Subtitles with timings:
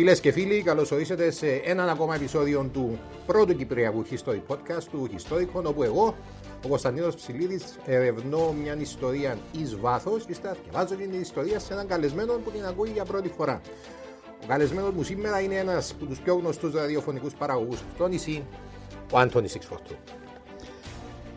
[0.00, 5.08] Φίλες και φίλοι, καλώς ορίσατε σε έναν ακόμα επεισόδιο του πρώτου Κυπριακού History Podcast του
[5.16, 6.16] Historicon, όπου εγώ,
[6.64, 10.34] ο Κωνσταντίνος Ψηλίδης, ερευνώ μια ιστορία εις βάθος και
[10.72, 13.60] βάζω την ιστορία σε έναν καλεσμένο που την ακούει για πρώτη φορά.
[14.42, 18.44] Ο καλεσμένος μου σήμερα είναι ένας από τους πιο γνωστούς ραδιοφωνικούς παραγωγούς στο νησί,
[19.12, 19.94] ο Άντωνης Σιξφορτού.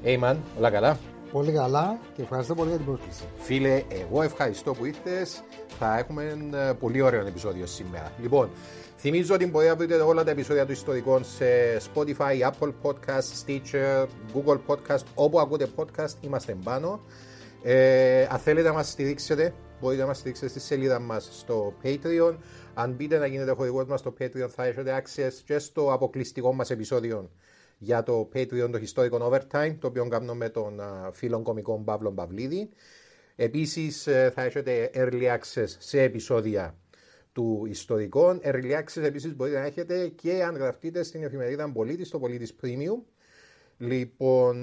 [0.03, 0.97] Hey man, όλα καλά;
[1.33, 3.23] Πολύ καλά και ευχαριστώ πολύ για την πρόσκληση.
[3.37, 5.43] Φίλε, εγώ ευχαριστώ που ήρθες.
[5.79, 8.11] Θα έχουμε ε, πολύ ωραίο επεισόδιο σήμερα.
[8.21, 8.49] Λοιπόν,
[8.97, 11.45] θυμίζω ότι μπορείτε να βρείτε όλα τα επεισόδια του ιστορικών σε
[11.77, 17.01] Spotify, Apple Podcast, Stitcher, Google Podcast, όπου ακούτε podcast, είμαστε πάνω.
[17.63, 22.35] Ε, αν θέλετε να μας στηρίξετε, μπορείτε να μας στηρίξετε στη σελίδα μας στο Patreon.
[22.73, 26.69] Αν μπείτε να γίνετε χορηγός μας στο Patreon, θα έχετε access και στο αποκλειστικό μας
[26.69, 27.29] επεισόδιο
[27.83, 30.81] για το Patreon το Historical Overtime, το οποίο κάνω με τον
[31.11, 32.69] φίλο κομικό Παύλο Παυλίδη.
[33.35, 36.77] Επίσης ε, θα έχετε early access σε επεισόδια
[37.31, 38.41] του ιστορικών.
[38.43, 43.01] Early access επίσης μπορείτε να έχετε και αν γραφτείτε στην εφημερίδα Πολίτη, στο Πολίτης Premium.
[43.77, 44.55] Λοιπόν,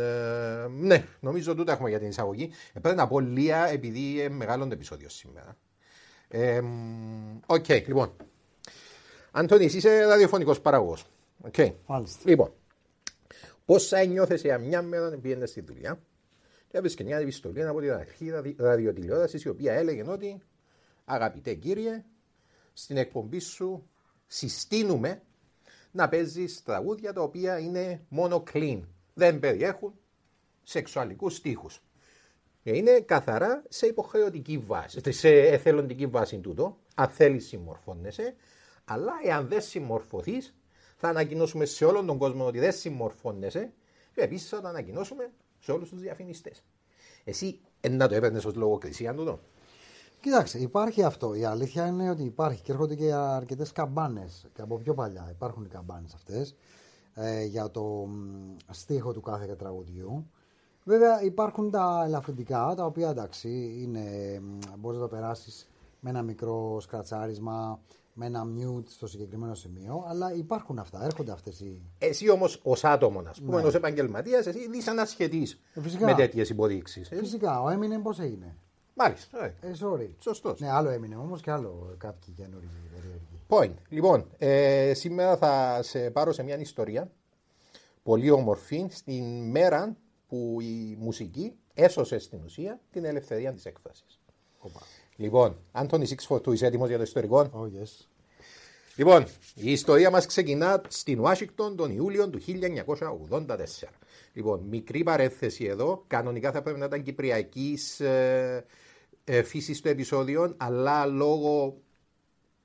[0.00, 2.50] ε, ναι, νομίζω τούτα έχουμε για την εισαγωγή.
[2.72, 5.56] Ε, πρέπει να πω λίγα επειδή είναι μεγάλο το επεισόδιο σήμερα.
[7.46, 8.12] OK, okay, λοιπόν.
[9.30, 11.04] Αντώνη, είσαι ραδιοφωνικός παραγωγός.
[11.52, 11.72] Okay.
[12.24, 12.52] Λοιπόν,
[13.68, 16.00] πώ θα νιώθει μια μέρα να πήγαινε στη δουλειά
[16.68, 20.42] και έβρισκε μια επιστολή από την αρχή ραδιοτηλεόρασης η οποία έλεγε ότι
[21.04, 22.04] αγαπητέ κύριε,
[22.72, 23.88] στην εκπομπή σου
[24.26, 25.22] συστήνουμε
[25.90, 28.80] να παίζεις τραγούδια τα οποία είναι μόνο clean.
[29.14, 29.94] Δεν περιέχουν
[30.62, 31.82] σεξουαλικούς στίχους.
[32.62, 36.78] Και είναι καθαρά σε υποχρεωτική βάση, σε εθελοντική βάση τούτο.
[36.94, 38.34] Αν θέλεις, συμμορφώνεσαι.
[38.84, 40.57] Αλλά εάν δεν συμμορφωθείς,
[41.00, 43.72] θα ανακοινώσουμε σε όλον τον κόσμο ότι δεν συμμορφώνεσαι
[44.14, 46.62] και επίσης θα το ανακοινώσουμε σε όλους τους διαφημιστές.
[47.24, 47.60] Εσύ
[47.90, 49.40] να το έπαιρνες ως λογοκρισία τούτο;
[50.20, 51.34] Κοιτάξτε, υπάρχει αυτό.
[51.34, 55.28] Η αλήθεια είναι ότι υπάρχει και έρχονται και αρκετές καμπάνες και από πιο παλιά.
[55.30, 56.54] Υπάρχουν οι καμπάνες αυτές
[57.14, 58.08] ε, για το
[58.70, 60.30] στίχο του κάθε τραγουδιού.
[60.84, 64.02] Βέβαια υπάρχουν τα ελαφρυντικά τα οποία εντάξει είναι,
[64.78, 65.68] μπορείς να το περάσεις
[66.00, 67.80] με ένα μικρό σκρατσάρισμα
[68.18, 71.82] με ένα mute στο συγκεκριμένο σημείο, αλλά υπάρχουν αυτά, έρχονται αυτές οι.
[71.98, 73.66] Εσύ όμως ως άτομος, ας πούμε, ναι.
[73.66, 75.48] ω επαγγελματίας, εσύ είσαι ανασχετή
[76.00, 77.10] με τέτοιες υποδείξεις.
[77.10, 78.56] Ε; Φυσικά, ο Eminem πώς έγινε;
[78.94, 79.44] Μάλιστα.
[79.44, 80.08] Ε, ε sorry.
[80.18, 80.60] Σωστός.
[80.60, 83.40] Ναι, άλλο έμεινε όμως και άλλο κάποιοι καινούργιοι περίεργοι.
[83.48, 83.82] Point.
[83.88, 87.10] Λοιπόν, ε, σήμερα θα σε πάρω σε μια ιστορία
[88.02, 89.96] πολύ όμορφη στην μέρα
[90.28, 94.20] που η μουσική έσωσε στην ουσία την ελευθερία της έκφρασης.
[95.20, 98.06] Λοιπόν, Άντωνη Σίξφορτου, είσαι έτοιμος για το ιστορικό; Oh, yes.
[98.96, 99.24] Λοιπόν,
[99.54, 103.64] η ιστορία μας ξεκινά στην Ουάσιγκτον τον Ιούλιο του 1984.
[104.32, 106.04] Λοιπόν, μικρή παρέθεση εδώ.
[106.06, 108.64] Κανονικά θα πρέπει να ήταν κυπριακής ε,
[109.24, 111.80] ε, φύσης το επεισόδιο, αλλά λόγω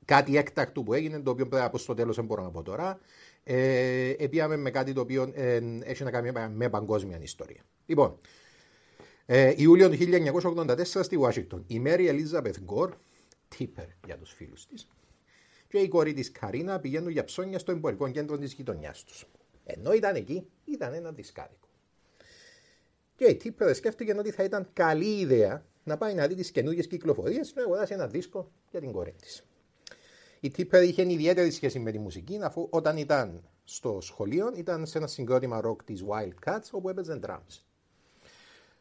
[0.06, 2.62] κάτι έκτακτου που έγινε, το οποίο πρέπει να πω στο τέλος, δεν μπορώ να πω
[2.62, 3.00] τώρα,
[3.44, 7.62] ε, επίαμε με κάτι το οποίο ε, έχει να κάνει με παγκόσμια ιστορία.
[7.86, 8.20] Λοιπόν,
[9.36, 11.64] ε, Ιούλιο του 1984 στη Ουάσιγκτον.
[11.68, 12.94] Η Μέρι Ελίζαπεθ Γκορ,
[13.48, 14.88] τύπερ για τους φίλους της,
[15.68, 19.26] και η κόρη της Καρίνα πηγαίνουν για ψώνια στο εμπορικό κέντρο της γειτονιάς τους.
[19.64, 21.68] Ενώ ήταν εκεί, ήταν ένα δισκάδικο.
[23.16, 26.88] Και η τύπερ σκέφτηκε ότι θα ήταν καλή ιδέα να πάει να δει τις καινούργιες
[26.88, 29.44] κυκλοφορίες να αγοράσει ένα δίσκο για την κόρη της.
[30.40, 34.98] Η τύπερ είχε ιδιαίτερη σχέση με τη μουσική, αφού όταν ήταν στο σχολείο ήταν σε
[34.98, 37.73] ένα συγκρότημα rock της Wildcats όπου έπαιζε drums.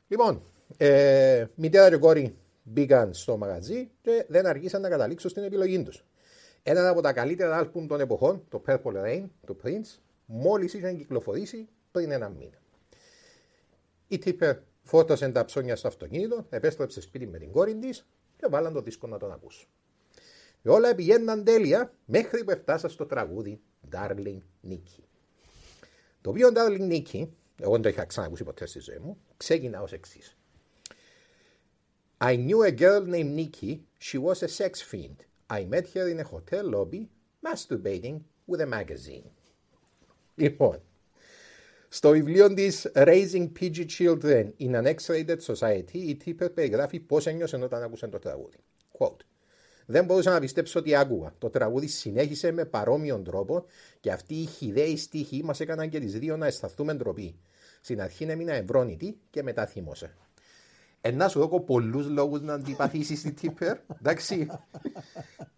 [0.08, 0.42] Λοιπόν,
[0.76, 6.04] ε, μητέρα και κόρη μπήκαν στο μαγαζί και δεν αργήσαν να καταλήξουν στην επιλογή τους.
[6.62, 11.68] Ένα από τα καλύτερα άλμπουμ των εποχών, το Purple Rain, το Prince, μόλις είχαν κυκλοφορήσει
[11.90, 12.58] πριν ένα μήνα.
[14.08, 18.06] Η Τίπερ φόρτωσε τα ψώνια στο αυτοκίνητο, επέστρεψε σπίτι με την κόρη της
[18.36, 19.68] και βάλαν το δίσκο να τον ακούσουν.
[20.62, 23.60] Και όλα πηγαίναν τέλεια μέχρι που έφτασα στο τραγούδι
[23.92, 24.38] Darling
[24.68, 25.02] Nikki.
[26.20, 27.28] Το οποίο Darling Nikki,
[27.62, 30.36] εγώ δεν το είχα ξανακούσει ποτέ στη ζωή μου, ξεκινά ως εξής.
[32.20, 33.80] I knew a girl named Nikki.
[33.98, 35.18] She was a sex fiend.
[35.50, 37.02] I met her in a hotel lobby,
[37.46, 38.16] masturbating
[38.46, 39.30] with a magazine.
[40.34, 40.82] Λοιπόν,
[41.88, 47.56] στο βιβλίο της Raising PG Children in an X-Rated Society, η Τίπερ περιγράφει πώς ένιωσε
[47.56, 48.58] όταν άκουσε το τραγούδι.
[48.98, 49.20] Quote.
[49.86, 51.34] Δεν μπορούσα να πιστέψω ότι άκουγα.
[51.38, 53.66] Το τραγούδι συνέχισε με παρόμοιον τρόπο
[54.00, 57.36] και αυτοί οι χιδαίοι στίχοι μας έκαναν και τις δύο να αισθανθούμε ντροπή.
[57.84, 60.14] Στην αρχή έμεινα ευρώνητη και μετά θύμωσε.
[61.00, 63.78] Ένα σου δώκω πολλούς λόγους να αντιπαθήσεις την Τίπερ.
[63.98, 64.46] Εντάξει.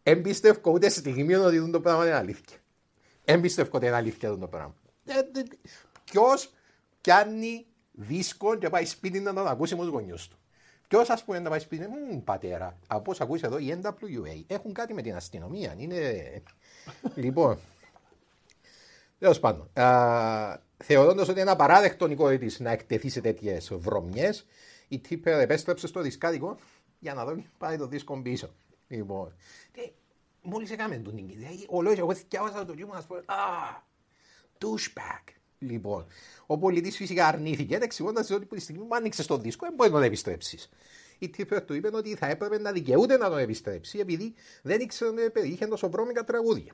[0.03, 2.57] Εμπιστεύω ούτε στιγμή ότι το πράγμα είναι αλήθεια.
[3.25, 4.75] Εμπιστεύω ότι είναι αλήθεια το πράγμα.
[5.05, 5.13] Ε,
[6.05, 6.53] Ποιος
[7.01, 10.39] πιάνει δίσκο και πάει σπίτι να τον ακούσει με τους γονιούς του.
[10.89, 14.73] Ποιος ας πούμε να πάει σπίτι, μου πατέρα, από όσα ακούσει εδώ, οι NWA έχουν
[14.73, 15.75] κάτι με την αστυνομία.
[15.77, 16.43] Είναι.
[17.15, 17.59] λοιπόν.
[19.19, 19.71] Τέλος πάντων.
[20.87, 24.47] Θεωρώντας ότι είναι απαράδεκτο η κόρη τη να εκτεθεί σε τέτοιες βρωμιές,
[24.89, 26.57] η Τίπερ επέστρεψε στο δισκάδικο
[26.99, 28.55] για να δω πάει το δίσκο πίσω.
[28.89, 29.35] Λοιπόν.
[30.43, 31.67] Μόλις έκαμε τον νίκη.
[31.69, 33.15] Ο λόγος εγώ θυκιάβασα το κύμα να σου πω.
[33.15, 33.83] Α,
[34.59, 35.33] douchebag.
[35.59, 36.07] Λοιπόν,
[36.47, 39.91] ο πολιτής φυσικά αρνήθηκε, εξηγώντας ότι που τη στιγμή που άνοιξε το δίσκο δεν μπορεί
[39.91, 40.71] να τον επιστρέψεις.
[41.19, 45.11] Η Τίπερ του είπε ότι θα έπρεπε να δικαιούται να τον επιστρέψει, επειδή δεν ήξερε
[45.11, 46.73] ότι περιείχε τόσο βρώμικα τραγούδια.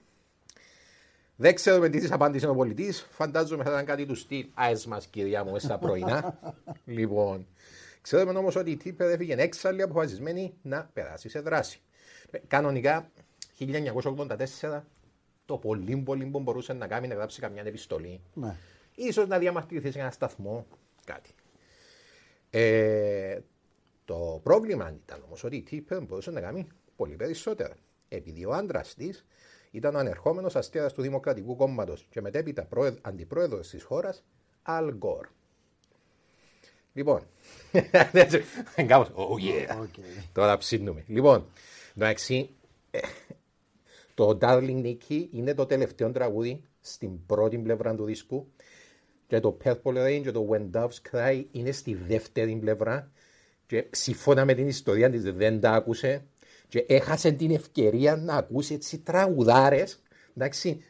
[1.41, 3.07] Δεν ξέρουμε τι της απάντησε ο πολιτής.
[3.11, 4.47] Φαντάζομαι θα ήταν κάτι του στυλ.
[4.55, 6.39] Άε μας, κυρία μου, στα πρωινά.
[6.85, 7.47] λοιπόν,
[8.01, 11.81] ξέρουμε όμως ότι η Τίπερ έφυγε έξαλλη αποφασισμένη να περάσει σε δράση.
[12.47, 13.11] Κανονικά,
[13.59, 14.81] 1984,
[15.45, 18.21] το πολύ πολύ που μπορούσε να κάνει να γράψει καμιά επιστολή.
[18.35, 18.57] Ναι.
[18.95, 20.67] Ίσως να διαμαρτυρηθεί σε ένα σταθμό,
[21.05, 21.31] κάτι.
[22.51, 23.39] Ε,
[24.05, 27.75] το πρόβλημα ήταν όμως ότι η Τίπερ μπορούσε να κάνει πολύ περισσότερα.
[28.09, 29.25] Επειδή ο άντρας της
[29.71, 32.69] ήταν ο ανερχόμενος αστέρα του Δημοκρατικού Κόμματος και μετέπειτα
[33.01, 34.25] αντιπρόεδρος της χώρας,
[34.63, 35.27] Αλ Γκορ.
[36.93, 37.23] Λοιπόν,
[38.87, 39.87] κάπως, oh yeah,
[40.33, 41.05] τώρα ψήνουμε.
[41.07, 41.47] Λοιπόν,
[41.97, 42.51] εντάξει,
[42.91, 42.99] ε,
[44.15, 48.47] το Darling Nikki είναι το τελευταίο τραγούδι στην πρώτη πλευρά του δίσκου
[49.27, 53.11] και το Purple Rain και το When Doves Cry είναι στη δεύτερη πλευρά
[53.67, 56.25] και συμφώνα με την ιστορία της δεν τα άκουσε
[56.71, 60.03] και έχασε την ευκαιρία να ακούσει έτσι τραγουδάρες
[60.37, 60.83] εντάξει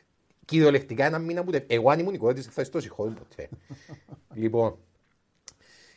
[0.44, 3.48] κυριολεκτικά ένα μήνα που εγώ αν ήμουν η κόρη της θα στο συγχώρη ποτέ.
[4.42, 4.78] Λοιπόν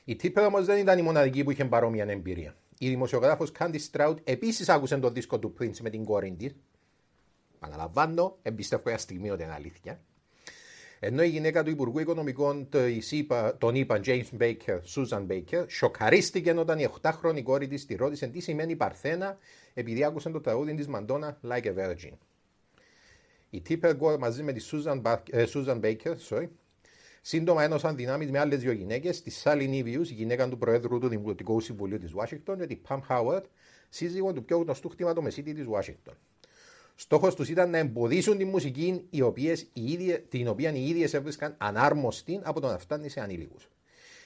[0.05, 2.55] η Τίπερ όμως δεν ήταν η μοναδική που είχε παρόμοια εμπειρία.
[2.77, 6.55] Η δημοσιογράφος Candy Stroud επίσης άκουσε το δίσκο του Prince με την κόρη της
[7.59, 10.01] Παναλαμβάνω, εμπιστεύω για στιγμή ότι είναι αλήθεια.
[11.05, 12.69] Ενώ η γυναίκα του Υπουργού Οικονομικών
[13.57, 18.39] τον είπα, James Baker, Susan Baker, σοκαρίστηκε όταν η 8χρονη κόρη της τη ρώτησε τι
[18.39, 19.37] σημαίνει Παρθένα
[19.73, 22.11] επειδή άκουσε το τραγούδι της Μαντόνα Like a Virgin.
[23.49, 26.47] Η Tipper Gore μαζί με τη Susan, ε, Susan Baker sorry,
[27.21, 31.07] σύντομα ένωσαν δυνάμεις με άλλες δύο γυναίκες, τη Sally Nivius, η γυναίκα του Προέδρου του
[31.07, 33.43] Δημοτικού Συμβουλίου της Washington, και τη Pam Howard,
[33.89, 36.13] σύζυγο του πιο γνωστού χτυματομεσίτη της Washington.
[36.95, 41.55] Στόχος τους ήταν να εμποδίσουν τη μουσική η οποίες, η την οποία οι ίδιες έβρισκαν
[41.57, 43.69] ανάρμοστη από το να φτάνει σε ανήλικους.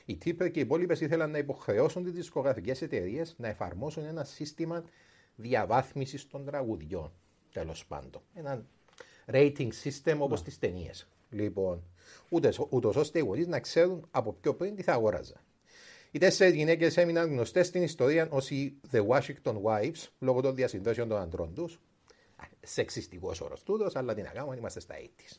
[0.05, 4.83] Οι Τίπερ και οι υπόλοιπες ήθελαν να υποχρεώσουν τις δισκογραφικές εταιρείες να εφαρμόσουν ένα σύστημα
[5.35, 7.11] διαβάθμισης των τραγουδιών.
[7.53, 8.21] Τέλος πάντων.
[8.33, 8.65] Ένα
[9.25, 10.45] rating system όπως ναι.
[10.45, 11.07] τις ταινίες.
[11.29, 11.83] Λοιπόν,
[12.69, 15.41] ούτως ώστε οι γονείς να ξέρουν από πιο πριν τι θα αγόραζαν.
[16.11, 21.07] Οι τέσσερις γυναίκες έμειναν γνωστές στην ιστορία ως οι The Washington Wives λόγω των διασυνδέσεων
[21.07, 21.79] των αντρών τους,
[22.67, 25.37] σεξιστικός όρο τούτο, αλλά τι να κάνουμε, είμαστε στα 80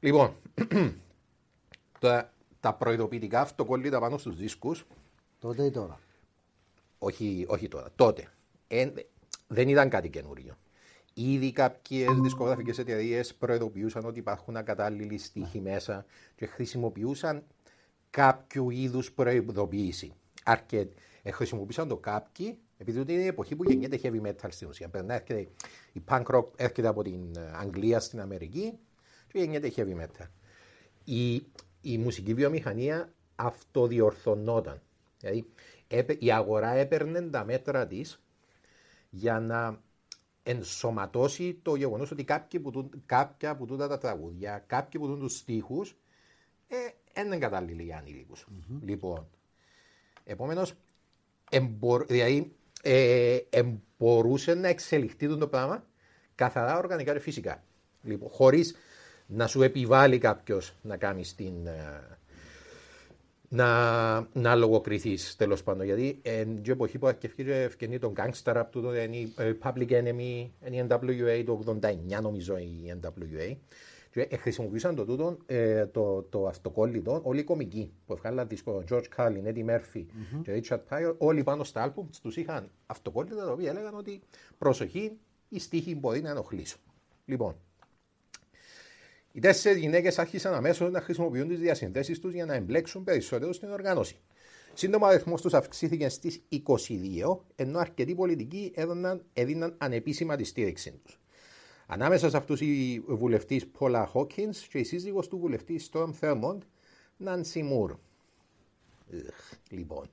[0.00, 0.36] Λοιπόν,
[2.00, 4.86] τα, τα προειδοποιητικά αυτοκόλλητα πάνω στους δίσκους.
[5.38, 6.00] Τότε ή τώρα.
[6.98, 8.28] Όχι, όχι τώρα, τότε.
[8.68, 8.90] Ε,
[9.46, 10.56] δεν ήταν κάτι καινούριο.
[11.14, 16.04] Ήδη κάποιες δισκογραφικές εταιρείες προειδοποιούσαν ότι υπάρχουν ακατάλληλοι στίχοι μέσα
[16.36, 17.44] και χρησιμοποιούσαν
[18.10, 20.12] κάποιο είδους προειδοποίηση.
[20.44, 24.88] Αρκετ, ε, χρησιμοποιούσαν το κάποιοι επειδή είναι η εποχή που γεννιέται heavy metal στην ουσία.
[24.88, 25.48] Περνά, έρχεται,
[25.92, 28.78] η punk rock έρχεται από την ε, Αγγλία στην Αμερική
[29.32, 30.26] και γεννιέται heavy metal.
[31.04, 31.34] Η,
[31.80, 34.82] η μουσική βιομηχανία αυτοδιορθωνόταν.
[35.20, 35.46] Δηλαδή
[36.18, 38.22] η αγορά έπαιρνε τα μέτρα της
[39.10, 39.80] για να
[40.42, 45.96] ενσωματώσει το γεγονός ότι κάποιοι που, κάποια από τούτα τα τραγούδια, κάποιοι που τους στίχους,
[46.68, 46.76] ε,
[47.20, 48.78] είναι κατάλληλοι για ανηλικου mm-hmm.
[48.82, 49.28] Λοιπόν,
[50.24, 50.74] επομένως,
[52.06, 53.38] δηλαδή ε,
[53.98, 55.84] μπορούσε να εξελιχθεί το πράγμα
[56.34, 57.62] καθαρά οργανικά και φυσικά.
[58.02, 58.74] Λοιπόν, χωρίς
[59.26, 61.66] να σου επιβάλλει κάποιος να κάνεις την.
[61.66, 62.18] ε,
[63.52, 65.84] να, να λογοκριθείς τέλος πάντων.
[65.84, 69.90] Γιατί εν την εποχή που αρκευκεί ευκαινεί τον gangster rap του, είναι η ε, Public
[69.90, 73.56] Enemy, είναι η NWA το 89 νομίζω η NWA.
[74.10, 78.84] Και ε, χρησιμοποιούσαν το τούτο, ε, το, το αυτοκόλλητο, όλοι οι κομικοί που βγάλαν δίσκο,
[78.90, 80.04] George Carlin, Eddie Murphy
[80.42, 84.20] και Richard Pryor, όλοι πάνω στα άλμπουμ τους είχαν αυτοκόλλητα τα οποία έλεγαν ότι
[84.58, 85.12] προσοχή,
[85.48, 86.80] η στίχη μπορεί να ενοχλήσουν.
[87.24, 87.56] Λοιπόν,
[89.32, 93.70] οι τέσσερις γυναίκες άρχισαν αμέσως να χρησιμοποιούν τις διασυνδέσεις τους για να εμπλέξουν περισσότερο στην
[93.70, 94.20] οργάνωση.
[94.74, 101.00] Σύντομα, ο αριθμός τους αυξήθηκε στις 22, ενώ αρκετοί πολιτικοί έδωναν, έδιναν ανεπίσημα τη στήριξή
[101.04, 101.20] τους.
[101.92, 106.58] Ανάμεσα σε αυτούς η βουλευτή Πόλα Χόκκιν και η σύζυγος του βουλευτή Storm Thurmond,
[107.16, 107.94] Νάνσι Μουρ.
[109.70, 110.10] Λοιπόν,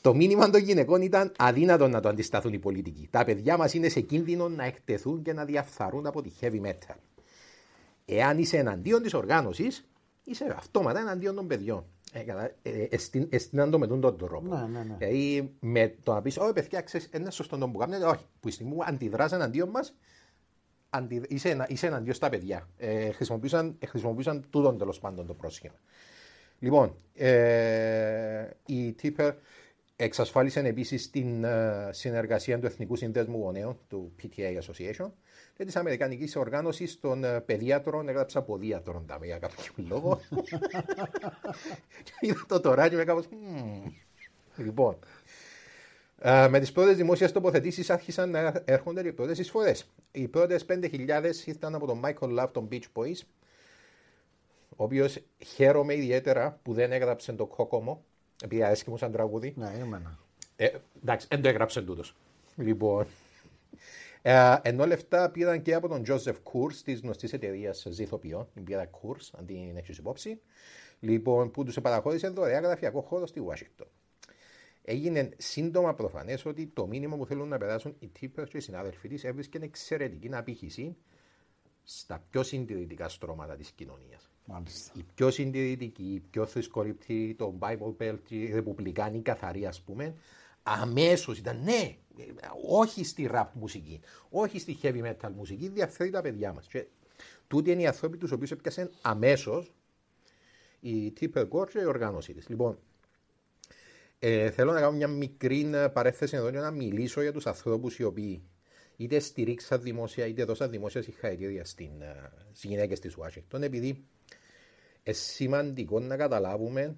[0.00, 3.08] το μήνυμα των γυναικών ήταν αδύνατο να το αντισταθούν οι πολιτικοί.
[3.10, 6.96] Τα παιδιά μας είναι σε κίνδυνο να εκτεθούν και να διαφθαρούν από τη heavy metal.
[8.04, 9.88] Εάν είσαι εναντίον της οργάνωσης,
[10.24, 11.84] είσαι αυτόματα εναντίον των παιδιών.
[12.12, 14.56] Ε, κατα- ε, εστίν- εστίναν το με τον τρόπο.
[14.56, 14.96] Ναι, ναι, ναι.
[14.98, 18.04] Δηλαδή με το να πεις, Όχι, παιδιά, ξέρεις, είναι σωστό το που κάνετε.
[18.04, 19.94] Όχι, που η στιγμή που αντιδράς εναντίον μας,
[20.90, 21.22] αντι...
[21.28, 22.68] είσαι, ενα- είσαι εναντίον στα παιδιά.
[22.76, 25.80] Ε, χρησιμοποιούσαν, ε, χρησιμοποιούσαν τούτον τέλος πάντων το πρόσχημα.
[26.58, 29.34] Λοιπόν, ε, η Τίπερ
[29.96, 35.10] εξασφάλισε επίσης την ε, συνεργασία του Εθνικού Συνδέσμου Γονέων, του PTA Association,
[35.56, 38.08] και της Αμερικανικής Οργάνωσης των ε, Παιδιάτρων.
[38.08, 40.20] Έγραψα ποδίατρων τα για κάποιο λόγο.
[42.04, 43.28] και είδα το τώρα και με κάπως...
[43.30, 43.92] «Μμμ».
[44.56, 44.98] Λοιπόν,
[46.20, 49.90] ε, με τις πρώτες δημόσιες τοποθετήσεις άρχισαν να έρχονται οι πρώτες εισφορές.
[50.12, 53.20] Οι πρώτες 5.000 ήρθαν από τον Michael Love των Beach Boys,
[54.68, 58.04] ο οποίος χαίρομαι ιδιαίτερα που δεν έγραψε το κόκομο,
[58.44, 59.54] επειδή αρέσκει μου σαν τραγούδι.
[59.56, 60.18] Ναι, είναι ένα.
[60.56, 60.68] Ε,
[61.02, 62.16] εντάξει, δεν το έγραψε τούτος.
[62.56, 63.06] Λοιπόν.
[64.22, 68.90] Ε, ενώ λεφτά πήραν και από τον Joseph Kurz της γνωστής εταιρείας Ζηθοποιών, την πήρα
[68.90, 70.40] Kurz, αν την έχεις υπόψη,
[71.00, 73.86] λοιπόν, που τους παραχώρησε δωρεά γραφειακό χώρο στη Ουάσιγκτον.
[74.88, 79.08] Έγινε σύντομα προφανές ότι το μήνυμα που θέλουν να περάσουν οι Τίπερ και οι συνάδελφοί
[79.08, 80.96] της έβρισκαν εξαιρετική απήχηση
[81.82, 84.30] στα πιο συντηρητικά στρώματα της κοινωνίας.
[84.44, 84.92] Μάλιστα.
[84.96, 90.14] Οι πιο συντηρητικοί, οι πιο θρησκοληπτοί, το Bible Belt, οι ρεπουμπλικάνοι καθαροί, ας πούμε,
[90.62, 92.24] αμέσως ήταν ναι, ε,
[92.68, 96.66] όχι στη rap μουσική, όχι στη heavy metal μουσική, διαφέρει τα παιδιά μας.
[96.66, 96.86] Και
[97.46, 99.72] τούτοι είναι οι άνθρωποι τους οποίους έπιασαν αμέσως
[100.80, 102.48] η Tipper Gore και η οργάνωσή της.
[102.48, 102.78] Λοιπόν,
[104.18, 107.98] ε, θέλω να κάνω μια μικρή ε, παρέθεση εδώ για να μιλήσω για τους ανθρώπους
[107.98, 108.42] οι οποίοι
[108.96, 111.90] είτε στηρίξαν δημόσια είτε δώσαν δημόσια συγχαρητήρια στις
[112.62, 113.86] γυναίκες της Ουάσιγκτον, επειδή
[115.02, 116.96] είναι σημαντικό να καταλάβουμε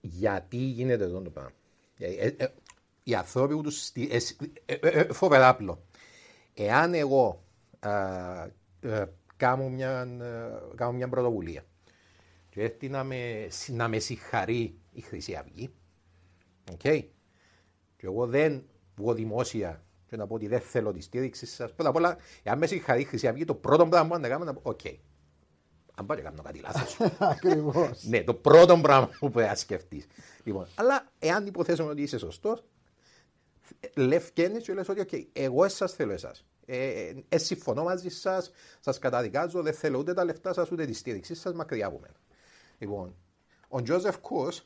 [0.00, 1.52] γιατί γίνεται αυτό το πράγμα.
[1.98, 2.46] Ε, ε, ε,
[3.02, 4.36] οι άνθρωποι που τους στηρίζουν.
[4.66, 5.82] Ε, ε, ε, φοβερά απλό.
[6.54, 7.42] Εάν εγώ
[7.78, 7.90] α,
[8.80, 9.04] ε,
[9.36, 11.64] κάνω, μια, ε, κάνω μια πρωτοβουλία
[12.56, 15.70] και έρθει να με, να με συγχαρεί η Χρυσή Αυγή,
[16.72, 17.06] οκ, και
[17.98, 18.62] εγώ δεν
[18.96, 21.72] βγω δημόσια και να πω ότι δεν θέλω τη στήριξη σας.
[21.72, 24.42] Πρώτα απ' όλα, εάν με συγχαρεί η Χρυσή Αυγή, το πρώτο πράγμα που να κάνω
[24.42, 24.80] είναι να πω: Οκ.
[25.94, 26.96] Αν πάω και κάνω κάτι λάθος.
[27.18, 28.04] Ακριβώς.
[28.04, 30.06] ναι, το πρώτο πράγμα που πρέπει να σκεφτείς.
[30.44, 32.64] Λοιπόν, αλλά εάν υποθέσουμε ότι είσαι σωστός,
[33.94, 36.46] λευκένει και λες ότι οκ, εγώ εσά θέλω εσάς.
[36.66, 40.92] Ε, ε, συμφωνώ μαζί σας, σας καταδικάζω, δεν θέλω ούτε τα λεφτά σας ούτε τη
[40.92, 42.14] στήριξή σας, μακριά από μένα.
[42.78, 43.14] Λοιπόν,
[43.68, 44.64] ο Τζόζεφ Κούρς,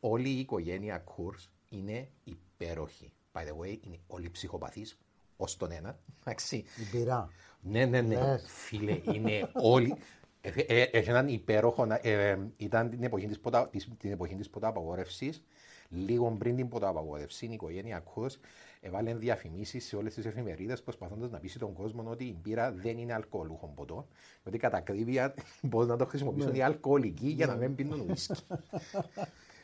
[0.00, 3.12] όλη η οικογένεια Κούρς είναι υπέροχη.
[3.32, 4.98] By the way, είναι όλοι ψυχοπαθείς,
[5.36, 5.98] ως τον ένα.
[6.20, 6.56] Εντάξει.
[6.56, 7.28] Η μπύρα.
[7.60, 8.14] Ναι, ναι, ναι.
[8.14, 8.44] Λες.
[8.46, 9.96] Φίλε, είναι όλοι.
[10.40, 11.86] Ε, ε, Έχει έναν υπέροχο.
[11.90, 15.44] ε, ε, ήταν την εποχή της, ποτα, της, την εποχή της ποταπαγόρευσης.
[15.88, 18.38] Λίγο πριν την ποταπαγόρευση, η οικογένεια Κούς
[18.80, 22.98] έβαλε διαφημίσεις σε όλες τις εφημερίδες προσπαθώντας να πείσει τον κόσμο ότι η μπύρα δεν
[22.98, 24.06] είναι αλκοολούχο ποτό.
[24.44, 28.42] Ότι κατά ακρίβεια μπορούν να το χρησιμοποιήσουν οι αλκοολικοί για να μην πίνουν ουίσκι.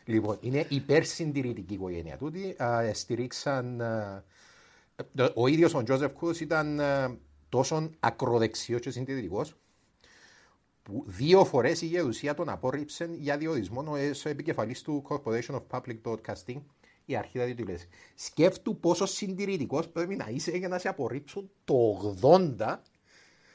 [0.04, 2.62] Λοιπόν, είναι υπερσυντηρητική η οικογένεια τούτη.
[2.62, 3.80] Α, στηρίξαν.
[3.80, 4.24] α,
[5.14, 7.16] το- ο ίδιος ο Τζόζεφ Κούς ήταν α,
[7.48, 9.54] τόσο ακροδεξιός και συντηρητικός
[10.82, 15.96] που δύο φορές η Γερουσία τον απόρριψε για διορισμό ω επικεφαλής του Corporation of Public
[16.04, 16.60] Broadcasting,
[17.04, 17.88] η αρχίδα του τηλεόραση.
[18.14, 22.14] Σκέφτου πόσο συντηρητικός πρέπει να είσαι για να σε απορρίψουν το
[22.58, 22.76] 80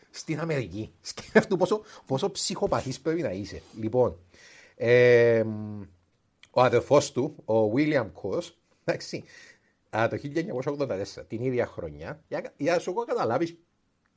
[0.10, 0.94] στην Αμερική.
[1.02, 3.62] Σκέφτου πόσο, πόσο ψυχοπαθής πρέπει να είσαι.
[3.80, 4.20] Λοιπόν,
[4.76, 5.44] ε,
[6.52, 8.52] ο αδερφός του, ο William Coase,
[8.84, 9.24] εντάξει,
[9.98, 13.52] α, το 1984, την ίδια χρονιά, για, για να σου έχω καταλάβεις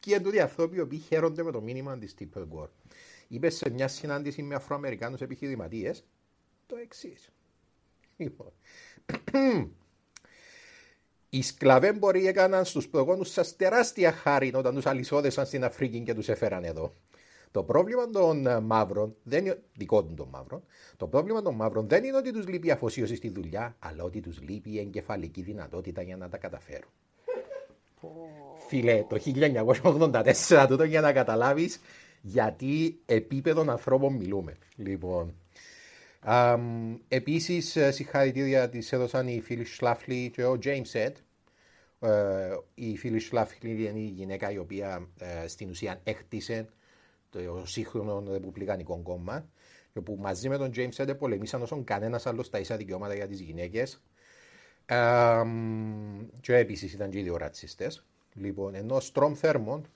[0.01, 2.69] ποιοι είναι τούτοι οι άνθρωποι οι οποίοι χαίρονται με το μήνυμα της Tipper Gore.
[3.29, 6.05] Είπε σε μια συνάντηση με Αφροαμερικάνους επιχειρηματίες
[6.67, 7.33] το εξής.
[8.17, 8.53] Λοιπόν,
[11.29, 16.29] Οι σκλαβέμποροι έκαναν στους προγόνους σας τεράστια χάρη όταν τους αλυσόδεσαν στην Αφρική και τους
[16.29, 16.95] έφεραν εδώ.
[17.51, 20.63] Το πρόβλημα των ε, μαύρων, δεν είναι, δικό των μαύρων,
[20.97, 24.41] το πρόβλημα των μαύρων δεν είναι ότι τους λείπει αφοσίωση στη δουλειά, αλλά ότι τους
[24.41, 26.91] λείπει η εγκεφαλική δυνατότητα για να τα καταφέρουν.
[28.69, 29.17] Φίλε, το
[30.49, 31.81] 1984 τούτο για να καταλάβεις
[32.23, 34.57] γιατί επίπεδο ανθρώπων μιλούμε.
[34.77, 35.35] Λοιπόν,
[37.09, 41.17] Επίσης, ε, συγχαρητήρια της έδωσαν οι φίλοι Σλάφλι και ο James Σετ.
[42.75, 46.69] Η φίλη Σλάφλι είναι η γυναίκα η οποία ε, στην ουσία έκτισε
[47.31, 49.49] το σύγχρονο Ρεπουμπλικανικό κόμμα
[49.93, 53.27] και που μαζί με τον James Σετ πολεμήσαν όσον κανένας άλλος τα ίσα δικαιώματα για
[53.27, 54.03] τις γυναίκες.
[56.41, 57.91] Και επίσης ήταν και οι δύο ρατσιστέ.
[58.35, 59.87] Λοιπόν, ενώ Στρομ Θέρμον,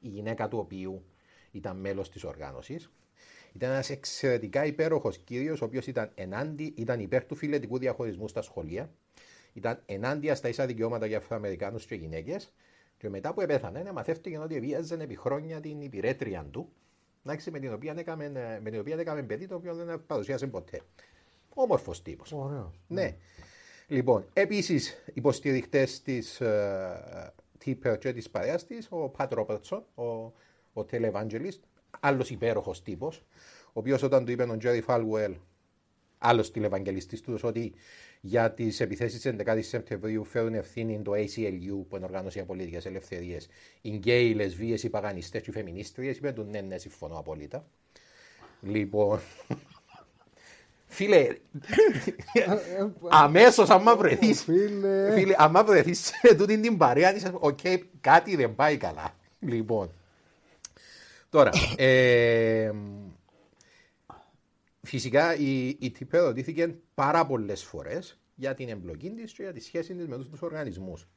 [0.00, 1.04] η γυναίκα του οποίου
[1.50, 2.90] ήταν μέλος της οργάνωσης,
[3.54, 8.42] ήταν ένας εξαιρετικά υπέροχος κύριος, ο οποίος ήταν, ενάντι, ήταν υπέρ του φιλετικού διαχωρισμού στα
[8.42, 8.90] σχολεία,
[9.52, 12.52] ήταν ενάντια στα ίσα δικαιώματα για Αφροαμερικάνου και γυναίκες,
[12.98, 16.72] και μετά που επέθανε, μαθεύτηκε ότι βίαζε επί χρόνια την υπηρέτρια του,
[17.24, 18.28] εντάξει, με την οποία έκαμε,
[18.62, 20.80] με την οποία έκαμε παιδί, το οποίο δεν παρουσίασε ποτέ.
[21.54, 22.34] Όμορφος τύπος.
[22.86, 23.16] Ναι.
[23.86, 30.04] Λοιπόν, επίσης υποστηριχτές της uh, και της παρέας της, ο Πατ Ρόπερτσον, ο,
[30.72, 31.60] ο Televangelist,
[32.00, 33.22] άλλος υπέροχος τύπος,
[33.66, 35.34] ο οποίος όταν του είπε ο Τζέρι Φάλουελ,
[36.18, 37.72] άλλος τηλευαγγελιστής του, ότι
[38.20, 42.88] για τις επιθέσεις της 11η Σεπτεμβρίου φέρουν ευθύνη το ACLU, που είναι οργάνωση για πολιτικέ
[42.88, 43.38] ελευθερίε,
[43.80, 47.66] οι γκέι, οι λεσβείε, οι παγανιστές και οι φεμινίστριες, είπε του ναι, ναι, συμφωνώ απόλυτα.
[48.60, 49.20] Λοιπόν.
[50.86, 51.26] Φίλε,
[53.10, 54.42] αμέσως άμα βρεθείς,
[55.14, 57.58] φίλε, άμα βρεθείς σε τούτη την παρέα, οκ,
[58.00, 59.16] κάτι δεν πάει καλά.
[59.40, 59.92] Λοιπόν,
[61.32, 62.72] Τώρα, ε,
[64.82, 69.60] φυσικά η, η Τίπερ ρωτήθηκε πάρα πολλές φορές για την εμπλοκή της και για τη
[69.60, 71.08] σχέση της με τους οργανισμούς.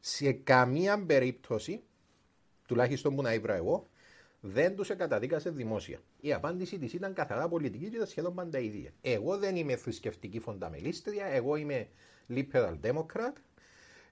[0.00, 1.82] Σε καμία περίπτωση,
[2.66, 3.88] τουλάχιστον που να ήβρα εγώ,
[4.40, 5.98] δεν τους καταδίκασε δημόσια.
[6.20, 8.90] Η απάντηση της ήταν καθαρά πολιτική και ήταν σχεδόν πάντα ίδια.
[9.00, 11.88] Εγώ δεν είμαι θρησκευτική φονταμελίστρια, εγώ είμαι
[12.28, 13.32] liberal democrat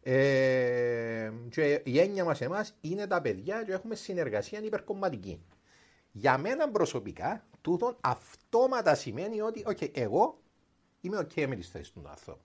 [0.02, 5.40] ε, και η έννοια μας εμάς είναι τα παιδιά και έχουμε συνεργασία υπερκομματική.
[6.12, 10.38] Για μένα προσωπικά, τούτο αυτόματα σημαίνει ότι okay, εγώ
[11.00, 12.42] είμαι OK με τις θέσεις του ανθρώπου.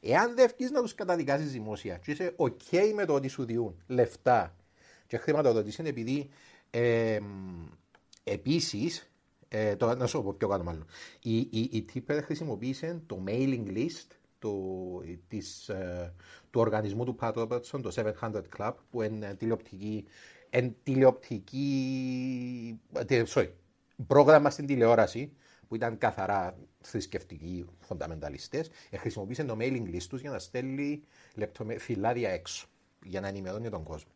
[0.00, 3.82] Εάν δεν βγει να τους καταδικάσεις δημόσια και είσαι OK με το ότι σου διούν
[3.86, 4.56] λεφτά
[5.06, 6.30] και χρηματοδοτήσει, επειδή
[6.70, 7.18] ε,
[8.24, 9.10] επίσης,
[9.48, 10.86] ε, να σου πω πιο κάτω μάλλον,
[11.22, 16.14] η, η, η, η χρησιμοποίησε το mailing list του, της, ε,
[16.50, 20.04] του οργανισμού του Pat Robertson, το 700 Club, που είναι τηλεοπτική,
[20.50, 23.50] εν τηλεοπτική ε, sorry,
[24.06, 25.32] πρόγραμμα στην τηλεόραση,
[25.68, 31.02] που ήταν καθαρά θρησκευτικοί φονταμενταλιστές, ε, χρησιμοποίησε το mailing list τους για να στέλνει
[31.34, 31.78] λεπτομέ...
[31.78, 32.66] φυλάδια έξω,
[33.04, 34.10] για να ενημερώνει τον κόσμο.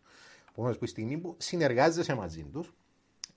[0.50, 2.72] Επομένως, που η στιγμή που συνεργάζεσαι μαζί τους,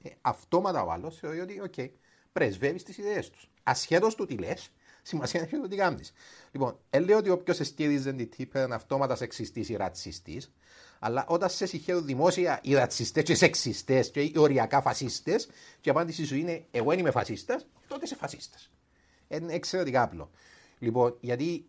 [0.04, 1.89] ε, αυτόματα ο άλλος θεωρεί ότι, OK,
[2.32, 3.50] πρεσβεύεις τις ιδέες τους.
[3.63, 4.71] Ασχέτως του τι λες,
[5.08, 6.13] Σημασία έχει το τι κάνεις.
[6.52, 10.54] Λοιπόν, έλεγα ότι όποιος εστίριζε την τύπη είναι αυτόματα σεξιστής ή ρατσιστής,
[11.00, 15.46] αλλά όταν σε συγχαίρουν δημόσια οι ρατσιστές και οι σεξιστές και οι οριακά φασίστες,
[15.82, 18.72] και η απάντηση σου είναι Εγώ δεν είμαι φασίστας, τότε είσαι φασίστας.
[19.28, 20.32] Είναι εξαιρετικά απλό.
[20.80, 21.65] Λοιπόν, γιατί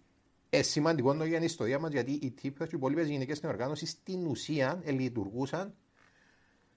[0.50, 3.86] είναι σημαντικό για την ιστορία μας, γιατί οι τύπε και οι υπόλοιπες γυναίκες στην οργάνωση
[3.86, 5.74] στην ουσία λειτουργούσαν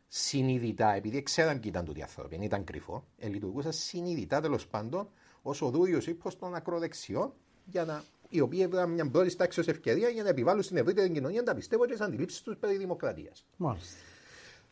[0.07, 5.09] συνειδητά, επειδή ξέραν και ήταν το άνθρωποι, δεν ήταν κρυφό, λειτουργούσαν συνειδητά τέλος πάντων
[5.41, 7.33] ω ο δούριο ύπο των ακροδεξιών,
[7.65, 11.09] για να, οι οποίοι έβγαλαν μια πρώτη τάξη ω ευκαιρία για να επιβάλλουν στην ευρύτερη
[11.09, 13.45] κοινωνία τα πιστεύω και τις αντιλήψεις τους περί δημοκρατίας.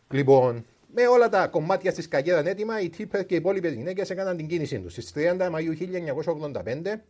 [0.10, 4.38] Λοιπόν, με όλα τα κομμάτια στη σκακέρα έτοιμα, οι Τίπερ και οι υπόλοιπες γυναίκες έκαναν
[4.38, 4.91] την κίνησή τους.
[4.91, 7.03] Στις 30 Μαου 1985,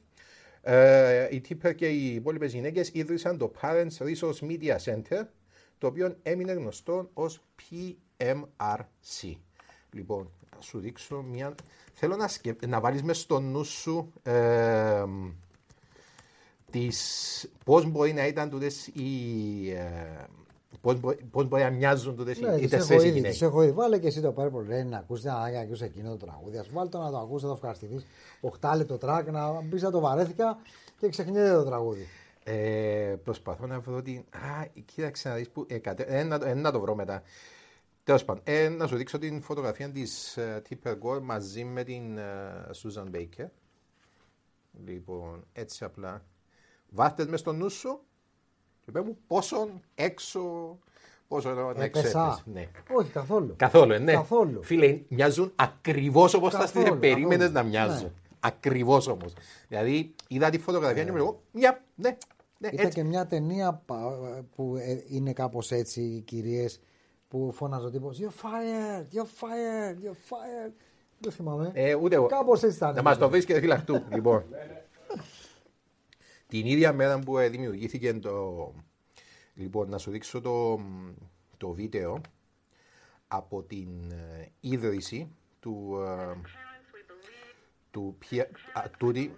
[0.61, 5.25] ε, οι Τίπερ και οι υπόλοιπες γυναίκες ίδρυσαν το Parents Resource Media Center,
[5.77, 9.33] το οποίο έμεινε γνωστό ως PMRC.
[9.91, 11.55] Λοιπόν, θα σου δείξω μια
[11.93, 12.55] Θέλω να, σκε...
[12.67, 15.03] να βάλεις μες στο νου σου ε,
[16.71, 17.49] τις...
[17.65, 19.09] πώς μπορεί να ήταν τούτες οι...
[19.71, 20.25] Ε,
[20.81, 23.31] πώς, μπορεί, πώς μπορεί να μοιάζουν τούτες ναι, οι τέσσερις γυναίκες.
[23.31, 23.71] Τις έχω ήδη.
[23.71, 24.83] Βάλε και εσύ το πάρει πολύ.
[24.83, 26.57] Να ακούσεις, να ακούσεις εκείνο το τραγούδι.
[26.57, 28.05] Ας βάλει το να το ακούσεις, να το ευχαριστηθείς.
[28.41, 30.57] Οχτάλεπτο track, να πεις να το βαρέθηκα
[30.99, 32.07] και ξεχνιέται το τραγούδι.
[32.43, 34.25] Ε, προσπαθώ να βρω ότι...
[34.31, 35.65] Α, κοίταξε να δεις που...
[35.69, 36.03] Ε, κατε...
[36.03, 37.21] ε, να, ε, να το βρω μετά.
[38.07, 42.19] Τέλος πάντων, ε, να σου δείξω την φωτογραφία της Τίπερ Γκορ μαζί με την
[42.71, 43.45] Σούζαν Μπέικερ.
[44.85, 46.25] Λοιπόν, έτσι απλά.
[46.89, 47.99] Βάρ' τε μες στο νου σου
[48.85, 50.41] και πέ μου πόσο έξω.
[51.27, 52.69] Πόσο να έξω ναι.
[52.93, 53.53] Όχι, καθόλου.
[53.57, 54.13] Καθόλου, ε, ναι.
[54.13, 54.63] Καθόλου.
[54.63, 58.03] Φίλε, μοιάζουν ακριβώς όπως τα στιγμή περίμενες να μοιάζουν.
[58.03, 58.11] Ναι.
[58.39, 59.33] Ακριβώς όμως.
[59.67, 62.17] Δηλαδή, είδα τη φωτογραφία και μου λέω, μια, ναι,
[62.57, 62.99] Ναι, Ήταν έτσι.
[63.01, 66.79] και μια ταινία πα- που ε, είναι κάπως έτσι οι κυρίες
[67.37, 70.71] που φώναζε ο τύπος You're fired, you're fired, you're fired.
[71.19, 71.71] Δεν θυμάμαι.
[71.73, 72.25] Ε, ούτε εγώ.
[72.27, 72.95] Κάπως έτσι ήταν.
[72.95, 74.03] Να μας το βρει και φυλαχτού.
[74.13, 74.43] λοιπόν.
[76.47, 78.73] Την ίδια μέρα που ε, δημιουργήθηκε το.
[79.53, 80.79] Λοιπόν, να σου δείξω το,
[81.57, 82.21] το βίντεο
[83.27, 85.97] από την ε, ίδρυση του.
[86.05, 86.35] ε,
[87.91, 89.33] του Πια- α, τούτη,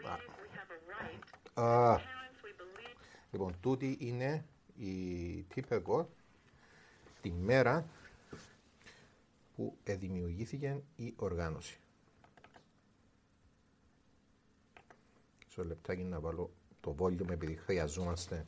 [1.53, 1.99] α, α,
[3.31, 5.81] λοιπόν, τούτη είναι η Tipper
[7.21, 7.85] τη μέρα
[9.55, 11.79] που ε, δημιουργήθηκε η οργάνωση.
[15.47, 16.51] Σε λεπτάκι να βάλω
[16.81, 18.45] το volume επειδή χρειαζόμαστε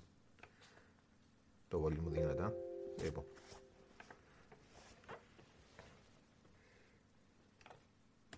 [1.70, 2.54] το volume δυνατά.
[3.04, 3.26] Λοιπόν.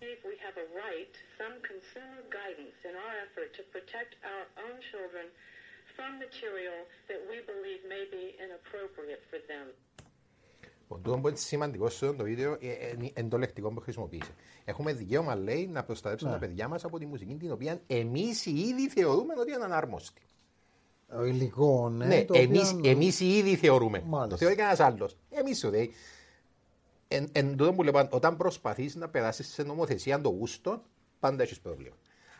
[0.04, 4.76] believe we have a right, some consumer guidance in our effort to protect our own
[4.92, 5.32] children
[5.96, 9.72] from material that we believe may be inappropriate for them.
[10.96, 12.56] Λοιπόν, τούτο που είναι σημαντικό σε αυτό το βίντεο
[13.14, 14.34] είναι το λεκτικό που χρησιμοποίησε.
[14.64, 18.88] Έχουμε δικαίωμα, λέει, να προστατεύσουμε τα παιδιά μας από τη μουσική την οποία εμείς ήδη
[18.88, 20.22] θεωρούμε ότι είναι ανάρμοστη.
[21.16, 22.06] Ο υλικό, ναι.
[22.06, 24.02] Ναι, το εμείς, οποίο- εμείς οι ήδη θεωρούμε.
[24.06, 24.28] Μάλιστα.
[24.28, 25.16] Το θεωρεί κανένας άλλος.
[25.30, 25.90] Εμείς θεωρεί.
[27.08, 30.82] Εν, εν τούτο που λέω, όταν προσπαθείς να περάσεις σε νομοθεσία το γούστο,
[31.20, 31.96] πάντα έχεις πρόβλημα.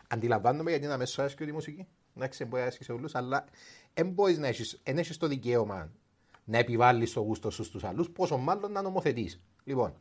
[0.07, 1.87] Αντιλαμβάνομαι γιατί είναι αμέσως άσχητη η μουσική.
[2.15, 3.45] Εντάξει, μπορεί να άσχει σε όλους, αλλά
[3.93, 5.91] δεν μπορείς να έχει έχεις το δικαίωμα
[6.45, 9.41] να επιβάλλεις το γούστο σου στους άλλους, πόσο μάλλον να νομοθετείς.
[9.63, 9.93] Λοιπόν,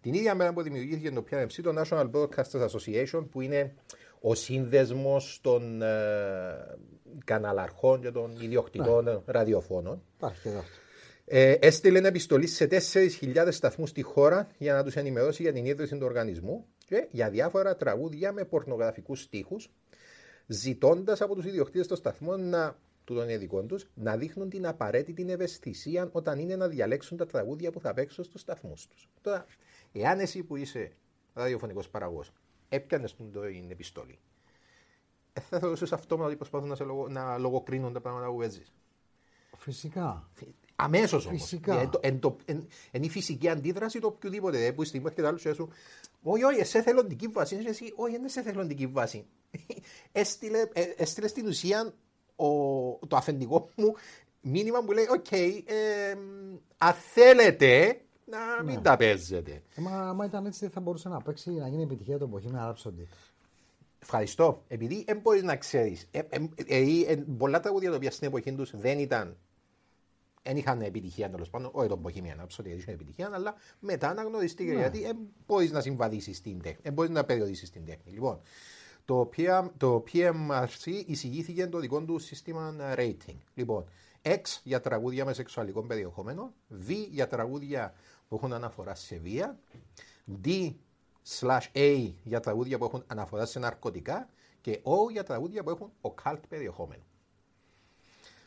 [0.00, 3.74] την ίδια μέρα που δημιουργήθηκε το PRMC, το National Broadcasters Association, που είναι
[4.20, 5.88] ο σύνδεσμος των ε,
[7.24, 10.02] καναλαρχών και των ιδιοκτητών ραδιοφώνων.
[10.16, 10.58] Υπάρχει και εδώ.
[10.58, 10.78] αυτό.
[11.26, 15.64] Ε, έστειλε ένα επιστολή σε 4.000 σταθμούς στη χώρα για να τους ενημερώσει για την
[15.64, 19.70] ίδρυση του οργανισμού και για διάφορα τραγούδια με πορνογραφικούς στίχους,
[20.46, 25.26] ζητώντας από τους ιδιοκτήτες των σταθμών να, του των ειδικών τους να δείχνουν την απαραίτητη
[25.28, 29.08] ευαισθησία όταν είναι να διαλέξουν τα τραγούδια που θα παίξουν στους σταθμούς τους.
[29.20, 29.46] Τώρα,
[29.92, 30.92] εάν εσύ που είσαι
[31.34, 32.32] ραδιοφωνικός παραγωγός
[32.68, 34.18] έπιανες την επιστολή,
[35.32, 38.72] ε, θα θεωρούσες αυτόματα ότι προσπαθούν να, σε λογο, να λογοκρίνουν τα πράγματα που παίζεις;
[39.56, 40.28] Φυσικά.
[40.76, 41.40] Αμέσως όμως.
[41.40, 41.90] Φυσικά.
[42.42, 44.72] Είναι η φυσική αντίδραση το οποιοδήποτε.
[44.72, 45.68] Που στιγμή έρχεται άλλο σου
[46.22, 47.54] Όχι, όχι, σε εθελοντική βάση.
[47.54, 49.26] Είναι εσύ, όχι, είναι σε εθελοντική βάση.
[50.12, 51.94] έστειλε, ε, έστειλε στην ουσία
[52.36, 52.46] ο,
[53.08, 53.94] το αφεντικό μου
[54.40, 55.64] μήνυμα που λέει: Οκ, ε,
[56.78, 59.62] αν θέλετε να μην τα παίζετε.
[59.74, 62.70] Ε, Μα άμα ήταν έτσι, δεν θα μπορούσε να παίξει να γίνει επιτυχία το Bohemian
[62.70, 63.06] Rhapsody.
[63.98, 64.62] Ευχαριστώ.
[64.68, 66.08] Επειδή δεν μπορείς να ξέρεις.
[66.10, 69.36] Ε, ε, ε, ε, πολλά τραγούδια τα οποία στην εποχή τους δεν ήταν.
[70.42, 71.70] Δεν είχαν επιτυχία τέλος πάντων.
[71.72, 74.72] Όχι τον Bohemian Rhapsody δεν είχε επιτυχία, αλλά μετά αναγνωριστήκε.
[74.72, 75.16] Γιατί δεν
[75.46, 76.80] μπορείς να συμβαδίσεις στην τέχνη.
[76.82, 78.12] Δεν μπορείς να περιορίσεις την τέχνη.
[78.12, 78.40] Λοιπόν,
[79.04, 83.38] το, PM, το PMRC εισηγήθηκε το δικό του σύστημα rating.
[83.54, 83.84] Λοιπόν,
[84.22, 86.52] X για τραγούδια με σεξουαλικό περιεχόμενο,
[86.88, 87.94] V για τραγούδια
[88.28, 89.58] που έχουν αναφορά σε βία,
[90.44, 90.72] D
[91.40, 94.28] slash A για τραγούδια που έχουν αναφορά σε ναρκωτικά
[94.60, 97.02] και O για τραγούδια που έχουν occult περιεχόμενο.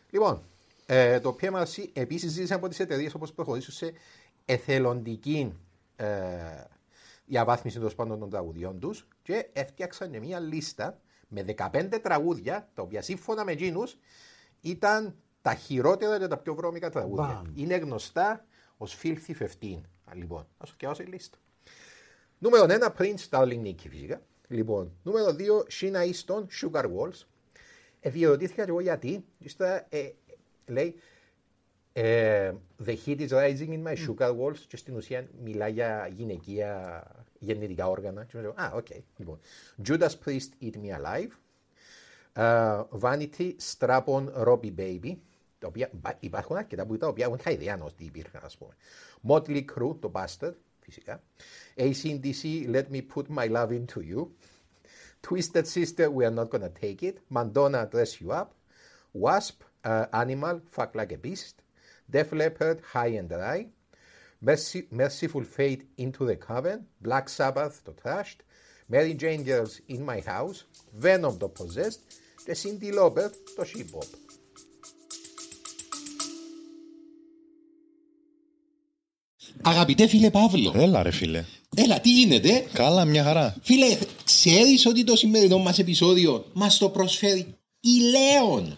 [0.10, 0.44] Λοιπόν,
[0.86, 3.94] ε, το PMRC επίσης ζήτησε από τις εταιρείες όπως προχωρήσουν σε
[4.46, 5.54] εθελοντική
[5.96, 6.06] ε,
[7.28, 12.82] διαβάθμιση των πάντων των τραγουδιών τους και έφτιαξαν και μια λίστα με 15 τραγούδια τα
[12.82, 13.98] οποία σύμφωνα με εκείνους
[14.62, 17.42] ήταν τα χειρότερα και τα πιο βρώμικα τραγούδια.
[17.44, 17.54] Μπαμ.
[17.56, 18.46] Είναι γνωστά
[18.78, 19.82] ως Filthy 15.
[20.06, 21.38] Α, Λοιπόν, ας το διαβάσω η λίστα.
[22.38, 24.22] Νούμερο 1, Prince Darling Nikki φυσικά.
[24.48, 27.26] Λοιπόν, νούμερο 2, Sheena Easton, Sugar Walls.
[28.00, 29.26] Εδιερωτήθηκα και εγώ γιατί.
[29.40, 30.12] Ύστερα ε,
[30.66, 30.96] λέει
[31.94, 32.54] ε,
[32.86, 37.04] The heat is rising in my sugar walls και στην ουσία μιλά για γυναικεία
[37.39, 38.25] γεννητικά όργανα.
[38.25, 38.87] Και λέω, Α, οκ.
[39.17, 39.39] Λοιπόν,
[39.89, 41.29] Judas Priest, Eat Me Alive.
[42.35, 45.17] Uh, Vanity, Strap On, Robbie Baby.
[45.59, 48.75] Τα οποία υπά- υπάρχουν αρκετά που τα οποία έχουν είχα ιδέα ότι υπήρχαν, ας πούμε.
[49.29, 51.23] Motley Crue, το Bastard, φυσικά.
[51.77, 54.27] ACDC, Let Me Put My Love Into You.
[55.29, 57.15] Twisted Sister, We Are Not Gonna Take It.
[57.35, 58.47] Madonna, Dress You Up.
[59.23, 61.55] Wasp, uh, Animal, Fuck Like a Beast.
[62.11, 63.59] Def Leppard, High and Dry.
[64.46, 66.80] Mercy, Merciful Fate, Into the Coven.
[67.06, 68.40] Black Sabbath, το Trashed.
[68.92, 70.58] Mary Jane Girls, In My House.
[71.04, 72.00] Venom, το Possessed.
[72.46, 74.08] Και Cindy Lauper, το She Bop.
[79.62, 81.46] Αγαπητέ φίλε Παύλο, Έλα ρε φίλε.
[81.76, 83.56] έλα τι γίνεται; Καλά, μια χαρά.
[83.62, 88.78] Φίλε, ξέρεις ότι το σημερινό μας επεισόδιο μας το προσφέρει η Λέων;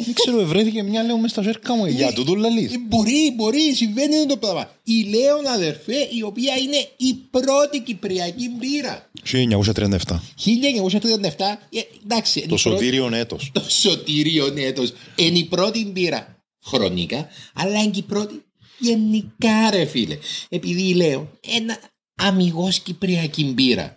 [0.00, 1.86] Ε, Δεν ξέρω, βρέθηκε μια λέω μέσα στα ζέρκα μου.
[1.86, 2.72] Για τούτο λαλείς.
[2.72, 4.70] Ε, Μπορεί, μπορεί, συμβαίνει το πράγμα.
[4.84, 9.10] Η Λέων αδερφέ, η οποία είναι η πρώτη κυπριακή μπύρα.
[9.32, 10.20] 1937.
[10.36, 12.38] 1937, ε, εντάξει.
[12.38, 13.50] είναι Το η πρώτη- σωτήριον έτος.
[13.52, 14.92] Το σωτήριο έτος.
[15.16, 18.42] Είναι η πρώτη μπύρα χρονικά, αλλά είναι και η πρώτη
[18.78, 20.18] γενικά ρε φίλε.
[20.48, 21.78] Επειδή λέω, ένα
[22.14, 23.96] αμυγός κυπριακή μπύρα.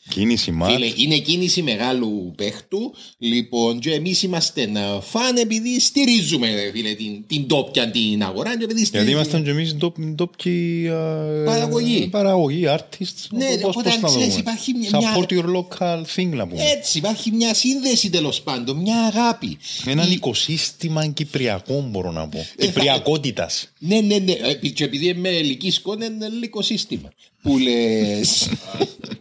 [0.13, 0.73] Κίνηση μάτς.
[0.73, 2.93] Φίλε, είναι κίνηση μεγάλου παίχτου.
[3.17, 8.49] Λοιπόν, και εμείς είμαστε να φαν επειδή στηρίζουμε ρε φίλε, την, την τόπια την αγορά.
[8.57, 9.75] Και επειδή Γιατί στηρίζουμε- ήμασταν και εμείς
[10.15, 12.07] ντόπιοι α, Παραγωγή.
[12.11, 13.27] Παραγωγή, artists.
[13.31, 14.39] Ναι, Πώς- οπότε πώς να ξέρεις, δούμε.
[14.39, 16.63] υπάρχει μια- Support your local thing να πούμε.
[16.63, 19.57] Έτσι, υπάρχει μια σύνδεση τέλος πάντων, μια αγάπη.
[19.85, 22.45] Έναν Η- οικοσύστημα κυπριακό μπορώ να πω.
[22.55, 23.69] Ε, Κυπριακότητας.
[23.79, 24.31] Ναι, ναι, ναι.
[24.31, 27.09] Ε, Και επειδή είμαι ελική σκόνη, είναι λίγο σύστημα.
[27.41, 28.49] Που λες.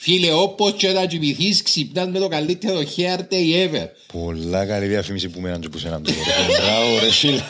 [0.00, 3.86] Φίλε, όπως και να κοιμηθείς, ξυπνάς με το καλύτερο hair day ever.
[4.12, 6.18] Πολλά καλή διαφήμιση που μέναν και που σέναν τώρα.
[6.60, 7.42] Μπράβο ρε φίλε.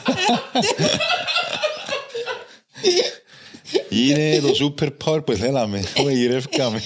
[3.90, 5.82] Είναι το super power που θέλαμε.
[5.94, 6.82] που γυρεύκαμε.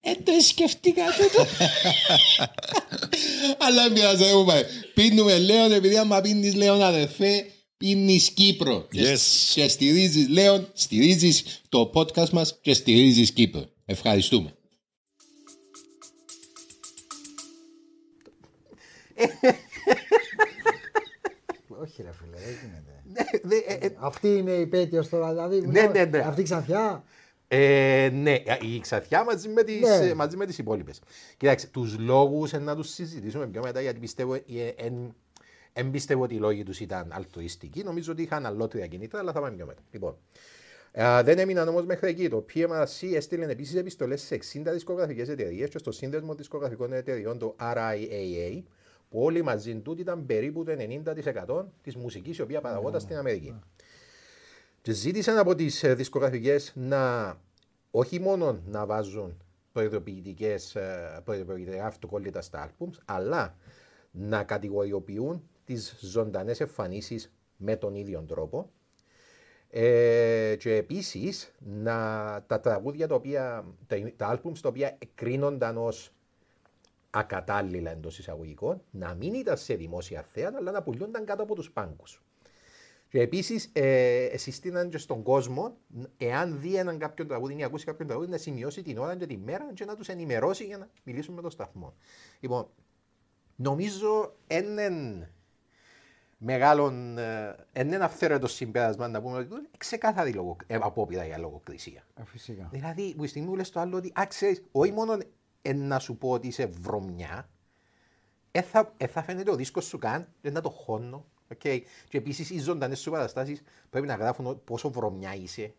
[0.00, 1.46] Ε, το σκεφτήκα τούτο.
[3.58, 4.62] Αλλά πειράζει, δεν μου πάει.
[4.94, 7.44] Πίνουμε Λέον, επειδή άμα πίνεις Λέον αδερφέ,
[7.76, 8.86] πίνεις Κύπρο.
[8.90, 9.18] Και- Yes.
[9.54, 13.64] Και στηρίζεις Λέον, στηρίζεις το podcast μας και στηρίζεις Κύπρο.
[13.84, 14.54] Ευχαριστούμε.
[21.82, 23.02] Όχι, ρε φίλε, δεν γίνεται.
[23.42, 25.60] Δε- ε, ε, Αυτή είναι η πέτειος τώρα, δηλαδή.
[25.66, 26.18] Ναι, ναι, ναι.
[26.18, 27.04] Αυτή η ξανθιά.
[27.52, 28.42] Ε, ναι,
[28.74, 30.06] η Ξαθιά μαζί με τις, Ναι.
[30.08, 31.00] ε, μαζί με τις υπόλοιπες.
[31.36, 34.40] Κοιτάξτε, τους λόγους ε, να τους συζητήσουμε πιο μετά γιατί πιστεύω, ε,
[34.76, 35.14] εν,
[35.72, 37.82] εν πιστεύω ότι οι λόγοι τους ήταν αλτουιστικοί.
[37.82, 39.82] Νομίζω ότι είχαν αλλότρια κινήτρα, αλλά θα πάμε πιο μετά.
[39.90, 40.16] Λοιπόν,
[40.92, 42.28] ε, δεν έμειναν όμως μέχρι εκεί.
[42.28, 47.56] Το PMRC έστειλε επίσης επιστολές σε 60 δισκογραφικές εταιρείες και στο σύνδεσμο δισκογραφικών εταιρεών, το
[47.60, 48.62] RIAA,
[49.10, 50.72] που όλοι μαζί του ήταν περίπου το
[51.48, 53.54] 90% της μουσικής η οποία παραγόταν στην Αμερική.
[54.82, 57.36] Και ζήτησαν από τις ε, δισκογραφικές να
[57.90, 59.42] όχι μόνο να βάζουν
[59.72, 63.56] προειδοποιητικές, ε, προειδοποιητικά αυτοκόλλητα στα άλμπουμς, αλλά
[64.10, 68.70] να κατηγοριοποιούν τις ζωντανές εμφανίσεις με τον ίδιο τρόπο.
[69.70, 71.94] Ε, και επίσης να,
[72.46, 76.12] τα τραγούδια τα οποία, τα, τα άλμπουμς τα οποία κρίνονταν ως
[77.10, 81.70] ακατάλληλα εντός εισαγωγικών, να μην ήταν σε δημόσια θέα, αλλά να πουλούνταν κάτω από τους
[81.70, 82.22] πάγκους.
[83.08, 85.76] Και επίσης, ε, συστήναν και στον κόσμο,
[86.16, 89.36] εάν δει έναν κάποιον τραγούδι ή ακούσει κάποιον τραγούδι, να σημειώσει την ώρα και τη
[89.36, 91.94] μέρα και να τους ενημερώσει για να μιλήσουν με τον σταθμό.
[92.40, 92.68] Λοιπόν,
[93.56, 95.26] νομίζω έναν
[96.38, 102.06] μεγάλον, ε, έναν αυθαίρετο συμπέρασμα να πούμε ότι είναι ξεκάθαρη λογο, ε, απόπειρα για λογοκρισία.
[102.14, 102.68] Ε, Φυσικά.
[102.72, 105.18] Δηλαδή, που τη στιγμή που λες το άλλο ότι, α, ξέρεις, όχι μόνο
[105.62, 107.48] ε, να σου πω ότι είσαι βρωμιά,
[108.50, 111.26] ε, θα, ε, θα φαίνεται ο δίσκος σου καν, δεν να το χώνω.
[111.54, 111.80] Okay.
[112.08, 115.74] Και επίσης οι ζωντανές σου παραστάσεις πρέπει να γράφουν πόσο βρωμιά είσαι.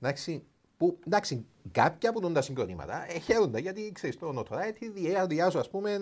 [0.00, 5.58] Εντάξει, που, εντάξει κάποια από τα συγκροτήματα ε, χαίρονται γιατί ξέρεις το notoriety διά σου,
[5.58, 5.98] ας πούμε, ε,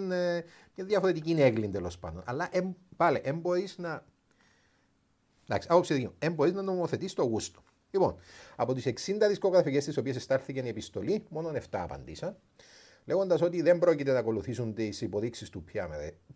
[0.75, 2.23] μια διαφορετική έγκλη τέλος πάντων.
[2.27, 2.61] Αλλά ε,
[2.97, 4.05] πάλι, δεν μπορείς να.
[5.45, 6.15] Εντάξει, άποψη δύο.
[6.19, 7.63] Δεν μπορείς να νομοθετήσει το γούστο.
[7.91, 8.17] Λοιπόν,
[8.57, 12.37] από τις 60 δισκογραφικές τι οποίες εστάλθηκε η επιστολή, μόνο 7 απαντήσαν
[13.07, 15.65] λέγοντας ότι δεν πρόκειται να ακολουθήσουν τις υποδείξεις του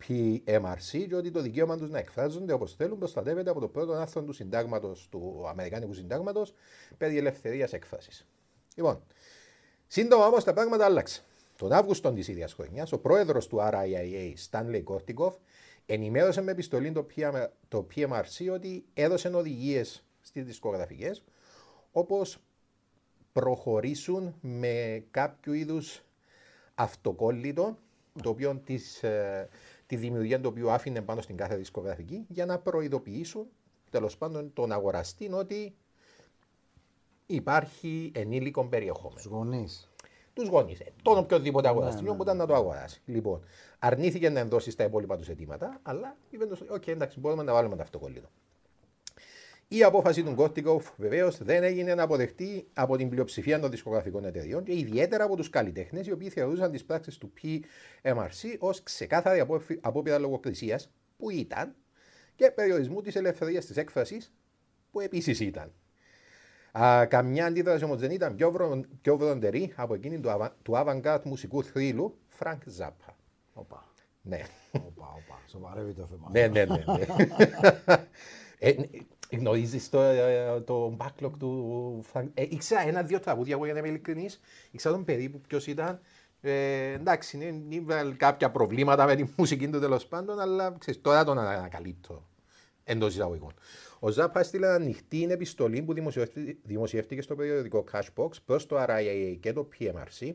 [0.07, 4.23] PMRC και ότι το δικαίωμα τους να εκφράζονται όπως θέλουν προστατεύεται από το πρώτο άρθρο
[4.23, 6.53] του, συντάγματος, του Αμερικάνικου Συντάγματος
[6.97, 8.27] περί ελευθερίας έκφρασης.
[8.75, 9.03] Λοιπόν,
[9.87, 11.23] σύντομα όμως τα πράγματα άλλαξαν.
[11.57, 15.33] Τον Αύγουστο της ίδιας χρονιάς, ο πρόεδρος του RIAA, Stanley Kortikov,
[15.85, 21.23] ενημέρωσε με επιστολή το, PM, το PMRC ότι έδωσε οδηγίες στις δισκογραφικές
[21.91, 22.37] όπως
[23.31, 26.03] προχωρήσουν με κάποιο είδους
[26.81, 27.77] αυτοκόλλητο,
[28.23, 29.49] το οποίο της, ε,
[29.85, 33.47] τη δημιουργία του οποίου άφηνε πάνω στην κάθε δισκογραφική, για να προειδοποιήσουν
[33.89, 35.75] τέλος πάντων τον αγοραστή ότι
[37.25, 39.15] υπάρχει ενήλικο περιεχόμενο.
[39.15, 39.85] Τους γονείς.
[40.33, 42.33] Τους γονείς, τον οποιοδήποτε αγοραστή, ναι, ναι.
[42.33, 43.01] να το αγοράσει.
[43.05, 43.43] Λοιπόν,
[43.79, 47.75] αρνήθηκε να ενδώσει τα υπόλοιπα τους αιτήματα, αλλά είπε: Οκέι, okay, εντάξει, μπορούμε να βάλουμε
[47.75, 48.29] το αυτοκόλλητο.
[49.73, 54.73] Η απόφαση του Γκόρτικοφ βεβαίως δεν έγινε αποδεκτή από την πλειοψηφία των δισκογραφικών εταιριών και
[54.77, 60.17] ιδιαίτερα από τους καλλιτέχνες, οι οποίοι θεωρούσαν τις πράξεις του PMRC ως ξεκάθαρη απόφυ- απόπειρα
[60.19, 61.75] λογοκρισίας, που ήταν,
[62.35, 64.33] και περιορισμού της ελευθερίας της έκφρασης,
[64.91, 65.71] που επίσης ήταν.
[66.79, 70.73] Α, καμιά αντίδραση όμως δεν ήταν πιο, βρο, πιο βροντερή από εκείνη του, αβα- του
[70.75, 73.13] avant-garde μουσικού θρύλου Frank Zappa.
[73.53, 73.87] Οπα,
[74.21, 74.41] Ναι.
[74.71, 75.39] οπα, οπα.
[75.47, 76.29] Σοβαρεύει το θέμα.
[76.31, 76.83] Ναι, ναι, ναι.
[76.85, 77.05] ναι.
[78.59, 78.75] ε,
[79.37, 82.27] γνωρίζεις το, ε, το backlog του Frank.
[82.33, 84.39] Ε, ήξερα ένα-δύο τραγούδια, εγώ για να είμαι ειλικρινής.
[84.71, 85.99] Ήξερα τον περίπου ποιος ήταν.
[86.41, 91.23] Ε, εντάξει, είναι, είναι κάποια προβλήματα με τη μουσική του τέλος πάντων, αλλά ξέρεις, τώρα
[91.23, 92.27] τον ανακαλύπτω
[92.83, 93.53] εντός εισαγωγικών.
[93.99, 99.53] Ο Ζάπα έστειλε ανοιχτή επιστολή που δημοσιεύτηκε- δημοσιεύτηκε στο περιοδικό Cashbox προς το RIAA και
[99.53, 100.33] το PMRC,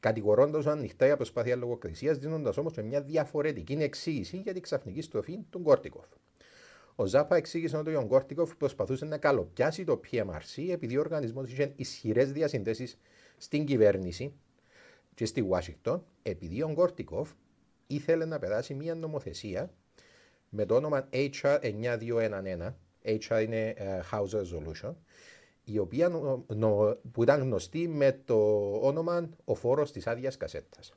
[0.00, 5.38] κατηγορώντας τους ανοιχτά για προσπάθεια λογοκρισίας, δίνοντας όμως μια διαφορετική εξήγηση για την ξαφνική στροφή
[5.50, 6.06] του Γκόρτικοφ.
[6.96, 11.72] Ο Ζάπα εξήγησε ότι ο Γκόρτικοφ προσπαθούσε να καλοπιάσει το PMRC επειδή ο οργανισμός είχε
[11.76, 12.98] ισχυρές διασυνδέσεις
[13.36, 14.32] στην κυβέρνηση
[15.14, 17.30] και στη Ουάσιγκτον, επειδή ο Γκόρτικοφ
[17.86, 19.70] ήθελε να περάσει μια νομοθεσία
[20.48, 24.94] με το όνομα HR 9211, HR είναι ε, House Resolution,
[25.64, 30.94] η οποία νο- νο- που ήταν γνωστή με το όνομα ο φόρος της άδειας κασέτας.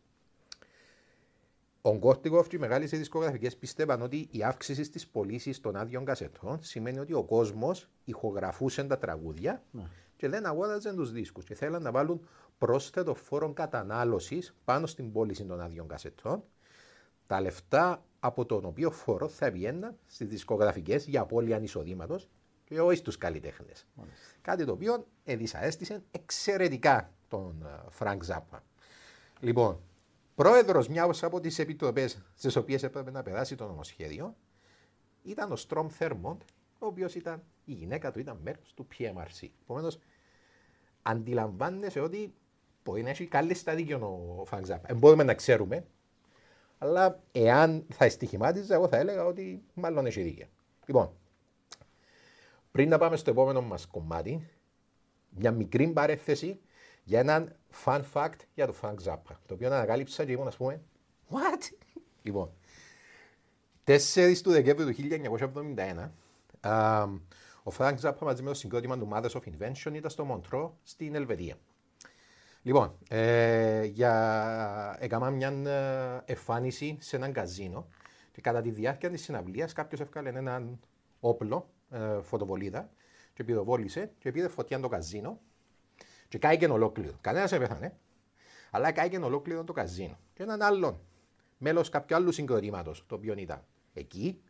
[1.81, 6.63] Ο Γκόρτικοφ και οι μεγάλες δισκογραφικές πίστευαν ότι η αύξηση στις πωλήσεις των άδειων κασετών
[6.63, 9.63] σημαίνει ότι ο κόσμος ηχογραφούσε τα τραγούδια
[10.15, 15.45] και δεν αγόραζαν τους δίσκους και θέλαν να βάλουν πρόσθετο φόρο κατανάλωσης πάνω στην πώληση
[15.45, 16.43] των άδειων κασετών.
[17.27, 22.19] Τα λεφτά από τον οποίο φόρο θα βγαίναν στις δισκογραφικές για απώλεια εισοδήματος
[22.63, 23.87] και όχι στους καλλιτέχνες.
[24.41, 28.63] Κάτι το οποίο δυσαρέστησε εξαιρετικά τον Φρανκ Ζάπα.
[29.39, 29.79] Λοιπόν,
[30.39, 34.35] πρόεδρος μιας από τις επιτροπές στις οποίες έπρεπε να περάσει το νομοσχέδιο
[35.23, 36.41] ήταν ο Στρομ Θέρμοντ,
[36.79, 39.47] ο οποίος ήταν η γυναίκα του, ήταν μέρο του PMRC.
[39.61, 39.99] Επομένως,
[41.01, 42.33] αντιλαμβάνεσαι ότι
[42.83, 44.87] μπορεί να έχει κάλλιστα δίκιο ο Φρανκ Ζάπα.
[44.87, 45.85] Δεν μπορούμε να ξέρουμε,
[46.77, 50.47] αλλά εάν θα εστοιχημάτιζα, εγώ θα έλεγα ότι μάλλον έχει δίκιο.
[50.85, 51.11] Λοιπόν,
[52.71, 54.49] πριν να πάμε στο επόμενο μας κομμάτι,
[55.29, 56.59] μια μικρή παρένθεση
[57.09, 60.81] για έναν fun fact για τον Frank Zappa, το οποίο ανακάλυψα και ήμουν ας πούμε,
[61.29, 61.89] what?
[62.21, 62.51] λοιπόν,
[63.85, 63.97] 4
[64.43, 65.19] του Δεκέμβρη του
[65.75, 66.09] 1971,
[66.59, 67.03] α,
[67.63, 71.15] ο Frank Zappa μαζί με το συγκρότημα του Mothers of Invention ήταν στο Μοντρό στην
[71.15, 71.55] Ελβετία.
[72.61, 74.97] Λοιπόν, ε, για...
[74.99, 75.49] έκανα μια
[76.25, 77.87] ε, εμφάνιση σε έναν καζίνο
[78.31, 80.79] και κατά τη διάρκεια της συναυλίας κάποιος έφκαλε έναν
[81.19, 82.89] όπλο, ε, φωτοβολίδα
[83.33, 85.39] και πυροβόλησε και πήρε φωτιά το καζίνο
[86.29, 87.17] και κάηκε ολόκληρο.
[87.21, 87.97] Κανένας δεν πέθανε,
[88.71, 90.17] αλλά κάηκε ολόκληρο το καζίνο.
[90.33, 90.99] Και έναν άλλον,
[91.57, 93.63] μέλος κάποιου άλλου συγκροτήματος, το οποίο ήταν
[93.93, 94.41] εκεί,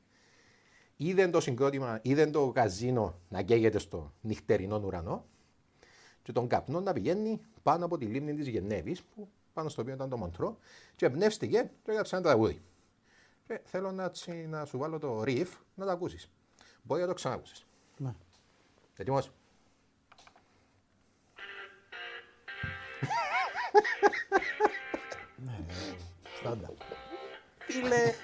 [0.95, 5.25] είδε το συγκρότημα, είδε το καζίνο να καίγεται στο νυχτερινό ουρανό
[6.23, 9.93] και τον καπνό να πηγαίνει πάνω από τη λίμνη της Γενέβης, που πάνω στο οποίο
[9.93, 10.57] ήταν το Μοντρό,
[10.95, 12.61] και εμπνεύστηκε και έγραψε ένα τραγούδι.
[13.47, 16.29] Και θέλω να, τσι- να σου βάλω το riff να το ακούσεις.
[16.83, 17.65] Μπορεί να το ξανακούσεις.
[17.97, 18.13] Ναι.
[18.97, 19.31] Έτοιμος;
[27.66, 28.14] Φίλε,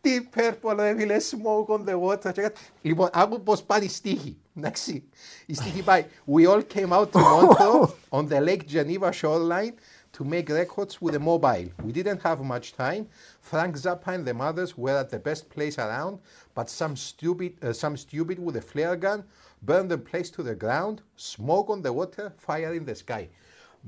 [0.00, 2.32] τι υπέρπολο έβγαλε smoke on the water.
[2.32, 2.60] και κάτι.
[2.82, 4.36] Λοιπόν, άκου πώς πάνε οι στίχοι.
[4.56, 5.04] Εντάξει,
[5.46, 6.06] η στίχη πάει.
[6.26, 9.74] We all came out to Montreux on the Lake Geneva shoreline
[10.12, 11.68] to make records with a mobile.
[11.84, 13.06] We didn't have much time.
[13.40, 16.18] Frank Zappa and the mothers were at the best place around,
[16.54, 19.24] but some stupid, uh, some stupid with a flare gun
[19.62, 21.02] burned the place to the ground.
[21.16, 23.28] Smoke on the water, fire in the sky.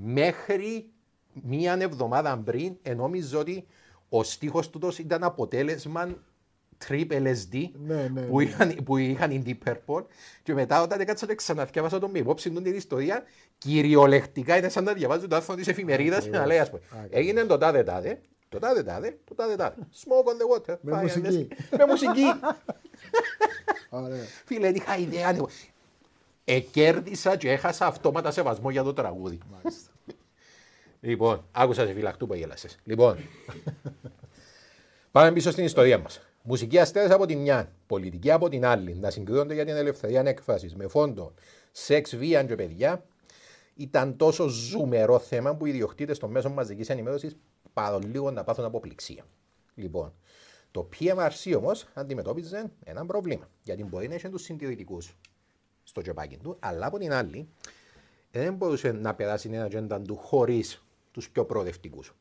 [0.04, 0.90] Μέχρι
[1.44, 3.66] μία εβδομάδα πριν, νόμιζα ότι
[4.10, 6.16] ο στίχος τούτος ήταν αποτέλεσμα
[6.88, 8.44] trip LSD Ναι, ναι, που, ναι.
[8.44, 10.04] είχαν, που είχαν η Deep Purple
[10.44, 13.24] και μετά όταν έκατσα και ξαναθιάβασα τον με υπόψη του την ιστορία
[13.58, 17.44] κυριολεκτικά είναι σαν να διαβάζω το άρθρο της εφημερίδας και να λέει ας πούμε έγινε
[17.44, 19.76] το τάδε τάδε το τάδε τάδε, το τάδε τάδε.
[20.04, 20.78] Smoke on the water.
[20.82, 21.48] Με fire in the μουσική.
[21.52, 21.78] sky.
[21.78, 22.24] Με μουσική.
[23.90, 24.24] Ωραία.
[24.46, 25.36] Φίλε, δεν είχα ιδέα.
[26.48, 26.56] Ναι.
[26.56, 29.40] Εκέρδισα και έχασα αυτόματα σεβασμό για το τραγούδι.
[29.52, 29.92] Μάλιστα.
[31.00, 32.80] Λοιπόν, άκουσα σε φυλακτού που γέλασες.
[32.84, 33.18] Λοιπόν,
[35.12, 36.22] πάμε πίσω στην ιστορία μας.
[36.42, 40.76] Μουσικοί αστέρες από τη μια, πολιτική από την άλλη, να συγκρίνονται για την ελευθερία έκφρασης
[40.76, 41.34] με φόντο
[41.72, 43.06] σεξ, βία και παιδιά,
[43.76, 47.38] ήταν τόσο ζουμερό θέμα που οι ιδιοκτήτες των μέσων μαζικής ενημέρωσης
[47.74, 49.24] παρολίγο να πάθουν αποπληξία.
[49.76, 50.14] Λοιπόν,
[50.72, 53.50] το PMRC όμως αντιμετώπιζε ένα πρόβλημα.
[53.64, 55.16] Γιατί μπορεί να έχει τους συντηρητικούς
[55.88, 57.50] στο τζεπάκι του, αλλά από την άλλη
[58.32, 62.14] δεν μπορούσε να περάσει την ατζέντα του χωρίς τους πιο προοδευτικούς.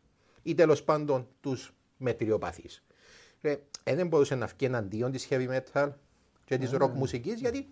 [0.42, 2.84] Ή τέλος πάντων τους μετριοπαθείς.
[3.84, 5.90] Δεν μπορούσε να βγει εναντίον της heavy metal,
[6.44, 7.68] και της ροκ μουσικής, γιατί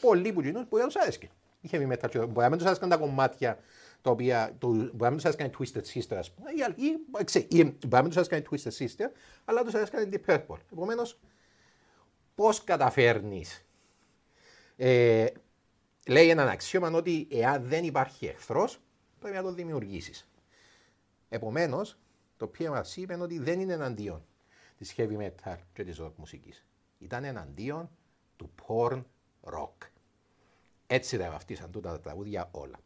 [0.00, 1.28] πολλοί που γίνουν μπορεί να τους άρεσκε.
[1.60, 3.58] Η heavy metal, και μπορεί να μην τους άρεσκαν τα κομμάτια
[4.02, 4.56] τα οποία.
[4.58, 6.74] του- Μπορεί να μην τους άρεσκαν οι Twisted Sister, ας πούμε, ή, άλλοι-
[7.20, 9.10] ή, ξέ- ή, μπορεί να μην τους άρεσκαν οι Twisted Sister,
[9.44, 10.56] αλλά τους άρεσκαν οι Deep Purple.
[10.72, 11.18] Επομένως,
[12.34, 13.65] πώς καταφέρνεις.
[14.76, 15.26] Ε,
[16.06, 18.80] λέει έναν αξίωμα ότι εάν δεν υπάρχει εχθρός,
[19.18, 20.28] πρέπει να το δημιουργήσεις.
[21.28, 21.98] Επομένως,
[22.36, 24.26] το PMRC είπε ότι δεν είναι εναντίον
[24.76, 26.66] της heavy metal και της rock μουσικής.
[26.98, 27.90] Ήταν εναντίον
[28.36, 29.02] του porn
[29.42, 29.88] rock.
[30.86, 32.78] Έτσι τα βαφτίσαν τούτα τα τραγούδια όλα.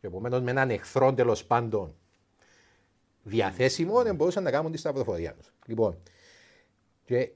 [0.00, 1.94] Και επομένως με έναν εχθρό τέλος πάντων
[3.22, 5.52] διαθέσιμο δεν μπορούσαν να κάνουν τη σταυροφορία τους.
[5.66, 6.02] Λοιπόν,
[7.04, 7.32] και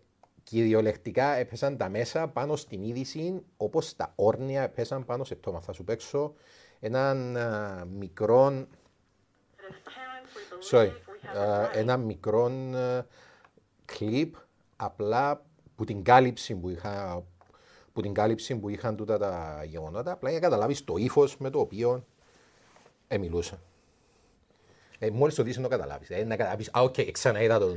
[0.50, 5.60] κυριολεκτικά έπεσαν τα μέσα πάνω στην είδηση όπως τα όρνια έπεσαν πάνω σε πτώμα.
[5.60, 6.34] Θα σου παίξω
[6.80, 12.44] έναν α, μικρό As parents, we believe sorry, we have α, a right ένα μικρό
[12.44, 13.04] α,
[13.84, 14.34] κλιπ
[14.76, 15.44] απλά
[15.76, 17.24] που την κάλυψη που είχα
[17.92, 21.50] που την κάλυψη που είχαν τούτα τα γεγονότα, απλά για να καταλάβεις το ύφος με
[21.50, 22.04] το οποίο
[23.08, 23.60] ε, μιλούσα.
[24.98, 26.10] Ε, μόλις το δεις να το καταλάβεις.
[26.10, 27.74] Ε, να καταλάβεις, α, οκ, ξαναείδα το.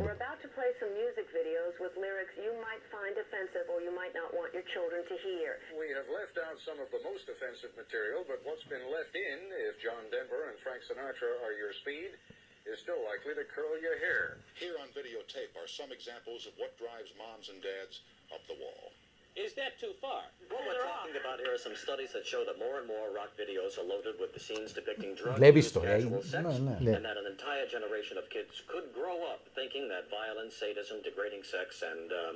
[2.24, 5.16] Videos with lyrics you might find offensive or you might not want your children to
[5.24, 5.60] hear.
[5.76, 9.40] We have left out some of the most offensive material, but what's been left in,
[9.68, 12.16] if John Denver and Frank Sinatra are your speed,
[12.64, 14.40] is still likely to curl your hair.
[14.56, 18.00] Here on videotape are some examples of what drives moms and dads
[18.32, 18.96] up the wall.
[19.45, 20.23] Is that too far?
[20.53, 23.31] What we're talking about here are some studies that show that more and more rock
[23.43, 25.97] videos are loaded with the scenes depicting drug Βλέπεις use, το, ε.
[25.99, 26.97] casual sex, Ναι, ναι.
[26.97, 31.45] and that an entire generation of kids could grow up thinking that violence, sadism, degrading
[31.55, 32.35] sex, and um,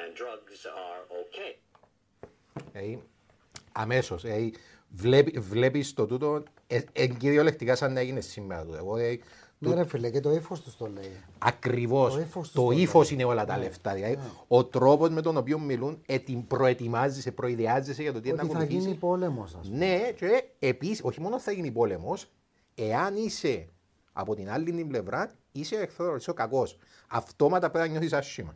[0.00, 1.52] and drugs are okay.
[2.72, 2.96] Ε,
[3.72, 4.24] αμέσως.
[4.24, 4.50] Ε,
[4.88, 8.64] βλέπει, βλέπεις το τούτο ε, ε, κυριολεκτικά σαν να έγινε σήμερα.
[8.64, 8.76] τούτο.
[8.76, 9.18] Εγώ, ε,
[9.59, 11.11] Ναι, ρε φίλε, και το ύφος τους το λέει.
[11.37, 12.13] Ακριβώς.
[12.13, 13.19] Το ύφος τους Το το ύφος λέει.
[13.19, 13.93] είναι όλα τα λεφτά.
[13.93, 18.43] Δηλαδή, ο τρόπος με τον οποίο μιλούν, ετοι- προετοιμάζεσαι, προειδεάζεσαι για το τι είναι να
[18.43, 18.85] Ότι θα ακολουθήσει.
[18.87, 19.77] γίνει πόλεμος, ας πούμε.
[19.85, 22.31] Ναι, και επίσης, όχι μόνο θα γίνει πόλεμος,
[22.75, 23.67] εάν είσαι
[24.13, 26.77] από την άλλη την πλευρά, είσαι εχθρός, είσαι ο κακός.
[27.07, 28.55] Αυτόματα πρέπει να νιώθεις άσχημα.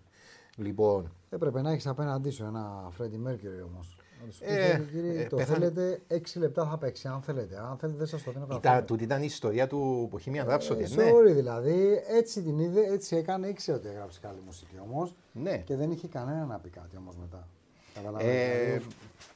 [0.55, 3.95] Λοιπόν, Έπρεπε να έχεις απέναντί σου ένα Φρέντι Μέρκυρη όμως.
[4.39, 5.57] Ε, κύριε, ε, το πέθανε.
[5.57, 7.59] θέλετε 6 λεπτά θα παίξει, αν θέλετε.
[7.59, 8.85] Αν θέλετε, δεν σας το δίνω ήταν, καθόλου.
[8.85, 11.11] τούτη ήταν η ιστορία του Bohemian Rhapsody, Ε, ναι.
[11.11, 15.15] sorry, δηλαδή, έτσι την είδε, έτσι έκανε, ήξερε ότι έγραψε καλή μουσική όμως.
[15.33, 15.57] Ναι.
[15.57, 17.47] Και δεν είχε κανένα να πει κάτι όμως μετά.
[17.93, 18.41] Καταλαβαίνετε.
[18.41, 18.85] Ε, δηλαδή,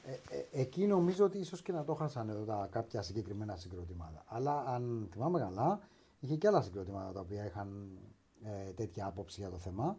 [0.06, 4.24] ε, ε, εκεί νομίζω ότι ίσως και να το χάσανε εδώ τα κάποια συγκεκριμένα συγκροτήματα.
[4.26, 5.80] Αλλά αν θυμάμαι καλά,
[6.20, 7.98] είχε και άλλα συγκροτήματα τα οποία είχαν
[8.44, 9.98] ε, τέτοια άποψη για το θέμα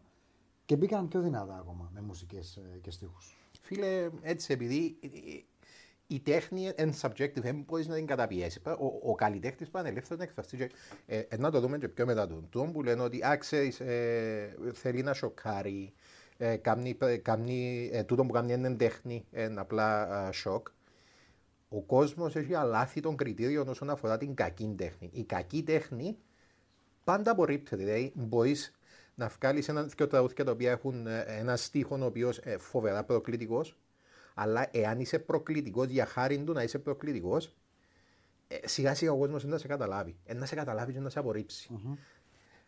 [0.66, 3.38] και μπήκαν πιο δυνατά ακόμα με μουσικές ε, και στίχους.
[3.68, 5.44] Φίλε, έτσι επειδή ε, ε,
[6.08, 8.62] η τέχνη είναι subjective, δεν μπορείς να την καταπιέσεις.
[8.66, 10.58] Ο, ο καλλιτέχνης πάνε ελεύθερο να εκφραστεί.
[10.58, 10.72] Και,
[11.06, 12.48] ε, ε, να το δούμε και πιο μετά του.
[12.50, 15.94] Του που λένε ότι α, ξέρεις, ε, θέλει να σοκάρει,
[16.38, 20.68] ε, κάνει, ε, κάνει, ε, τούτο που κάνει είναι τέχνη, είναι απλά α, σοκ.
[21.70, 25.10] Ο κόσμος έχει αλάθη των κριτήριων όσον αφορά την κακή τέχνη.
[25.14, 26.18] Η κακή τέχνη
[27.04, 27.84] πάντα απορρίπτεται.
[27.84, 28.77] Δηλαδή, μπορείς
[29.18, 33.04] να βγάλεις ένα δύο τραγούδια τα οποία έχουν ε, ένα στίχο ο οποίος ε, φοβερά
[33.04, 33.76] προκλητικός,
[34.34, 37.54] αλλά εάν είσαι προκλητικός για χάρη του να είσαι προκλητικός,
[38.48, 40.16] ε, σιγά σιγά ο κόσμος να σε καταλάβει.
[40.26, 41.70] Ε, να σε καταλάβει και να σε απορρίψει.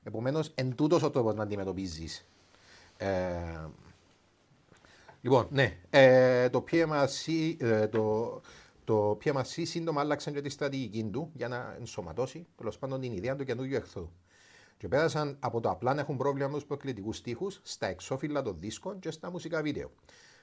[0.04, 2.28] Επομένως, εν τούτος ο τρόπος να αντιμετωπίζεις.
[2.98, 3.68] Ε,
[5.22, 8.42] λοιπόν, ναι, ε, το PMRC, ε, το,
[8.84, 13.36] το PMRC σύντομα άλλαξαν και τη στρατηγική του για να ενσωματώσει τέλος πάντων την ιδέα
[13.36, 14.10] του καινούργιου εχθρού.
[14.80, 18.56] Και πέρασαν από το απλά να έχουν πρόβλημα με του προκλητικούς στίχους στα εξώφυλλα των
[18.60, 19.92] δίσκων και στα μουσικά βίντεο.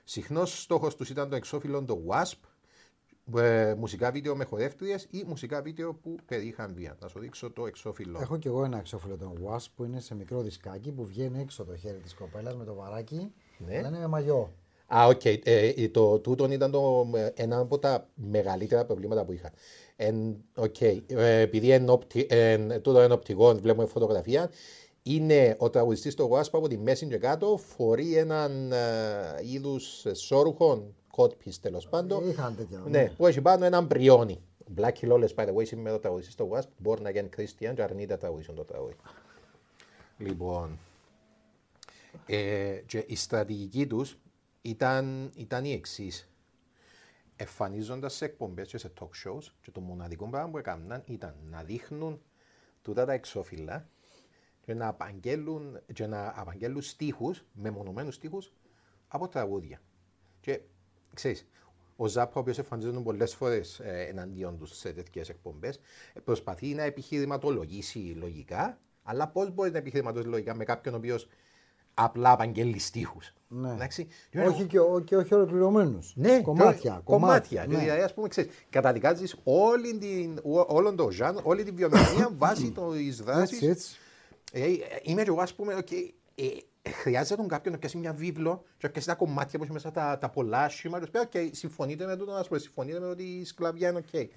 [0.04, 2.48] Συχνός στόχος τους ήταν το εξώφυλλο το WASP,
[3.40, 6.96] ε, μουσικά βίντεο με χορεύτριες ή μουσικά βίντεο που περιείχαν βία.
[7.00, 8.18] Να σου δείξω το εξώφυλλο.
[8.20, 11.64] Έχω κι εγώ ένα εξώφυλλο των WASP που είναι σε μικρό δισκάκι που βγαίνει έξω
[11.64, 13.32] το χέρι της κοπέλας με το βαράκι.
[13.58, 13.78] Ναι.
[13.78, 14.52] Αλλά είναι με μαγιό.
[14.86, 15.24] Α, οκέι.
[15.24, 19.52] Ε, το τούτον ήταν το, ε, ένα από τα μεγαλύτερα προβλήματα που είχα.
[19.96, 20.80] Εν, οκέι.
[20.80, 21.00] Ε,
[21.40, 24.50] επειδή εν, οπτι, εν, τούτο είναι οπτικό, βλέπουμε φωτογραφία,
[25.02, 26.48] είναι ο τραγουδιστής του W.A.S.P.
[26.52, 28.78] από τη μέση και κάτω, φορεί έναν ε,
[29.52, 32.82] είδους εσώρουχο, codpiece τέλος πάντων, Είχαν τέτοια.
[32.88, 34.40] ναι, που έχει πάνω έναν πριόνι.
[34.76, 38.12] Blackie Lawless, by the way, σήμερα ο τραγουδιστής του W.A.S.P., born again Christian και αρνείται
[38.12, 38.96] να τραγουδήσουν το τραγούδι.
[40.18, 40.78] Λοιπόν,
[42.26, 42.36] ε,
[42.86, 44.18] και η στρατηγική τους
[44.68, 46.30] ήταν, ήταν η εξής.
[47.36, 51.62] Εμφανίζοντας σε εκπομπές και σε talk shows, και το μοναδικό πράγμα που έκαναν ήταν να
[51.62, 52.22] δείχνουν
[52.82, 53.88] τούτα τα εξώφυλλα
[54.60, 58.52] και να απαγγέλουν, και να απαγγέλουν στίχους, μεμονωμένους στίχους
[59.08, 59.80] από τραγούδια.
[60.40, 60.60] Και
[61.14, 61.46] ξέρεις,
[61.96, 65.80] ο Ζάπα, ο οποίος εμφανίζονταν πολλές φορές ε, εναντίον τους σε τέτοιες εκπομπές,
[66.24, 71.28] προσπαθεί να επιχειρηματολογήσει λογικά, αλλά πώς μπορεί να επιχειρηματολογήσει λογικά με κάποιον ο οποίος
[71.98, 73.32] απλά απαγγέλει στίχους.
[73.48, 73.72] Ναι.
[73.72, 74.06] Εντάξει.
[74.46, 76.12] Όχι και, ο- και όχι ολοκληρωμένους.
[76.16, 76.92] Ναι, κομμάτια.
[76.94, 77.66] και- κομμάτια.
[77.66, 77.78] Ναι.
[77.78, 82.72] Δηλαδή, ας πούμε, ξέρεις, καταδικάζεις όλη την, ό- όλον το ζάν, όλη την βιομηχανία βάσει
[82.92, 83.56] της δράσης.
[83.56, 83.96] Έτσι, έτσι.
[84.52, 84.72] Ε, ε,
[85.02, 86.44] είμαι και εγώ, ας πούμε, okay, ε,
[86.90, 89.90] χρειάζεται τον κάποιον να πιάσει μια βίβλο και να πιάσει τα κομμάτια που έχει μέσα
[89.90, 91.00] τα, τα πολλά σχήμα.
[91.00, 94.28] Και okay, συμφωνείτε με τούτο, ας πούμε, συμφωνείτε με ότι η σκλαβιά είναι οκ.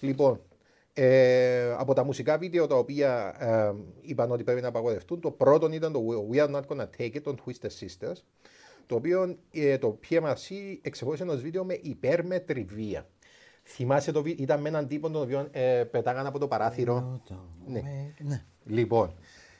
[0.00, 0.40] Λοιπόν,
[0.94, 5.72] ε, από τα μουσικά βίντεο τα οποία ε, είπαν ότι πρέπει να απαγορευτούν, το πρώτο
[5.72, 6.00] ήταν το
[6.32, 8.16] We are not gonna take it των Twisted Sisters,
[8.86, 13.06] το οποίο ε, το PMRC εξεχώρισε ενός βίντεο με υπέρμετρη βία.
[13.62, 17.20] Θυμάσαι το βίντεο, ήταν με έναν τύπο τον οποίο ε, πετάγαν από το παράθυρο.
[17.66, 17.82] Ναι.
[18.18, 18.44] ναι.
[18.64, 19.14] Λοιπόν,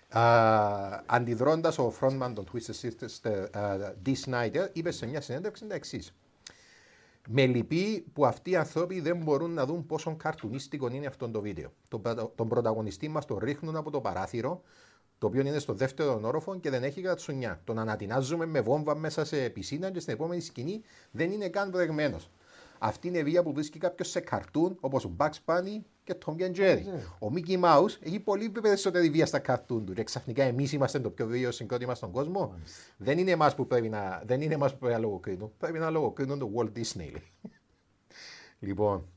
[0.09, 0.23] α,
[1.07, 6.15] αντιδρώντας ο frontman των Twisted Sisters, uh, Dee Snyder, είπε σε μια συνέντευξη τα εξής.
[7.29, 11.41] Με λυπεί που αυτοί οι άνθρωποι δεν μπορούν να δουν πόσο καρτουνίστικο είναι αυτό το
[11.41, 11.73] βίντεο.
[11.89, 14.63] Τον, πρωτα- τον πρωταγωνιστή μας το ρίχνουν από το παράθυρο,
[15.19, 17.61] το οποίο είναι στο δεύτερο όροφο και δεν έχει κατσουνιά.
[17.65, 22.17] Τον ανατινάζουμε με βόμβα μέσα σε πισίνα και στην επόμενη σκηνή δεν είναι καν προηγμένο.
[22.85, 26.37] Αυτή είναι η βία που βρίσκει κάποιος σε καρτούν όπως ο Bugs Bunny και Tom
[26.37, 26.83] και Jerry.
[27.19, 31.11] Ο Mickey Mouse έχει πολύ περισσότερη βία στα καρτούν του και ξαφνικά εμείς είμαστε το
[31.11, 32.55] πιο βίαιο συγκρότημα στον κόσμο.
[32.97, 35.53] Δεν είναι εμάς που πρέπει να, δεν είναι εμάς που πρέπει να λογοκρίνουν.
[35.59, 36.97] Πρέπει να λογοκρίνουν το Walt Disney.
[36.97, 37.23] λέει.
[38.67, 39.09] λοιπόν,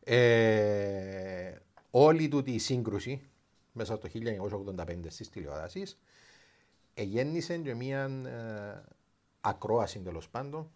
[0.00, 1.54] ε,
[1.90, 3.22] όλη τούτη η σύγκρουση
[3.72, 4.08] μέσα στο
[4.76, 5.98] 1985 στις τηλεοράσεις
[6.94, 8.92] εγέννησε και μια ε,
[9.40, 10.70] ακρόαση τέλος πάντων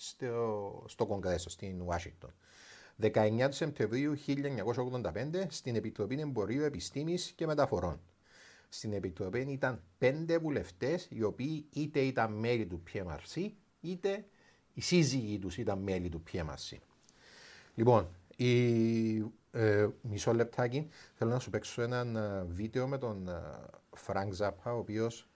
[0.00, 2.30] στο, στο Κογκρέσο στην Ουάσιγκτον.
[3.02, 8.00] 19 Σεπτεμβρίου 1985 στην Επιτροπή Εμπορίου Επιστήμης και Μεταφορών.
[8.68, 14.24] Στην Επιτροπή ήταν πέντε βουλευτές οι οποίοι είτε ήταν μέλη του PMRC είτε
[14.74, 16.76] οι σύζυγοι τους ήταν μέλη του PMRC.
[17.74, 19.16] Λοιπόν, η,
[19.50, 23.42] ε, μισό λεπτάκι θέλω να σου παίξω ένα ε, βίντεο με τον ε,
[23.90, 25.28] Φρανκ Ζάπα ο οποίος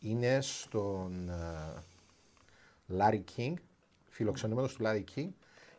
[0.00, 1.82] είναι στον ε,
[2.98, 3.22] Larry
[4.18, 5.28] King, φιλοξενούμενος του Larry King,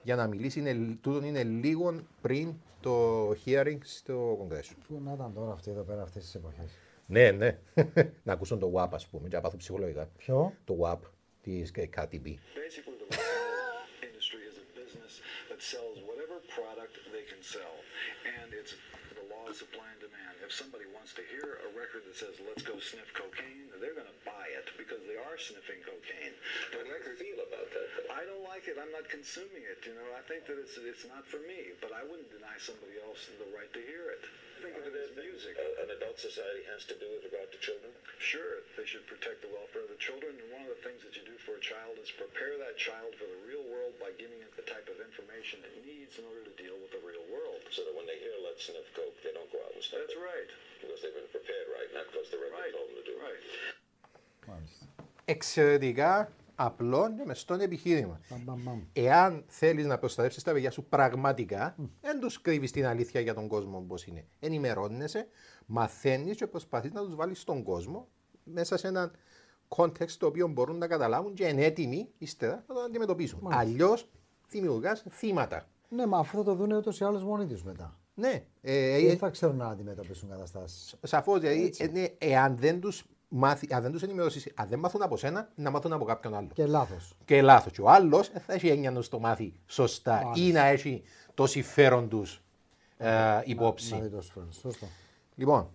[0.03, 4.73] για να μιλήσει, είναι, τούτον είναι λίγο πριν το hearing στο Κογκρέσο.
[4.87, 6.77] Πού να ήταν τώρα αυτή εδώ πέρα αυτές τις εποχές.
[7.05, 7.59] Ναι, ναι.
[8.27, 10.09] να ακούσουν το WAP, ας πούμε, και να πάθουν ψυχολογικά.
[10.17, 10.99] Ποιο; Το WAP
[11.41, 12.27] της Cardi B.
[12.27, 13.39] Basically, the record
[14.09, 15.13] industry is a business
[15.49, 17.88] that sells whatever product they can sell, and it's
[19.49, 20.37] the supply and demand.
[20.45, 24.05] If somebody wants to hear a record that says "Let's go sniff cocaine," they're going
[24.05, 26.37] to buy it because they are sniffing cocaine.
[26.69, 28.13] The record feel about that?
[28.13, 28.77] I don't like it.
[28.77, 29.81] I'm not consuming it.
[29.89, 31.73] You know, I think that it's it's not for me.
[31.81, 34.21] But I wouldn't deny somebody else the right to hear it.
[34.61, 35.55] Think of it as music.
[35.81, 37.89] an adult society has to do with regard to children?
[38.19, 41.15] Sure, they should protect the welfare of the children, and one of the things that
[41.15, 44.43] you do for a child is prepare that child for the real world by giving
[44.43, 47.48] it the type of information it needs in order to deal with the real world.
[47.75, 50.17] So that when they hear let's sniff coke, they don't go out and sniff That's
[50.19, 50.29] it.
[50.31, 50.49] right.
[50.81, 52.73] Because they've been prepared right, not because the record Right.
[52.77, 53.39] told them to do it.
[54.51, 54.67] Right.
[55.25, 58.19] Εξαιρετικά απλό και μεστό επιχείρημα.
[58.29, 58.81] Μπαμ, μπαμ, μπαμ.
[58.93, 63.47] Εάν θέλεις να προστατεύσεις τα παιδιά σου πραγματικά, δεν τους κρύβεις την αλήθεια για τον
[63.47, 64.25] κόσμο όπω είναι.
[64.39, 65.27] Ενημερώνεσαι,
[65.65, 68.07] μαθαίνεις και προσπαθείς να τους βάλεις στον κόσμο
[68.43, 69.11] μέσα σε έναν
[69.67, 73.47] context το οποίο μπορούν να καταλάβουν και είναι έτοιμοι ύστερα να το αντιμετωπίσουν.
[73.51, 74.09] Αλλιώς
[74.49, 75.67] δημιουργάς θύματα.
[75.89, 77.97] Ναι, μα αυτό θα το δουν ούτως ή άλλως μόνοι τους μετά.
[78.13, 80.95] Ναι, ε, Δεν ε, θα ξέρουν να αντιμετωπίσουν καταστάσεις.
[81.03, 81.39] σαφώς.
[81.39, 85.17] Δηλαδή, ε, ναι, εάν δεν τους μάθει, αν δεν τους ενημερώσεις, αν δεν μάθουν από
[85.17, 86.47] σένα, να μάθουν από κάποιον άλλο.
[86.53, 87.15] Και λάθος.
[87.25, 87.71] και λάθος.
[87.71, 90.47] Και ο άλλος θα έχει έννοια να στο μάθει σωστά Μάλιστα.
[90.47, 92.41] ή να έχει το συμφέρον τους
[92.97, 93.93] ε, υπόψη.
[93.93, 94.51] Να δει το συμφέρον.
[94.51, 94.87] Σωστό.
[95.35, 95.69] Λοιπόν,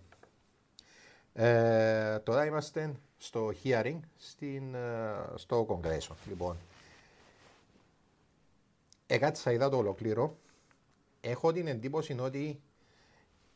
[1.33, 4.79] ε, τώρα είμαστε στο hearing στην, ε,
[5.35, 6.15] στο Κογκρέσο.
[6.27, 6.57] Λοιπόν,
[9.05, 10.37] έκατσα, είδα το ολοκλήρω.
[11.21, 12.61] Έχω την εντύπωση ότι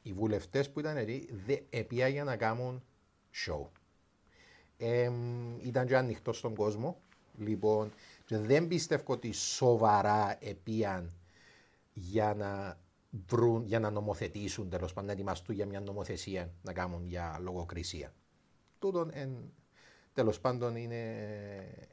[0.02, 2.84] οι βουλευτές που ήταν εκεί δεν επία να κάνουν
[3.45, 3.68] show.
[4.78, 5.12] Ε,
[5.62, 7.02] ήταν και ανοιχτό στον κόσμο.
[7.38, 7.91] Λοιπόν,
[8.26, 11.14] και δεν πιστεύω ότι σοβαρά επίαν
[11.93, 12.80] για να
[13.28, 18.14] βρουν, για να νομοθετήσουν τέλος πάντων, να ετοιμαστούν για μια νομοθεσία να κάνουν για λογοκρισία.
[18.80, 19.54] Τούτον εν,
[20.14, 21.02] τέλος πάντων είναι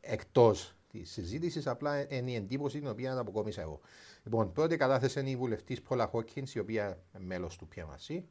[0.00, 3.80] εκτός της συζήτησης, απλά είναι η εντύπωση την οποία αποκόμισα εγώ.
[4.22, 8.22] Λοιπόν, πρώτη κατάθεσε η βουλευτής Πόλα Χόκκινς, η οποία είναι μέλος του PMRC,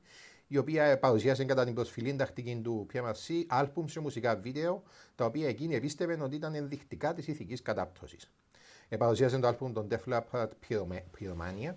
[0.48, 4.84] η οποία παρουσίασε κατά την προσφυλή τακτική του PMRC άλμπουμς σε μουσικά βίντεο,
[5.16, 8.32] τα οποία εκείνη επίστευε ότι ήταν ενδεικτικά της ηθικής κατάπτωσης.
[8.90, 11.74] Ε, παρουσίασε το άλμπουμ των Def Leppard Pyromania,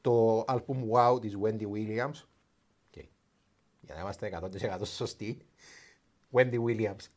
[0.00, 2.24] το άλμπουμ Wow της Wendy Williams,
[2.90, 3.06] okay.
[3.80, 4.40] για να είμαστε
[4.80, 5.38] 100% σωστοί,
[6.32, 7.13] Wendy Williams, ε,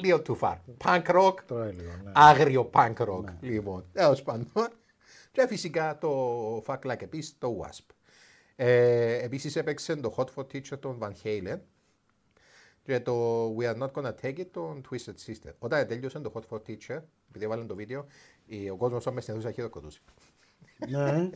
[0.00, 0.56] λίγο too far.
[0.84, 1.90] Punk rock, Τρώει λίγο.
[2.04, 2.10] Ναι.
[2.14, 4.50] άγριο punk rock, λοιπόν, τέλος πάντων.
[5.32, 7.84] Και φυσικά το Fuck Like a Beast, το Wasp.
[8.56, 11.58] Ε, επίσης έπαιξε το Hot for Teacher των Van Halen
[12.82, 15.52] Και το We are not gonna take it των Twisted Sister.
[15.58, 18.06] Όταν τέλειωσε το Hot for Teacher, επειδή έβαλε το βίντεο,
[18.46, 20.00] η- ο κόσμος όμως στην αίθουσα χειροκροτούσε.
[20.88, 21.30] Ναι.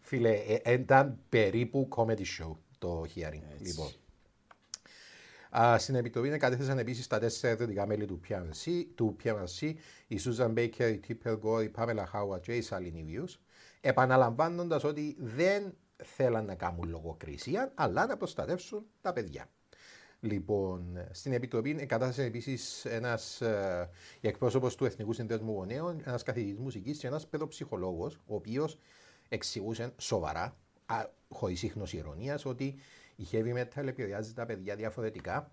[0.00, 0.32] Φίλε,
[0.62, 3.42] ε, ήταν περίπου comedy show το hearing.
[3.58, 3.88] Λοιπόν.
[5.50, 9.74] Α, στην επιτροπή κατέθεσαν επίσης τα τέσσερα δυτικά μέλη του PNC, του PNC
[10.06, 13.34] η Susan Baker, η Tipper Gore, η Pamela Howard και η Sally Nivius,
[13.80, 19.48] επαναλαμβάνοντας ότι δεν θέλαν να κάνουν λογοκρισία, αλλά να προστατεύσουν τα παιδιά.
[20.20, 23.42] Λοιπόν, στην Επιτροπή κατάθεσε επίσης ένας
[24.20, 28.78] εκπρόσωπος του Εθνικού Συνδέσμου Γονέων, ένας καθηγητής μουσικής και ένας παιδοψυχολόγος, ο οποίος
[29.28, 30.56] εξηγούσε σοβαρά,
[31.28, 32.78] χωρίς ίχνος ηρωνίας, ότι
[33.20, 35.52] η heavy metal επηρεάζει τα παιδιά διαφορετικά.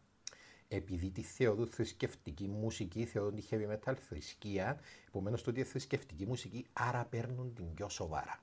[0.68, 6.26] Επειδή τη θεωρούν θρησκευτική μουσική, θεωρούν τη heavy metal θρησκεία, επομένως το ότι είναι θρησκευτική
[6.26, 8.40] μουσική, άρα παίρνουν την πιο σοβαρά.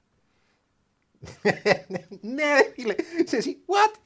[2.21, 2.95] ναι, ρε φίλε,
[3.25, 3.97] σε εσύ, what?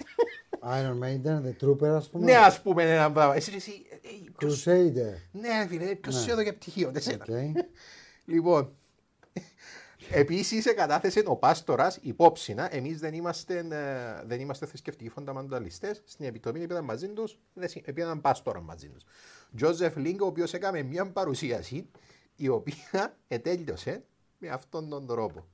[0.61, 2.25] Iron Maiden, The Trooper, ας πούμε.
[2.25, 3.35] Ναι, ας πούμε ένα πράγμα.
[3.35, 5.15] Εσύ, εσύ, ε, ε, ποιος- Crusader.
[5.33, 6.21] Ναι, ρε φίλε, ποιος Ναι.
[6.21, 7.25] σου έδωκε πτυχίο, δεν σένα.
[7.29, 7.67] Οκ.
[8.25, 8.77] Λοιπόν,
[10.11, 12.75] επίσης κατάθεσε ο Πάστορας υπόψηνα.
[12.75, 16.03] Εμείς δεν είμαστε, ε, δεν είμαστε θρησκευτικοί φονταμανταλιστές.
[16.05, 17.39] Στην επιτροπή πήγαν μαζί τους,
[17.95, 19.05] πήγαν Πάστορα μαζί τους.
[19.57, 21.91] Τζόζεφ Λίγκ, ο οποίος έκανε μια παρουσίαση
[22.37, 24.05] η οποία ετέλειωσε
[24.39, 25.47] με αυτόν τον τρόπο.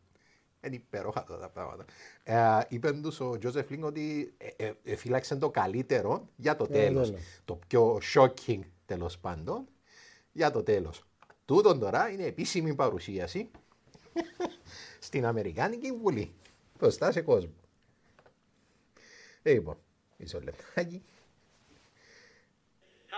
[0.66, 1.84] Είναι υπέροχα αυτά τα πράγματα.
[2.22, 6.64] Ε, είπε τους ο Τζόζεφ Λίγκ ότι ε, ε, ε, φύλαξε το καλύτερο για το
[6.64, 7.06] Για το τέλος.
[7.10, 7.22] τέλος.
[7.44, 9.68] Το πιο shocking τέλος πάντων
[10.32, 11.04] για το τέλος.
[11.44, 13.50] Τούτον τώρα είναι επίσημη παρουσίαση
[14.99, 16.33] στην Αμερικάνικη Βουλή.
[16.79, 17.53] Μπροστά σε κόσμο.
[19.43, 19.77] Λοιπόν,
[20.17, 21.03] μισό λεπτάκι.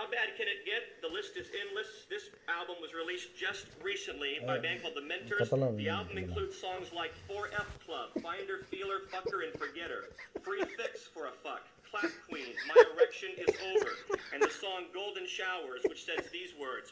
[0.00, 0.82] How bad can it get?
[1.04, 1.90] The list is endless.
[2.14, 2.24] This
[2.58, 5.48] album was released just recently by a band called The Mentors.
[5.48, 6.22] Καταλάβαινε, The album ναι.
[6.24, 10.02] includes songs like 4F Club, Finder, Feeler, Fucker, and Forgetter,
[10.46, 13.92] Free Fix for a Fuck, Clap Queen, My Erection is Over,
[14.32, 16.88] and the song Golden Showers, which says these words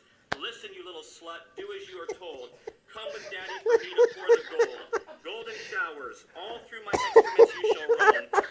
[0.46, 2.48] Listen, you little slut, do as you are told.
[2.93, 4.77] Come with daddy for me to pour the gold.
[5.25, 8.29] Golden showers, all through my instruments you shall run.
[8.33, 8.45] Up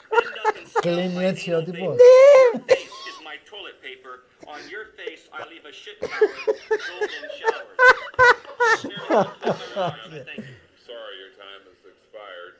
[1.68, 4.24] Your face is my toilet paper.
[4.48, 6.10] On your face I leave a shit tower.
[6.68, 7.78] Golden showers.
[10.26, 10.56] Thank you.
[10.86, 12.54] Sorry, your time has expired.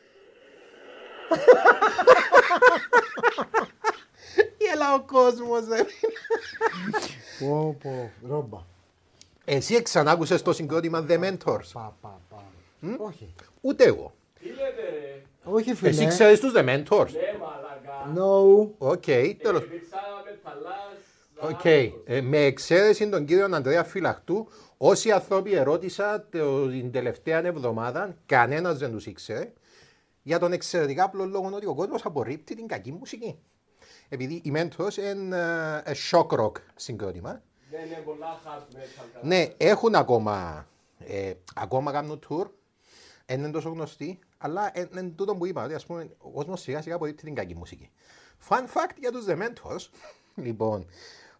[4.61, 5.93] Yellow Cosmos ali.
[7.41, 8.71] Pô, pô.
[9.45, 11.64] Εσύ εξανάκουσες το συγκρότημα The Mentors.
[11.72, 12.43] Πα, πα, πα.
[12.99, 13.34] Όχι.
[13.61, 14.14] Ούτε εγώ.
[15.45, 15.90] Όχι, φίλε.
[15.90, 17.09] Εσύ ξέρεις τους The Mentors.
[18.14, 18.68] No.
[18.78, 19.05] Οκ,
[19.43, 19.62] τέλος.
[21.40, 21.64] Οκέι.
[22.05, 28.78] Ε, με εξαίρεση τον κύριο Ανδρέα Φυλακτού, όσοι άνθρωποι ερώτησα το- την τελευταία εβδομάδα, κανένας
[28.78, 29.53] δεν τους ήξερε,
[30.22, 33.38] για τον εξαιρετικά απλό λόγο ότι ο κόσμος απορρίπτει την κακή μουσική.
[34.09, 35.36] Επειδή οι Mentors είναι
[35.84, 37.43] ε, ε, shock rock συγκρότημα.
[37.72, 39.08] Δεν είναι πολλά hard metal.
[39.12, 39.26] καλά.
[39.26, 40.66] Ναι, έχουν ακόμα,
[40.98, 42.46] ε, ακόμα κάνουν tour,
[43.26, 46.60] δεν είναι τόσο γνωστοί, αλλά ε, είναι τούτο που είπα, ότι ας πούμε, ο κόσμος
[46.60, 47.90] σιγά σιγά απορρίπτει την κακή μουσική.
[48.48, 49.88] Fun fact για τους The Mentors,
[50.46, 50.86] λοιπόν,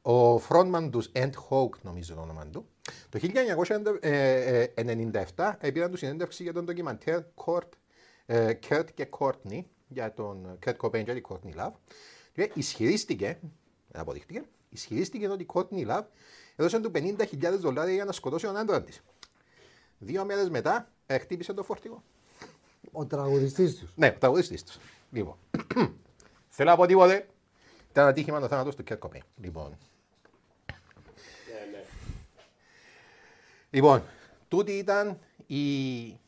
[0.03, 2.67] ο frontman τους Ent Hawk, νομίζω το όνομα του,
[3.09, 3.19] το
[5.37, 7.69] 1997 πήραν τους συνέντευξη για τον ντοκιμαντέρ Kurt,
[8.27, 11.73] ε, Kurt και Courtney, για τον Kurt Cobain και την Courtney Love,
[12.33, 13.39] και ισχυρίστηκε,
[13.89, 16.05] δεν αποδείχτηκε, ισχυρίστηκε ότι η Courtney Love
[16.57, 19.03] έδωσε του 50.000 δολάρια για να σκοτώσει τον άντρα της.
[19.99, 22.03] Δύο μέρες μετά ε, χτύπησε το φορτηγό.
[22.93, 23.91] Ο τραγουδιστής τους.
[23.97, 24.79] Ναι, ο τραγουδιστής τους.
[25.11, 25.37] Λοιπόν,
[26.49, 27.27] θέλω να πω τίποτε.
[27.91, 29.21] Ήταν ατύχημα το θάνατος του Kurt Cobain.
[29.41, 29.79] Λοιπόν,
[33.75, 34.03] Λοιπόν,
[34.49, 36.21] τούτη ήταν η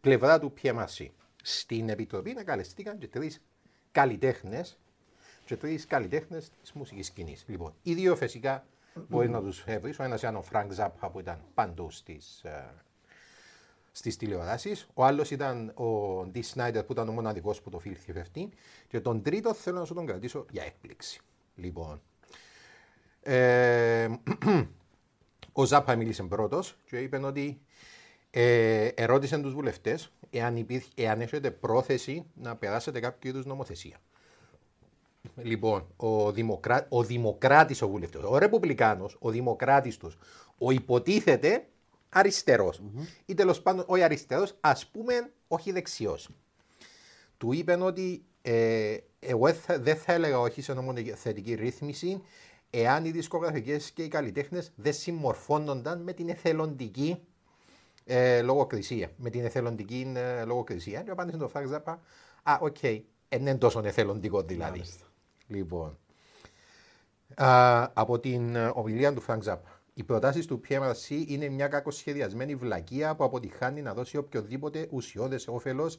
[0.00, 1.08] πλευρά του PMRC.
[1.42, 3.42] Στην επιτροπή να καλεστήκαν και τρεις
[3.92, 4.78] καλλιτέχνες
[5.44, 7.44] και τρεις καλλιτέχνες της μουσικής σκηνής.
[7.46, 8.66] Λοιπόν, οι δύο φυσικά
[9.08, 9.94] μπορεί να τους βρει.
[9.98, 12.44] Ο ένας ήταν ο Φρανκ Ζάπα που ήταν παντού στις
[13.96, 14.86] στις τηλεοράσεις.
[14.94, 18.48] Ο άλλος ήταν ο Ντι Σνάιντερ που ήταν ο μοναδικός που το Filthy 15
[18.88, 21.20] και τον τρίτο θέλω να σου τον κρατήσω για έκπληξη.
[21.54, 22.02] Λοιπόν,
[23.22, 24.08] ε,
[25.52, 27.60] ο Ζάπα μίλησε πρώτος και είπε ότι
[28.30, 33.96] ε, ερώτησε τους βουλευτές εάν, υπήρχε, εάν έχετε πρόθεση να περάσετε κάποιο είδους νομοθεσία.
[35.36, 40.16] Λοιπόν, ο, δημοκρά, ο δημοκράτης ο βουλευτής, ο ρεπουμπλικάνος, ο δημοκράτης τους,
[40.58, 41.66] ο υποτίθεται
[42.08, 42.82] αριστερός.
[43.26, 46.28] Ή τέλος πάντων, όχι αριστερός, ας πούμε, όχι δεξιός.
[47.36, 52.22] Του είπαν ότι ε, εγώ θα- δεν θα έλεγα όχι σε νομοθετική ρύθμιση
[52.70, 57.18] εάν οι δισκογραφικές και οι καλλιτέχνες δεν συμμορφώνονταν με την εθελοντική
[58.04, 59.10] ε, λογοκρισία.
[59.16, 61.02] Με την εθελοντική ε, λογοκρισία.
[61.02, 62.00] Και απάντησε το Φρανκ Ζάπα,
[62.42, 64.82] α, οκέι, ε, δεν είναι τόσο εθελοντικό δηλαδή.
[65.46, 65.98] Λοιπόν.
[67.34, 69.80] Α, από την ε, ομιλία του Φρανκ Ζάπα.
[69.94, 75.98] Οι προτάσεις του PMRC είναι μια κακοσχεδιασμένη βλακεία που αποτυχάνει να δώσει οποιοδήποτε ουσιώδες όφελος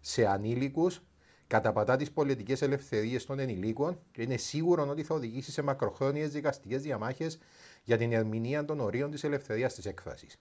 [0.00, 1.02] σε ανήλικους,
[1.46, 6.82] καταπατά τις πολιτικές ελευθερίες των ενηλίκων και είναι σίγουρο ότι θα οδηγήσει σε μακροχρόνιες δικαστικές
[6.82, 7.38] διαμάχες
[7.84, 10.38] για την ερμηνεία των ορίων της ελευθερίας της έκφρασης.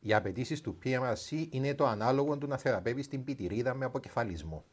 [0.00, 4.64] Οι απαιτήσεις του PMRC είναι το ανάλογο του να θεραπεύει την πιτυρίδα με αποκεφαλισμό.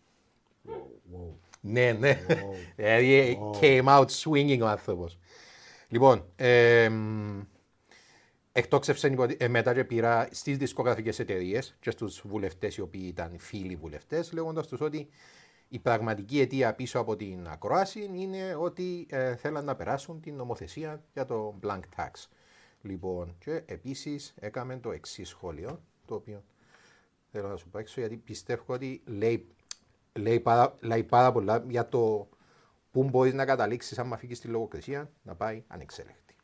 [1.68, 2.20] Ναι, ναι.
[2.76, 5.20] Δηλαδή, came out swinging ο άνθρωπος.
[5.88, 7.41] Λοιπόν, εμ,
[8.51, 13.36] εκτόξευσε υπο- ε, μετά και πήρα στις δισκογραφικές εταιρείες και στους βουλευτές οι οποίοι ήταν
[13.39, 15.09] φίλοι βουλευτές, λέγοντας τους ότι
[15.68, 21.03] η πραγματική αιτία πίσω από την ακρόαση είναι ότι ε, θέλαν να περάσουν την νομοθεσία
[21.13, 22.11] για το blank tax.
[22.82, 26.43] Λοιπόν, και επίσης έκαμε το εξής σχόλιο, το οποίο
[27.32, 29.47] θέλω να σου πω έξω, γιατί πιστεύω ότι λέει,
[30.20, 32.30] λέει, πάρα, λέει πάρα πολλά για το
[32.91, 36.36] πού μπορεί να καταλήξει αν αφήκει τη λογοκρισία να πάει ανεξέλεκτη.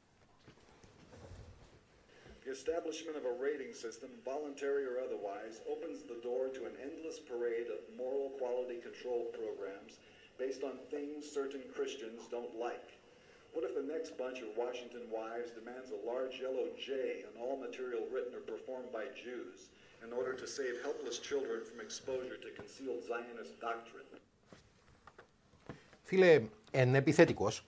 [2.46, 7.18] The establishment of a rating system, voluntary or otherwise, opens the door to an endless
[7.32, 9.94] parade of moral quality control programs
[10.44, 12.90] based on things certain Christians don't like.
[13.54, 16.90] What if the next bunch of Washington wives demands a large yellow J
[17.28, 19.60] on all material written or performed by Jews
[20.06, 24.08] in order to save helpless children from exposure to concealed Zionist doctrine?
[26.04, 26.42] Φίλε,
[26.72, 27.66] είναι επιθετικός,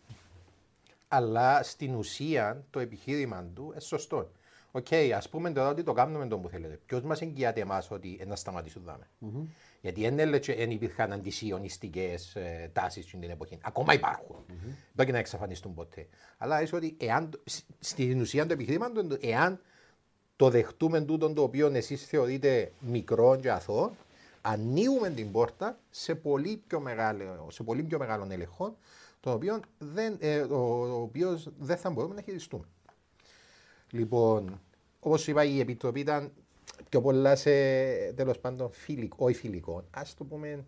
[1.08, 4.32] αλλά στην ουσία το επιχείρημα του είναι σωστό.
[4.72, 6.80] Οκ, ας πούμε τώρα ότι το κάνουμε τον που θέλετε.
[6.86, 9.08] Ποιος μας εγγυάται εμάς ότι ε, να σταματήσουν δάμε.
[9.82, 13.58] Γιατί δεν υπήρχαν αντισιωνιστικές ε, τάσεις στην εποχή.
[13.62, 14.36] Ακόμα υπάρχουν.
[14.48, 16.08] Δεν πρέπει να εξαφανιστούν ποτέ.
[16.38, 19.62] Αλλά είσαι ότι εάν, το- σ- στην ουσία το επιχείρημα του, είναι το εάν
[20.36, 23.92] το δεχτούμε τούτο το οποίο εσείς θεωρείτε μικρό και αθώο,
[24.42, 28.76] ανοίγουμε την πόρτα σε πολύ πιο μεγάλο, σε πολύ πιο μεγάλων ελεγχών,
[29.20, 30.58] τον οποίο δεν, ε, ο,
[30.98, 32.66] ο οποίος δεν θα μπορούμε να χειριστούμε.
[33.90, 34.62] Λοιπόν,
[35.00, 36.32] όπως είπα, η επιτροπή ήταν
[36.90, 37.52] πιο πολλά σε
[38.14, 40.66] τέλος πάντων φιλικό, όχι φιλικό, ας το πούμε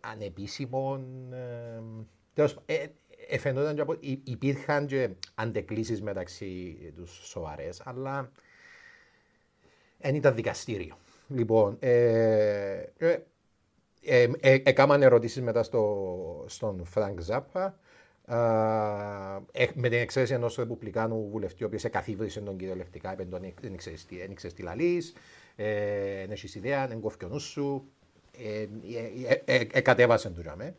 [0.00, 1.32] ανεπίσημων.
[1.32, 1.82] Ε,
[2.34, 2.86] τέλος, πα- ε,
[3.28, 8.30] ε, φαινόταν και από, υ- υπήρχαν και αντεγκλήσεις μεταξύ τους σοβαρές, αλλά
[9.98, 10.98] δεν ήταν δικαστήριο.
[11.28, 13.18] Λοιπόν, ε, ε,
[14.02, 17.78] ε, ε, έκαναν ερωτήσεις μετά στο, στον Φρανκ Ζάπα
[18.30, 23.52] Α, ε, με την εξαίρεση ενός Ρεπουμπλικάνου βουλευτή, ο οποίος εκαθύβρισε τον κυριολεκτικά, είπε τον
[23.60, 25.12] δεν ξέρει τι, δεν ξέρεις τι λαλείς,
[25.56, 27.84] ε, δεν έχεις ιδέα, δεν κόφει ο νους σου.
[28.38, 28.68] Ε, ε,
[29.44, 30.74] ε, ε, ε, κατέβασε του τζαμέ.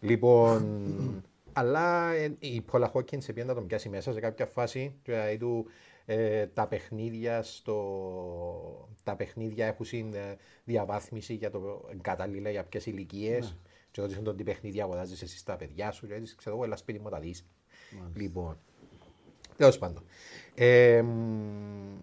[0.00, 1.24] Λοιπόν,
[1.54, 4.94] αλλά ε, η Πόλα Χόκκινς πήγε να τον πιάσει μέσα σε κάποια φάση.
[5.04, 5.66] Δηλαδή του,
[6.04, 12.86] ε, τα παιχνίδια στο, τα παιχνίδια έχουν συν, ε, διαβάθμιση για το κατάλληλα για ποιες
[12.86, 13.56] ηλικίες.
[13.90, 16.06] Και ρώτησαν τον τι παιχνίδια αγοράζεις εσύ στα παιδιά σου.
[16.06, 17.46] Και έτσι ξέρω εγώ, έλα σπίτι μου τα δεις.
[18.14, 18.58] Λοιπόν,
[19.56, 20.04] τέλος πάντων.
[20.54, 21.98] Ε, μ,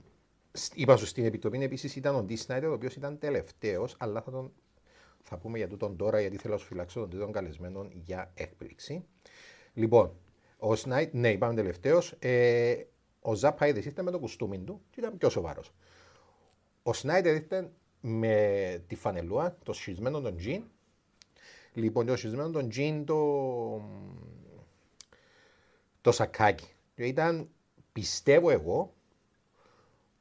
[0.52, 4.22] σ- είπα σου στην επιτροπή επίσης ήταν ο Ντι Σνάιτερ, ο οποίος ήταν τελευταίος, αλλά
[4.22, 4.52] θα τον
[5.24, 9.04] θα πούμε για τούτον τώρα, γιατί θέλω να σου φυλάξω τον τρίτον καλεσμένο για έκπληξη.
[9.74, 10.15] Λοιπόν,
[10.57, 12.15] ο Σνάιτ, ναι, είπαμε τελευταίος.
[12.19, 12.76] Ε,
[13.22, 15.74] ο Ζαπάιδη ήρθε με το κουστούμι του και ήταν πιο σοβαρός.
[16.84, 20.63] Ο Σνάιτερ ήρθε με τη φανελούα, το σχισμένο των τζιν.
[21.74, 23.82] Λοιπόν, το σχισμένο των τζιν το,
[26.01, 26.67] το σακάκι.
[26.95, 27.49] Και ήταν,
[27.91, 28.93] πιστεύω εγώ,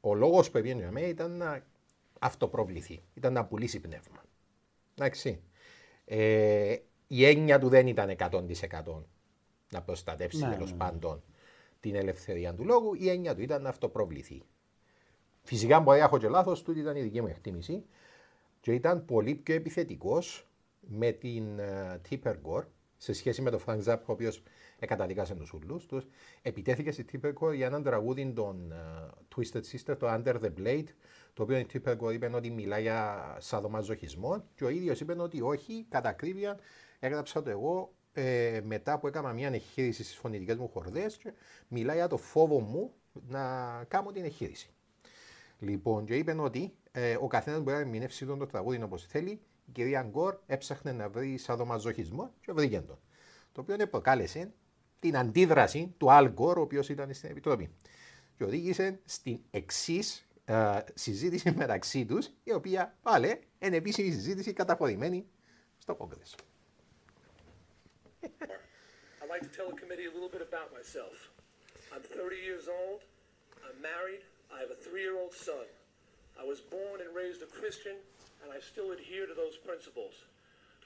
[0.01, 1.65] ο λόγος που έβγαινε για μένα ήταν να
[2.19, 4.23] αυτοπροβληθεί, ήταν να πουλήσει πνεύμα.
[4.95, 5.41] Εντάξει.
[6.05, 6.75] Ε,
[7.07, 9.03] η έννοια του δεν ήταν 100%
[9.71, 10.77] να προστατεύσει Ναι, τέλο ναι, ναι.
[10.77, 11.23] πάντων
[11.79, 14.43] την ελευθερία του λόγου, η έννοια του ήταν να αυτοπροβληθεί.
[15.41, 17.85] Φυσικά μπορεί να έχω και λάθος, τούτη ήταν η δική μου εκτίμηση.
[18.59, 20.47] Και ήταν πολύ πιο επιθετικός
[20.79, 22.65] με την uh, Tipper Gore
[22.97, 24.43] σε σχέση με τον Frank Zappa, ο οποίος
[24.79, 26.07] εκαταδικάσε τους ούλους τους.
[26.41, 30.87] Επιτέθηκε στη Tipper Gore για έναν τραγούδι των uh, Twisted Sister, το Under the Blade,
[31.33, 35.41] το οποίο η Tipper Gore είπε ότι μιλάει για σαδομαζοχισμό και ο ίδιος είπε ότι
[35.41, 36.59] όχι, κατά ακρίβεια
[36.99, 41.33] έγραψα το εγώ ε, μετά που έκανα μια εγχείρηση στις φωνητικές μου χορδές και
[41.67, 42.93] μιλάει για το φόβο μου
[43.27, 43.43] να
[43.87, 44.69] κάνω την εγχείρηση.
[45.59, 49.41] Λοιπόν, και είπε ότι ε, ο καθένας μπορεί να ερμηνεύσει τον το τραγούδι όπως θέλει.
[49.65, 52.99] Η κυρία Γκορ έψαχνε να βρει σαδομαζοχισμό και βρήκε τον.
[53.51, 54.53] Το οποίο προκάλεσε
[54.99, 57.69] την αντίδραση του Αλ Γκορ, ο οποίος ήταν στην επιτροπή.
[58.37, 60.27] Και οδήγησε στην εξής
[60.93, 65.25] συζήτηση μεταξύ τους, η οποία πάλι είναι επίσημη συζήτηση καταχωρημένη
[65.77, 66.35] στο Κόγκρεσο.
[68.23, 71.29] I'd like to tell the committee a little bit about myself.
[71.93, 73.01] I'm 30 years old.
[73.65, 74.21] I'm married.
[74.53, 75.65] I have a three-year-old son.
[76.39, 77.95] I was born and raised a Christian,
[78.43, 80.13] and I still adhere to those principles.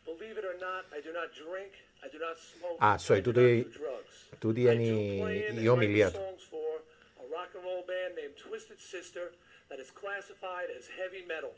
[0.05, 1.73] Believe it or not, I do not drink,
[2.05, 4.15] I do not smoke, ah, sorry, I do tudi, not do drugs.
[4.37, 6.85] Tudi I do play in and songs for
[7.17, 9.33] a rock and roll band named Twisted Sister
[9.69, 11.57] that is classified as heavy metal.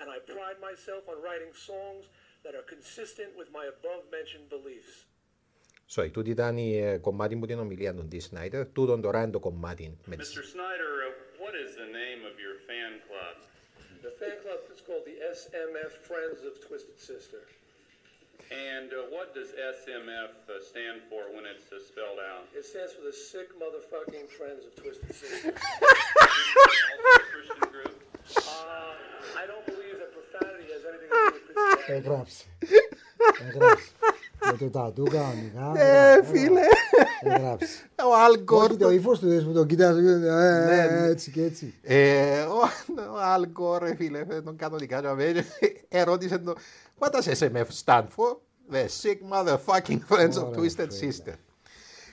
[0.00, 2.10] And I pride myself on writing songs
[2.43, 5.05] that are consistent with my above mentioned beliefs.
[5.89, 8.15] Sorry, τούτη ήταν η ε, κομμάτι που την ομιλία του D.
[8.15, 8.65] Snyder.
[8.73, 10.33] Τούτον τώρα είναι το κομμάτι με τις...
[10.33, 10.43] Mr.
[10.55, 13.35] Snyder, uh, what is the name of your fan club?
[14.07, 17.41] The fan club is called the SMF Friends of Twisted Sister.
[18.51, 22.43] And uh, what does SMF uh, stand for when it's uh, spelled out?
[22.55, 25.51] It stands for the Sick Motherfucking Friends of Twisted Sister.
[25.51, 27.95] Also a Christian group?
[28.37, 29.90] Uh, I don't believe
[30.32, 31.92] that profanity has anything to do with Christianity.
[31.92, 32.44] Έγραψε.
[33.48, 33.90] Έγραψε.
[34.50, 35.72] Με το τατού κανονικά.
[35.76, 36.30] Ε, έγραψε.
[36.32, 36.60] φίλε.
[37.20, 37.90] Έγραψε.
[38.04, 40.06] Ο Αλ Γκόρ Όχι το ύφος του δες που τον κοιτάζει.
[40.06, 41.06] ε, ναι.
[41.08, 41.74] Έτσι και έτσι.
[41.82, 42.56] Ε, ο,
[43.14, 45.44] ο Αλ Γκόρ, ρε φίλε, ε, τον κανονικά και αμέ,
[45.88, 46.54] ερώτησε το
[46.98, 48.36] What does SMF stand for?
[48.72, 51.12] The sick motherfucking friends of Ωραία, Twisted φίλε.
[51.24, 51.32] Sister.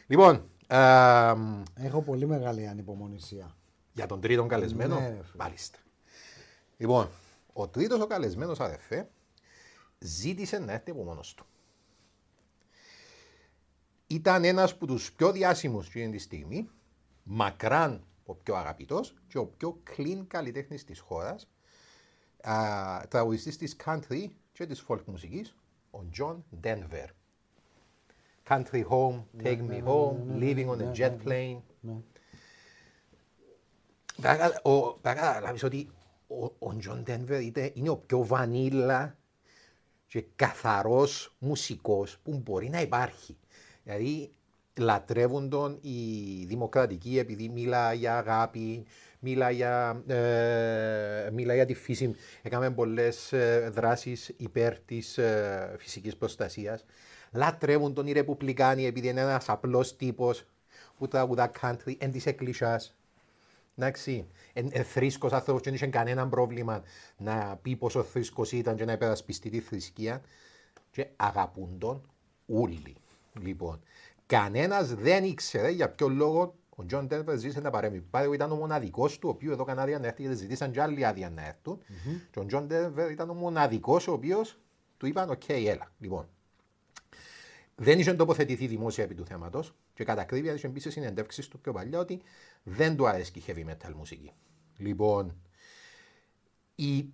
[0.07, 3.55] Λοιπόν, αμ, Έχω πολύ μεγάλη ανυπομονησία.
[3.93, 5.21] για τον τρίτον καλεσμένο, Ναι, ρε φίλε.
[5.43, 5.77] μάλιστα.
[6.77, 7.09] Λοιπόν,
[7.59, 9.09] ο τρίτος ο καλεσμένος αδερφέ
[9.99, 11.45] ζήτησε να έρθει από μόνος του.
[14.07, 16.69] Ήταν ένας από τους πιο διάσημους εκείνη τη στιγμή,
[17.23, 21.47] μακράν ο πιο αγαπητός και ο πιο clean καλλιτέχνης της χώρας,
[22.41, 25.55] α, τραγουδιστής της country και της folk μουσικής,
[25.91, 27.07] ο John Denver.
[28.47, 31.59] Country Home, Take Me Home, Leaving on a Jet Plane.
[31.81, 31.93] Ναι.
[34.21, 35.89] Παρακα- ο- Παρακαλάβεις ότι
[36.29, 39.17] ο, ο Τζον Ντένβερ είτε- είναι ο πιο βανίλα
[40.07, 43.37] και καθαρός μουσικός που μπορεί να υπάρχει.
[43.83, 44.31] Δηλαδή
[44.79, 48.85] λατρεύουν τον οι δημοκρατικοί επειδή μίλα για αγάπη,
[49.19, 52.15] μίλα για, ε, μίλα για τη φύση.
[52.41, 56.85] Έκαμε πολλές ε, δράσεις υπέρ της ε, φυσικής προστασίας.
[57.31, 60.45] Λατρεύουν τον οι ρεπουμπλικάνοι επειδή είναι ένας απλός τύπος
[60.97, 62.93] που τραγουδά country εν της εκκλησιάς.
[63.75, 64.48] Εντάξει, εν, εν
[64.83, 66.83] θρήσκος άνθρωπος και δεν είχε κανένα πρόβλημα
[67.17, 70.21] να πει πόσο θρήσκος ήταν και να υπερασπιστεί τη θρησκεία
[70.91, 72.01] και αγαπούν τον
[72.47, 72.95] όλοι.
[73.41, 73.81] Λοιπόν,
[74.25, 78.01] κανένας δεν ήξερε για ποιο λόγο ο Τζον Ντένβερ ζήτησε να παρέμβει.
[78.01, 80.81] Πάρε ήταν ο μοναδικός του, ο οποίος εδώ κανένα άδεια να έρθει γιατί ζητήσαν και
[80.81, 81.79] άλλοι άδεια να έρθουν.
[82.31, 84.59] Και ο Τζον Ντένβερ ήταν ο μοναδικός ο οποίος
[84.97, 85.91] του είπαν «OK, έλα».
[85.99, 86.27] Λοιπόν,
[87.75, 91.59] δεν είχε τοποθετηθεί δημόσια επί του θέματος και κατά ακρίβεια είχε πει σε συνεντεύξεις του
[91.59, 92.21] πιο παλιά ότι
[92.63, 94.31] δεν του αρέσει η heavy metal μουσική.
[94.79, 95.35] Λοιπόν,
[96.75, 97.13] η,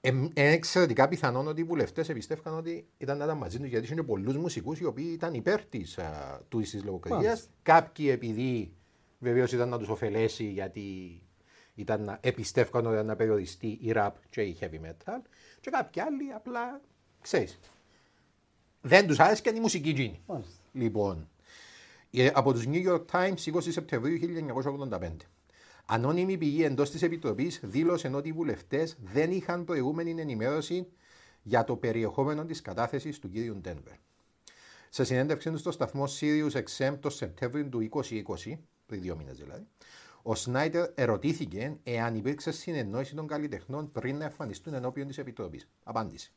[0.00, 3.84] ε, είναι εξαιρετικά πιθανόν ότι οι βουλευτές εμπιστεύκαν ότι ήταν να ήταν μαζί τους γιατί
[3.84, 5.98] είχε πολλούς μουσικούς οι οποίοι ήταν υπέρ της
[6.48, 7.26] τούτης λογοκρατία.
[7.28, 7.50] Μάλιστα.
[7.62, 8.72] Κάποιοι επειδή
[9.18, 11.20] βεβαίως ήταν να τους ωφελέσει γιατί
[11.74, 15.20] ήταν να εμπιστεύκαν ότι ήταν να περιοριστεί η rap και η heavy metal.
[15.60, 16.80] Και κάποιοι άλλοι απλά
[17.20, 17.58] ξέρεις.
[18.80, 20.22] Δεν τους άρεσε και η μουσική εκείνη.
[20.26, 20.52] Μάλιστα.
[20.72, 21.28] Λοιπόν,
[22.10, 25.28] ε, από τους New York Times 20 Σεπτεμβρίου 1985.
[25.88, 30.86] Ανώνυμη πηγή εντός της Επιτροπής δήλωσε ότι οι βουλευτές δεν είχαν προηγούμενη ενημέρωση
[31.42, 33.32] για το περιεχόμενο της κατάθεσης του κ.
[33.32, 33.94] Ντένβερ.
[34.90, 39.66] Σε συνέντευξή του στο σταθμό Sirius XM το Σεπτέμβριο του 2020, πριν δύο μήνες δηλαδή,
[40.22, 45.68] ο Σνάιτερ ερωτήθηκε εάν υπήρξε συνεννόηση των καλλιτεχνών πριν να εμφανιστούν ενώπιον της Επιτροπής.
[45.82, 46.32] Απάντησε.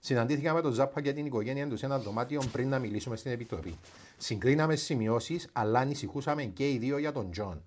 [0.00, 3.30] Συναντήθηκα με τον Ζάπα και την οικογένεια του σε ένα δωμάτιο πριν να μιλήσουμε στην
[3.30, 3.78] Επιτροπή.
[4.16, 7.64] Συγκρίναμε σημειώσεις, αλλά ανησυχούσαμε και οι δύο για τον Τζον.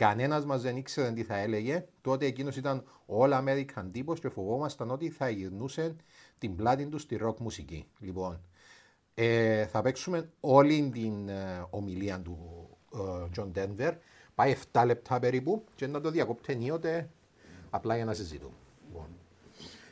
[0.00, 1.84] Κανένας μας δεν ήξερε τι θα έλεγε.
[2.00, 5.96] Τότε εκείνος ήταν All American τύπος και φοβόμασταν ότι θα γυρνούσε
[6.38, 7.86] την πλάτη του στη ροκ μουσική.
[7.98, 8.40] Λοιπόν,
[9.14, 12.38] ε, θα παίξουμε όλη την ε, ομιλία του
[13.30, 13.92] Τζον Denver.
[14.34, 17.08] Πάει 7 λεπτά περίπου και να το διακόπτε ενίοτε
[17.70, 18.54] απλά για να συζητούμε.
[18.86, 19.06] Λοιπόν.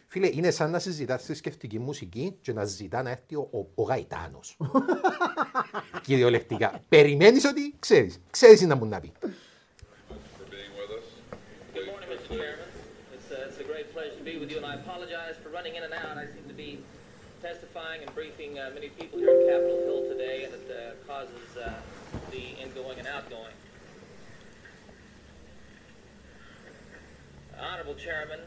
[0.06, 3.82] Φίλε, είναι σαν να συζητάς θρησκευτική μουσική και να ζητά να έρθει ο, ο, ο
[3.82, 4.56] Γαϊτάνος.
[6.06, 6.84] Κυριολεκτικά.
[6.88, 8.20] Περιμένεις ότι ξέρεις.
[8.30, 9.12] Ξέρεις τι να μου να πει.
[14.39, 16.16] With you, and I apologize for running in and out.
[16.16, 16.78] I seem to be
[17.43, 21.57] testifying and briefing uh, many people here in Capitol Hill today, and it uh, causes
[21.57, 21.72] uh,
[22.30, 23.55] the ingoing and outgoing.
[27.61, 28.39] Honorable Chairman,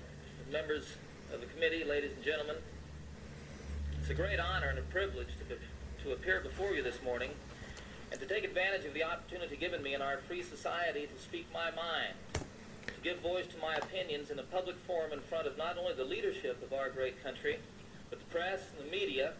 [0.51, 0.93] members
[1.33, 2.55] of the committee, ladies and gentlemen,
[3.99, 5.61] it's a great honor and a privilege to, be-
[6.03, 7.31] to appear before you this morning
[8.11, 11.47] and to take advantage of the opportunity given me in our free society to speak
[11.53, 12.13] my mind,
[13.01, 15.93] to give voice to my opinions in a public forum in front of not only
[15.93, 17.55] the leadership of our great country,
[18.09, 19.33] but the press and the media,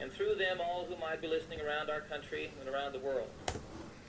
[0.00, 3.30] and through them all who might be listening around our country and around the world.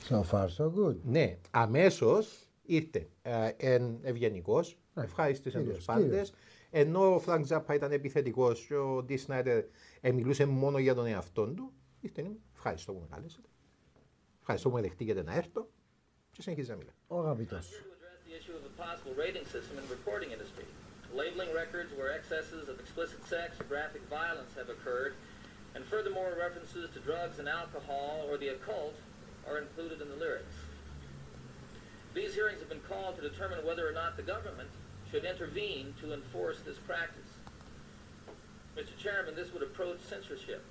[0.09, 0.95] So far so good.
[1.03, 3.07] Ναι, αμέσως ήρθε.
[3.21, 6.05] Ε, εν ευγενικός, ευχάριστησε τους κύριος, πάντες.
[6.05, 6.31] κύριος.
[6.71, 9.63] Ενώ ο Φρανκ Ζάπα ήταν επιθετικός και ο Ντι Σνάιτερ
[10.01, 11.71] ε, μιλούσε μόνο για τον εαυτό του,
[12.01, 13.47] ήρθε η ευχαριστώ που με κάλεσατε.
[14.39, 15.69] Ευχαριστώ που με δεχτήκετε να έρθω
[16.31, 16.91] και συνεχίζει να μιλά.
[17.07, 17.83] Ο αγαπητός.
[18.89, 20.65] Possible rating system in the recording industry,
[21.13, 25.13] labeling records where excesses of explicit sex or graphic violence have occurred,
[25.75, 28.95] and furthermore references to drugs and alcohol or the occult
[29.47, 30.55] are included in the lyrics.
[32.15, 34.69] These hearings have been called to determine whether or not the government
[35.11, 37.29] should intervene to enforce this practice.
[38.75, 38.97] Mr.
[38.97, 40.65] Chairman, this would approach censorship.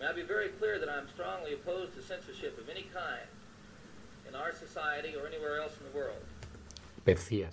[0.00, 3.28] May I be very clear that I am strongly opposed to censorship of any kind
[4.26, 6.24] in our society or anywhere else in the world.
[7.04, 7.52] Πευθεία.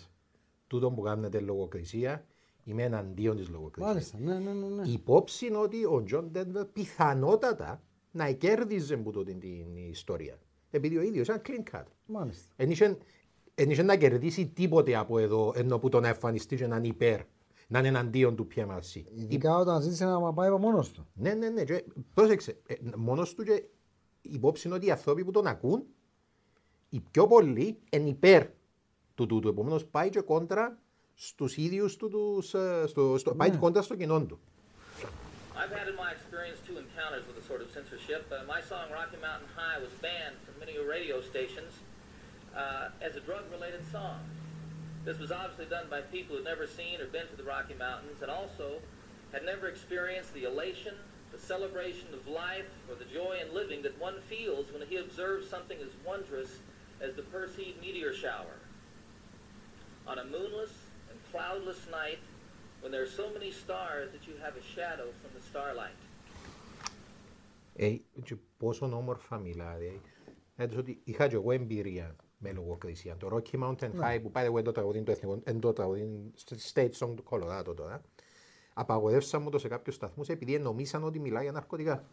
[0.68, 2.26] Τούτο που κάνετε λογοκρισία,
[2.64, 3.92] είμαι εναντίον της λογοκρισίας.
[3.94, 4.68] Μάλιστα, ναι, ναι, ναι.
[4.68, 4.88] ναι.
[4.88, 7.82] Η υπόψη είναι ότι ο Τζον Ντένβερ πιθανότατα
[8.12, 10.40] να κέρδιζε που τούτη την ιστορία.
[10.72, 11.84] Επειδή ο ίδιος ήταν clean cut.
[12.06, 12.54] Μάλιστα.
[12.56, 12.98] Εν είχε-
[13.56, 17.22] εν είχε να κερδίσει τίποτε από εδώ, ενώ που τον εμφανιστεί και να είναι υπέρ,
[17.68, 19.02] να είναι εναντίον του PMRC.
[19.16, 21.08] Ειδικά όταν ζήτησε να πάει από μόνος του.
[21.14, 21.64] Ναι, ναι, ναι.
[21.64, 21.84] Και,
[22.14, 23.64] πρόσεξε, ε, μόνος του και
[24.22, 25.84] υπόψη είναι ότι οι άνθρωποι που τον ακούν,
[26.90, 28.48] οι πιο πολλοί είναι υπέρ
[29.15, 29.49] του τούτου.
[29.49, 30.79] Επομένω πάει και κόντρα
[31.15, 34.41] στου ίδιου του, τους, ε, στο, στο, πάει και κόντρα στο κοινό του.
[35.57, 38.23] I've had in my experience two encounters with a sort of censorship.
[38.31, 41.73] Uh, my song Rocky Mountain High was banned from many radio stations
[42.55, 44.21] uh, as a drug-related song.
[45.07, 48.21] This was obviously done by people who'd never seen or been to the Rocky Mountains
[48.21, 48.69] and also
[49.33, 50.95] had never experienced the elation,
[51.33, 55.49] the celebration of life, or the joy in living that one feels when he observes
[55.49, 56.59] something as wondrous
[57.01, 58.57] as the Perseid meteor shower.
[60.08, 60.74] On a moonless
[61.10, 62.20] and cloudless night,
[62.82, 66.00] when there are so many stars that you have a shadow from the starlight.
[67.76, 69.76] Ε, και πόσο όμορφα μιλά.
[69.78, 70.02] Δηλαδή.
[70.56, 73.18] Έτσι ότι είχα και εγώ εμπειρία με λογοκρισία.
[73.18, 76.32] Το Rocky Mountain High που πάει εγώ το τραγουδί είναι το εθνικό, εν το τραγουδί
[76.36, 78.02] στο state song του Colorado τώρα.
[78.74, 82.04] Απαγορεύσαν μου το σε κάποιους σταθμούς επειδή νομίσαν ότι μιλάει για ναρκωτικά.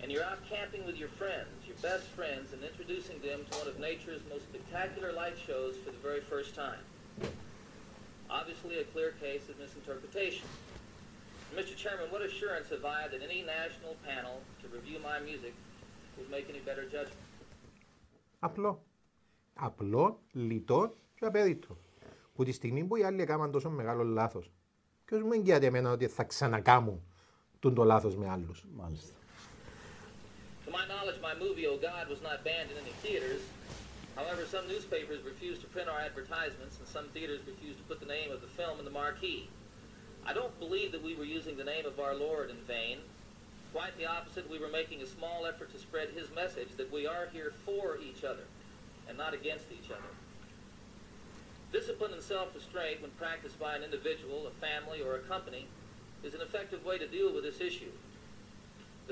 [0.00, 3.67] And you're out camping with your friends, your best friends, and introducing them to one
[3.67, 6.83] of nature's most spectacular light shows for the very first time.
[8.29, 10.47] Obviously, a clear case of misinterpretation.
[11.55, 11.73] Mr.
[11.81, 15.53] Chairman, what assurance have I that any national panel to review my music
[16.17, 17.25] would make any better judgment?
[18.39, 18.83] Απλό.
[19.53, 21.77] Απλό, λιτό και απέδιτο.
[22.33, 24.43] Που τη στιγμή που οι άλλοι έκαναν τόσο μεγάλο λάθο,
[25.05, 27.03] ποιο μου εγγυάται εμένα ότι θα ξανακάμουν
[27.59, 28.51] τον το λάθο με άλλου.
[28.75, 29.13] Μάλιστα.
[30.64, 33.42] To my knowledge, my movie, Oh God, was not banned in any theaters.
[34.16, 38.06] However, some newspapers refused to print our advertisements, and some theaters refused to put the
[38.06, 39.48] name of the film in the marquee.
[40.24, 42.98] I don't believe that we were using the name of our Lord in vain.
[43.72, 47.06] Quite the opposite, we were making a small effort to spread His message that we
[47.06, 48.44] are here for each other
[49.08, 50.14] and not against each other.
[51.72, 55.66] Discipline and self-restraint, when practiced by an individual, a family, or a company,
[56.22, 57.90] is an effective way to deal with this issue.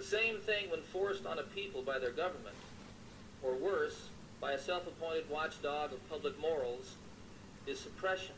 [0.01, 2.59] The same thing when forced on a people by their government,
[3.45, 3.99] or worse,
[4.40, 6.86] by a self-appointed watchdog of public morals,
[7.70, 8.36] is suppression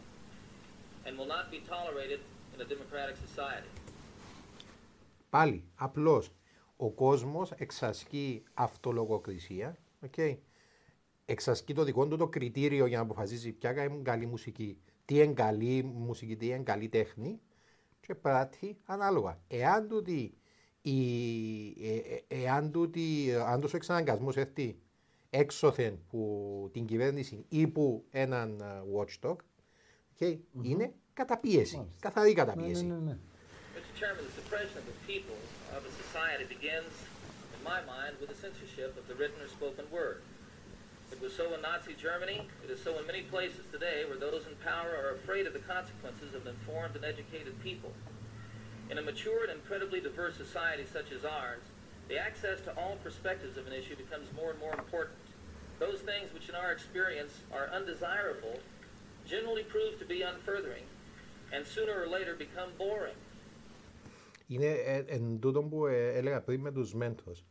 [1.04, 2.20] and will not be tolerated
[2.54, 3.68] in a democratic society.
[5.30, 6.30] Πάλι, απλώς.
[6.76, 9.76] Ο κόσμος εξασκεί αυτολογοκρισία.
[10.10, 10.36] Okay.
[11.24, 15.32] Εξασκεί το δικό του το κριτήριο για να αποφασίσει ποια είναι καλή μουσική, τι είναι
[15.32, 17.40] καλή μουσική, τι είναι καλή τέχνη
[18.00, 19.40] και πράττει ανάλογα.
[19.48, 20.38] Εάν τούτη,
[20.86, 21.00] η,
[21.80, 21.96] ε,
[22.28, 24.76] ε, εάν τούτη, αν τόσο εξαναγκασμός έρθει
[25.30, 26.20] έξωθεν που
[26.72, 29.36] την κυβέρνηση ή που έναν ε, watchdog,
[30.18, 32.84] okay, είναι καταπίεση, καθαρή καταπίεση.
[32.84, 33.16] Ναι, ναι, ναι.
[33.76, 34.00] Mr.
[34.00, 35.38] Chairman, the suppression of the people
[35.76, 36.94] of a society begins,
[37.56, 40.18] in my mind, with the censorship of the written or spoken word.
[41.14, 42.38] It was so in Nazi Germany.
[42.64, 45.64] It is so in many places today where those in power are afraid of the
[45.74, 47.92] consequences of an informed and educated people.
[48.91, 51.63] In a mature and incredibly diverse society such as ours,
[52.09, 55.23] the access to all perspectives of an issue becomes more and more important.
[55.85, 58.57] Those things which in our experience are undesirable
[59.33, 60.85] generally prove to be unfurthering
[61.53, 63.17] and sooner or later become boring.
[64.47, 67.45] Είναι ε, εν τούτο που ε, έλεγα πριν με τους μέντρους.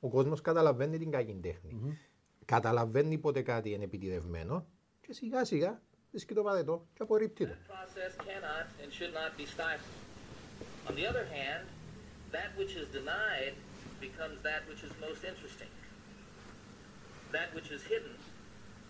[0.00, 1.98] Ο κόσμος καταλαβαίνει την κακή τέχνη.
[2.44, 4.66] Καταλαβαίνει πότε κάτι είναι επιτυχημένο
[5.00, 7.54] και σιγά σιγά βρίσκει το βαρετό και απορρίπτει το.
[10.89, 11.63] On the other hand,
[12.37, 13.55] that which is denied
[14.07, 15.71] becomes that which is most interesting.
[17.37, 18.15] That which is hidden,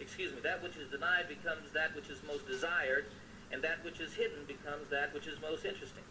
[0.06, 3.06] excuse me, that which is denied becomes that which is most desired,
[3.52, 6.06] and that which is hidden becomes that which is most interesting.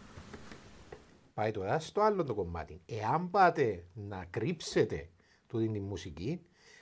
[1.33, 2.81] Πάει τώρα στο άλλο το κομμάτι.
[2.85, 5.09] Εάν πάτε να κρύψετε
[5.47, 6.41] τούτη τη μουσική,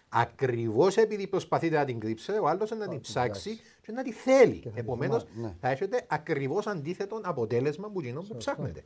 [0.09, 4.60] ακριβώ επειδή προσπαθείτε να την κρύψετε, ο άλλο να την ψάξει και να τη θέλει.
[4.64, 5.56] θα τη Επομένω, θυμάται, ναι.
[5.60, 8.84] θα έχετε ακριβώ αντίθετο αποτέλεσμα που γίνω που ψάχνετε.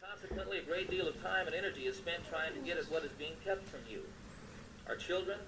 [0.00, 3.02] Consequently, a great deal of time and energy is spent trying to get at what
[3.08, 4.00] is being kept from you.
[4.88, 5.38] Our children,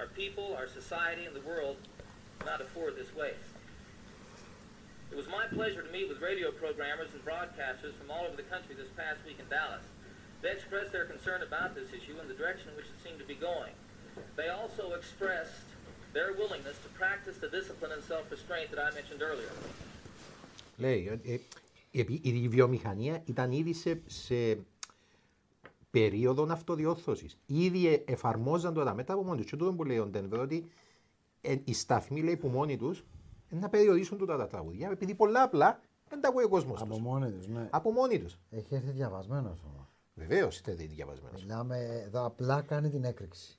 [0.00, 1.76] our people, our society, and the world
[2.38, 3.52] cannot afford this waste.
[5.12, 8.48] It was my pleasure to meet with radio programmers and broadcasters from all over the
[8.54, 9.86] country this past week in Dallas.
[10.42, 13.28] They expressed their concern about this issue and the direction in which it seemed to
[13.34, 13.74] be going.
[14.36, 15.64] They also expressed
[16.17, 19.51] their willingness to practice the discipline and self-restraint that I mentioned earlier.
[20.77, 21.39] Λέει, ε, ε,
[22.01, 24.57] επί- η βιομηχανία ήταν ήδη σε, σε
[25.91, 27.37] περίοδο αυτοδιόρθωσης.
[27.45, 29.49] Ήδη ε, εφαρμόζαν τα μέτρα από μόνοι τους.
[29.49, 30.71] Και τούτο που λέει ο Ντένβερ ότι
[31.41, 33.03] ε, οι σταθμοί λέει, που μόνοι τους
[33.49, 37.01] να περιορίσουν τούτα τα τραγουδιά, επειδή πολλά απλά δεν τα ακούει ο κόσμος Από τους.
[37.01, 37.67] μόνοι τους, ναι.
[37.71, 38.37] Από μόνοι τους.
[38.51, 39.87] Έχει έρθει διαβασμένος όμως.
[40.15, 41.41] Βεβαίως είστε διαβασμένος.
[41.41, 43.57] Μιλάμε, εδώ απλά κάνει την έκρηξη.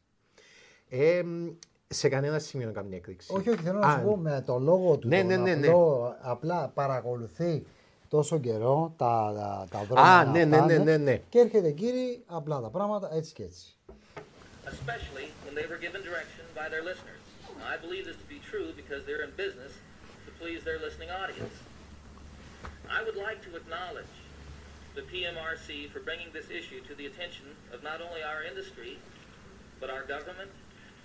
[0.88, 1.48] Ε, μ,
[1.88, 3.34] σε κανένα σημείο καμιά εκπληκτική.
[3.34, 4.30] Όχι, θέλω να σου πω ναι.
[4.30, 7.66] με το λόγο του ναι, ότι εγώ ναι, απλά παρακολουθεί
[8.08, 9.96] τόσο καιρό τα βρόφουν.
[9.96, 11.16] Α, ναι, ναι, ναι, ναι, ναι.
[11.28, 13.66] Και έρχεται κύριε απλά τα πράγματα, έτσι και έτσι.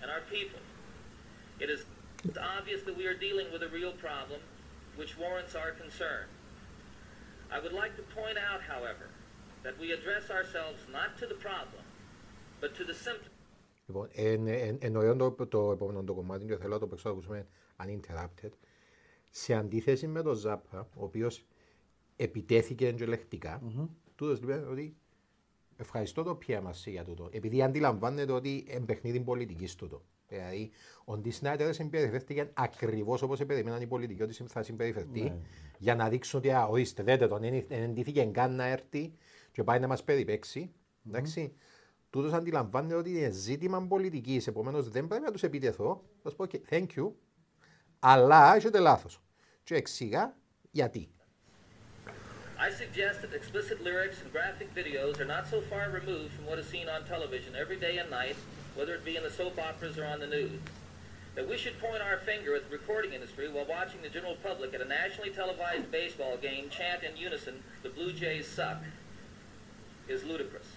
[0.00, 0.62] and our people.
[1.64, 1.80] It is
[2.58, 4.40] obvious that we are dealing with a real problem
[5.00, 6.26] which warrants our concern.
[7.50, 9.06] I would like to point out, however,
[9.64, 11.84] that we address ourselves not to the problem,
[12.60, 13.30] but to the symptom.
[13.86, 17.14] Λοιπόν, εν, εν, εννοώ το, το επόμενο το κομμάτι και θέλω να το παίξω να
[17.14, 17.46] ακούσουμε
[17.82, 18.50] uninterrupted.
[19.30, 21.30] Σε αντίθεση με τον Ζάπα, ο οποίο
[22.16, 23.62] επιτέθηκε εντελεχτικά,
[24.14, 24.96] τούτος είπε ότι
[25.79, 27.29] ευχαριστώ το PMRC για τούτο.
[27.31, 30.01] Επειδή αντιλαμβάνεται ότι είναι παιχνίδι πολιτική τούτο.
[30.27, 30.69] Δηλαδή,
[31.05, 35.35] ο Ντι Σνάιτερ συμπεριφέρθηκε ακριβώς όπως περίμεναν οι πολιτικοί ότι θα συμπεριφερθεί, Ναι.
[35.77, 39.13] για να δείξουν ότι, α, ορίστε, δέτε τον, δεν δεν εντύθηκε καν να έρθει
[39.51, 40.71] και πάει να μας περιπέξει.
[41.07, 41.53] Εντάξει.
[42.09, 44.47] Τούτος αντιλαμβάνεται ότι είναι ζήτημα πολιτικής.
[44.47, 46.03] Επομένως, δεν πρέπει να τους επιτεθώ.
[46.23, 47.11] Θα σου πω και thank you.
[47.99, 49.21] Αλλά έχετε λάθος.
[49.63, 50.37] Και εξήγα
[50.71, 51.09] γιατί.
[52.61, 56.59] I suggest that explicit lyrics and graphic videos are not so far removed from what
[56.59, 58.35] is seen on television every day and night,
[58.75, 60.59] whether it be in the soap operas or on the news.
[61.35, 64.73] That we should point our finger at the recording industry while watching the general public
[64.73, 68.83] at a nationally televised baseball game chant in unison, the Blue Jays suck,
[70.09, 70.67] is ludicrous.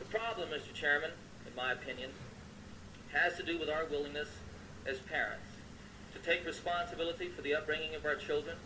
[0.00, 0.74] The problem, Mr.
[0.74, 1.12] Chairman,
[1.46, 2.10] in my opinion,
[3.12, 4.28] has to do with our willingness
[4.84, 5.46] as parents
[6.12, 8.56] to take responsibility for the upbringing of our children,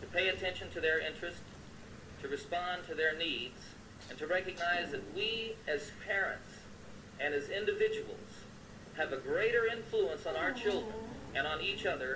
[0.00, 1.48] to pay attention to their interests,
[2.22, 3.60] to respond to their needs,
[4.08, 5.30] and to recognize that we
[5.74, 6.50] as parents
[7.22, 8.30] and as individuals
[9.00, 10.98] have a greater influence on our children
[11.36, 12.10] and on each other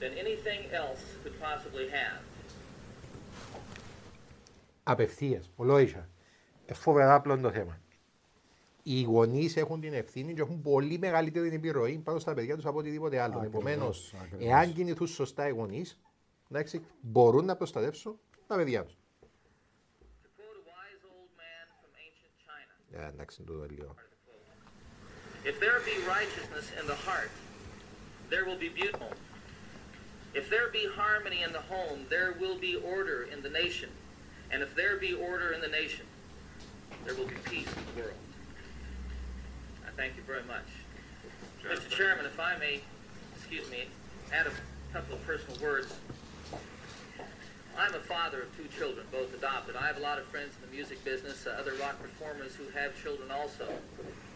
[0.00, 2.20] than anything else could possibly have.
[4.82, 6.08] Απευθεία, ολόισα.
[6.66, 7.80] Ε, φοβερά απλό είναι το θέμα.
[8.82, 12.78] Οι γονεί έχουν την ευθύνη και έχουν πολύ μεγαλύτερη επιρροή πάνω στα παιδιά του από
[12.78, 13.34] οτιδήποτε άλλο.
[13.34, 14.46] Ακριβώς, Επομένω, ακριβώς.
[14.48, 15.84] εάν κινηθούν σωστά οι γονεί,
[17.00, 18.94] μπορούν να προστατεύσουν τα παιδιά του.
[22.90, 23.94] Εντάξει, το λίγο.
[25.44, 27.30] If there be righteousness in the heart,
[28.30, 28.98] there will be beauty.
[30.34, 33.90] If there be harmony in the home, there will be order in the nation.
[34.50, 36.06] And if there be order in the nation,
[37.04, 38.22] there will be peace in the world.
[39.88, 40.68] I thank you very much.
[41.72, 41.88] Mr.
[41.98, 42.80] Chairman, if I may,
[43.36, 43.80] excuse me,
[44.32, 44.52] add a
[44.92, 45.92] couple of personal words.
[47.76, 49.76] I'm a father of two children, both adopted.
[49.76, 52.66] I have a lot of friends in the music business, uh, other rock performers who
[52.78, 53.68] have children also.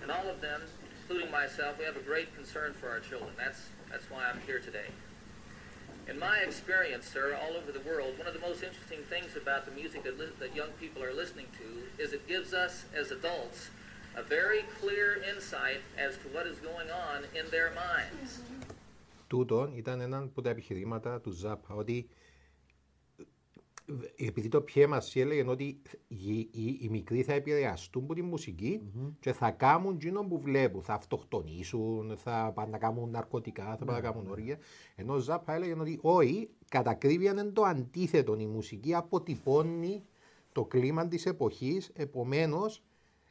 [0.03, 0.61] And all of them,
[1.03, 3.33] including myself, we have a great concern for our children.
[3.39, 3.61] That's,
[3.91, 4.91] that's why I'm here today.
[6.09, 9.65] In my experience, sir, all over the world, one of the most interesting things about
[9.65, 13.11] the music that, li- that young people are listening to is it gives us, as
[13.11, 13.71] adults,
[14.17, 18.41] a very clear insight as to what is going on in their minds.
[19.29, 22.24] Τούτο ήταν ένα από τα επιχειρήματα του Ζάπα, ότι ε,
[24.16, 28.82] επειδή το PMRC έλεγε ότι οι, οι, οι μικροί θα επηρεαστούν από τη μουσικη
[29.20, 30.82] και θα κάνουν εκείνο που βλέπουν.
[30.82, 34.58] Θα αυτοκτονήσουν, θα πάνε να κάνουν ναρκωτικά, θα πάνε να κάνουν όργια.
[34.96, 38.36] Ενώ ο Ζάπα έλεγε ότι όχι, κατά ακρίβεια είναι το αντίθετο.
[38.40, 40.04] Η μουσική αποτυπώνει
[40.52, 41.92] το κλίμα της εποχής.
[41.94, 42.84] Επομένως,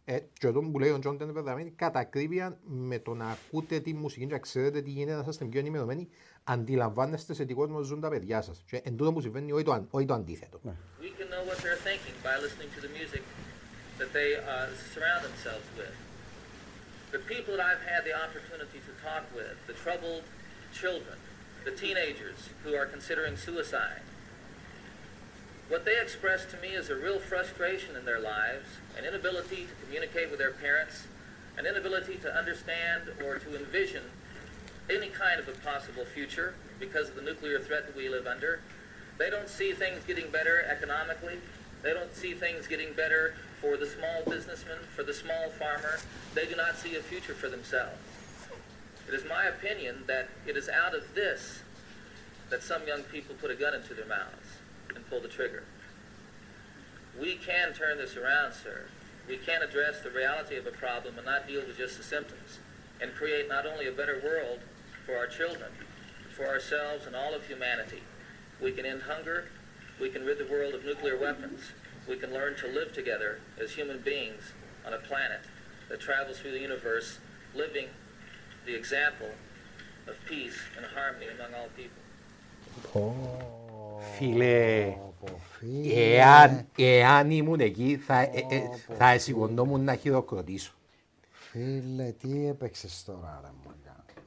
[0.04, 3.80] ε, και εδώ που λέει ο Τζον Ντένβερ Δαμένη, κατά ακρίβεια με το να ακούτε
[3.80, 6.08] τη μουσική και να ξέρετε τι γίνεται, να είστε πιο ενημερωμένοι,
[6.43, 8.51] αντιλαμβάνεστε σε τι κόσμο ζουν τα παιδιά σα.
[8.51, 10.59] Και εν τούτο που συμβαίνει, όχι το, αν- όχι το αντίθετο.
[11.01, 13.23] We can know what they're thinking by listening to the music
[13.99, 15.95] that they uh, surround themselves with.
[17.15, 20.23] The people that I've had the opportunity to talk with, the troubled
[20.81, 21.17] children,
[21.69, 24.03] the teenagers who are considering suicide.
[25.73, 28.67] What they express to me is a real frustration in their lives,
[28.97, 30.95] an inability to communicate with their parents,
[31.59, 34.05] an inability to understand or to envision
[34.90, 38.60] any kind of a possible future because of the nuclear threat that we live under.
[39.18, 41.38] They don't see things getting better economically.
[41.82, 45.98] They don't see things getting better for the small businessman, for the small farmer.
[46.34, 47.96] They do not see a future for themselves.
[49.06, 51.60] It is my opinion that it is out of this
[52.50, 54.58] that some young people put a gun into their mouths
[54.94, 55.64] and pull the trigger.
[57.18, 58.86] We can turn this around, sir.
[59.28, 62.58] We can address the reality of a problem and not deal with just the symptoms
[63.00, 64.60] and create not only a better world
[65.05, 65.71] for our children,
[66.35, 68.01] for ourselves and all of humanity.
[68.61, 69.45] We can end hunger.
[69.99, 71.61] We can rid the world of nuclear weapons.
[72.07, 74.43] We can learn to live together as human beings
[74.85, 75.41] on a planet
[75.89, 77.19] that travels through the universe,
[77.55, 77.87] living
[78.65, 79.31] the example
[80.07, 82.03] of peace and harmony among all people.
[84.17, 84.95] Φίλε,
[85.59, 86.15] φίλε.
[86.15, 88.61] εάν, εάν ήμουν εκεί θα, ε, ε,
[88.97, 90.73] θα σηκωνόμουν να χειροκροτήσω.
[91.31, 93.82] Φίλε, τι έπαιξε τώρα, ρε μαγκα.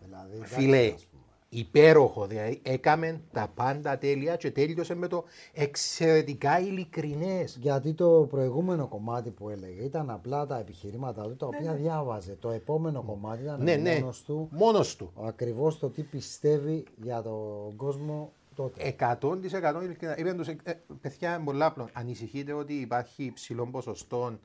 [0.08, 1.24] Δηλαδή, εντάξει, Φίλε, ας πούμε.
[1.50, 2.28] υπέροχο.
[2.28, 5.24] Δηλαδή, έκαμε τα πάντα τέλεια και τέλειωσε με το
[5.54, 7.58] εξαιρετικά ειλικρινές.
[7.62, 11.78] Γιατί το προηγούμενο κομμάτι που έλεγε ήταν απλά τα επιχειρήματά του, τα οποία ναι.
[11.78, 12.38] διάβαζε.
[12.40, 14.00] Το επόμενο κομμάτι ήταν Ναι, ναι.
[14.00, 14.48] μόνος του.
[14.52, 15.12] Μόνος του.
[15.26, 18.96] Ακριβώς το τι πιστεύει για τον κόσμο τότε.
[19.22, 20.18] 100% ειλικρινά.
[20.18, 21.90] Είπε τους, ε, ε, παιδιά, πολλά απλό.
[21.94, 24.40] Ανησυχείτε ότι υπάρχει υψηλό ποσοστό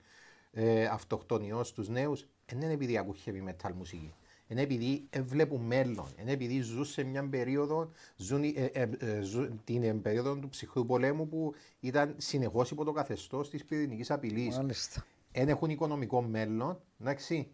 [0.52, 2.26] ε, αυτοκτονιών στους νέους.
[2.46, 4.14] Δεν είναι επειδή ακούν heavy metal μουσική.
[4.46, 6.06] Είναι επειδή ε, βλέπουν μέλλον.
[6.20, 10.48] Είναι επειδή ζουν σε μια περίοδο, ζουν, ε, ε, ε, ζουν την ε, περίοδο του
[10.48, 14.56] ψυχρού πολέμου που ήταν συνεχώς υπό το καθεστώς της πυρηνικής απειλής.
[14.56, 15.04] Μάλιστα.
[15.32, 16.80] Δεν έχουν οικονομικό μέλλον.
[17.00, 17.48] Εντάξει.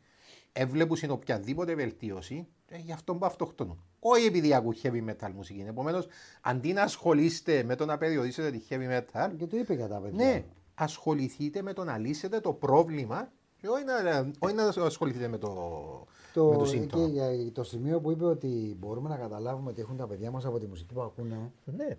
[0.52, 3.82] Έβλεπουν οποιαδήποτε βελτίωση, ε, γι' αυτό που αυτοκτονούν.
[4.00, 5.64] Όχι επειδή ακούν heavy metal μουσική.
[5.68, 6.06] Επομένως,
[6.40, 10.00] αντί να ασχολείστε με το να περιορίσετε τη heavy metal, Και το είπε για τα
[10.00, 10.24] παιδιά.
[10.24, 10.44] ναι,
[10.74, 16.06] ασχοληθείτε με το να λύσετε το πρόβλημα και όχι να, όχι να ασχοληθείτε με το,
[16.38, 17.06] Το, με το και σύμπτωμα.
[17.06, 20.58] για το σημείο που είπε ότι μπορούμε να καταλάβουμε ότι έχουν τα παιδιά μας από
[20.58, 21.52] τη μουσική που ακούνε.
[21.64, 21.96] Ναι.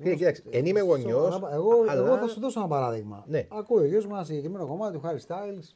[0.00, 3.24] Φίλε, κοίταξε, εν είμαι Σοβαρά, γονιός, Εγώ, αλλά- εγώ θα σου δώσω ένα παράδειγμα.
[3.28, 3.46] Ναι.
[3.50, 5.74] Ακούει ο γιος μου ένα συγκεκριμένο κομμάτι του Harry Styles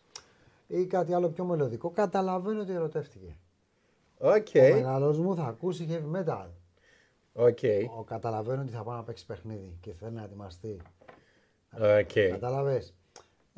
[0.67, 1.91] ή κάτι άλλο πιο μελλοντικό.
[1.91, 3.37] Καταλαβαίνω ότι ερωτεύτηκε.
[4.19, 6.47] Οκ, Ο μεγάλος μου θα ακούσει heavy metal.
[7.33, 7.59] OK,
[7.99, 10.77] Ο, καταλαβαίνω ότι θα πάει να παίξει παιχνίδι και θέλει να ετοιμαστεί.
[12.01, 12.31] οκ.
[12.31, 12.95] Κατάλαβες;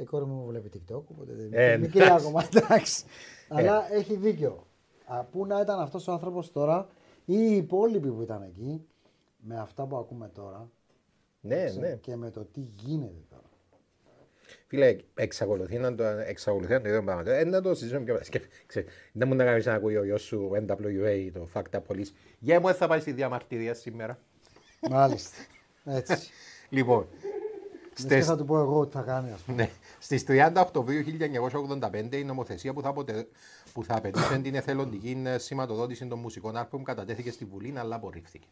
[0.01, 2.27] Η κόρη μου βλέπει TikTok, οπότε δεν Ε, είναι μικρή εντάξει.
[2.27, 3.05] ακόμα, εντάξει.
[3.49, 4.67] Αλλά έχει δίκιο.
[5.05, 6.89] Α, πού να ήταν αυτός ο άνθρωπος τώρα
[7.25, 8.85] ή οι υπόλοιποι που ήταν εκεί,
[9.41, 10.71] με αυτά που ακούμε τώρα
[11.41, 11.95] Ναι, ξέρεις, ναι.
[12.01, 13.43] και με το τι γίνεται τώρα.
[14.67, 17.31] Φίλε, εξακολουθεί να το, εξακολουθεί να το ίδιο πράγμα.
[17.33, 18.25] Ε, να το συζητήσουμε πιο μετά.
[18.25, 21.81] Σκέφ- ξέ- Δεν μου να κάνεις να ακούει ο γιος σου NWA, το Fuck tha
[21.89, 22.09] Police.
[22.39, 24.19] Για μου δεν θα πάει στη διαμαρτυρία σήμερα.
[24.91, 25.37] Μάλιστα.
[25.85, 26.31] Έτσι.
[26.69, 29.71] Λοιπόν, Λες και στις, θα του πω εγώ τι θα κάνει, ας πούμε.
[30.09, 31.05] Ναι, στις 30 Οκτωβρίου
[32.11, 33.29] 1985 η νομοθεσία που θα, αποτε,
[33.73, 38.47] που θα απαιτούσε την εθελοντική σηματοδότηση των μουσικών άρπων κατατέθηκε στη Βουλή, αλλά απορρίφθηκε.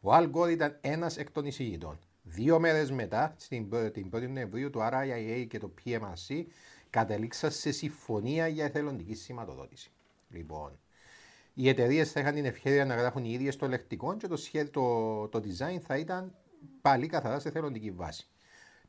[0.00, 1.98] Ο Αλ Γκόρ ήταν ένας εκ των εισηγητών.
[2.22, 6.44] Δύο μέρες μετά, στην, π- την 1η Νοεμβρίου, το RIAA και το PMRC
[6.90, 9.90] κατέληξαν σε συμφωνία για εθελοντική σηματοδότηση.
[10.30, 10.78] Λοιπόν,
[11.54, 14.70] οι εταιρείες θα είχαν την ευκαιρία να γράφουν οι ίδιες το λεκτικό και το, σχέδιο,
[14.70, 16.34] το, το design θα ήταν
[16.80, 18.26] πάλι καθαρά σε εθελοντική βάση.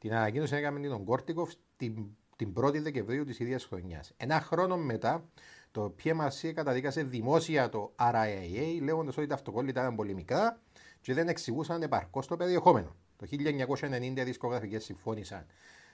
[0.04, 2.06] Την ανακοίνωση έκαμε τον Κόρτικοφ την,
[2.36, 4.14] την 1η Δεκεμβρίου της ίδιας χρονιάς.
[4.18, 5.30] Ένα χρόνο μετά,
[5.72, 10.62] το PMRC καταδίκασε δημόσια το RIAA, λέγοντας ότι τα αυτοκόλλητα ήταν πολύ μικρά
[11.02, 12.96] και δεν εξηγούσαν επαρκώς το περιεχόμενο.
[13.16, 15.46] Το 1990 οι δισκογραφικές συμφώνησαν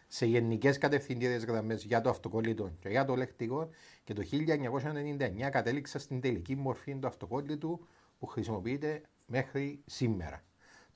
[0.08, 3.70] σε γενικές κατευθυντήριες γραμμές για το αυτοκόλλητο και για το λεκτικό
[4.04, 7.88] και το 1999 κατέληξαν στην τελική μορφή του αυτοκόλλητου
[8.20, 10.44] που χρησιμοποιείται μέχρι σήμερα.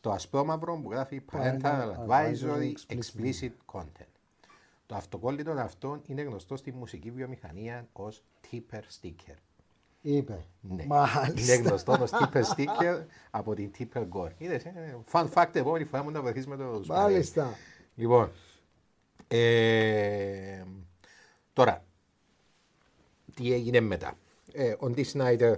[0.03, 4.13] Το ασπρόμαυρο που γράφει Parental Parental Advisory Advisory Explicit Content.
[4.85, 9.35] Το αυτοκόλλητο αυτό είναι γνωστό στη μουσική βιομηχανία ως Tipper Sticker.
[10.01, 10.45] Είπε.
[10.61, 10.85] Ναι.
[10.85, 11.53] Μάλιστα.
[11.53, 14.31] Είναι γνωστό ως Tipper Sticker από την Tipper Gore.
[14.37, 17.13] Είδες, ε, fun fact, επόμενη φορά μου να βρεθείς με το σπαρέλι.
[17.13, 17.57] Μάλιστα.
[17.95, 18.31] Λοιπόν,
[19.27, 20.63] ε,
[21.53, 21.83] τώρα,
[23.33, 24.17] τι έγινε μετά.
[24.53, 25.57] Ε, ο Ντι Σνάιτερ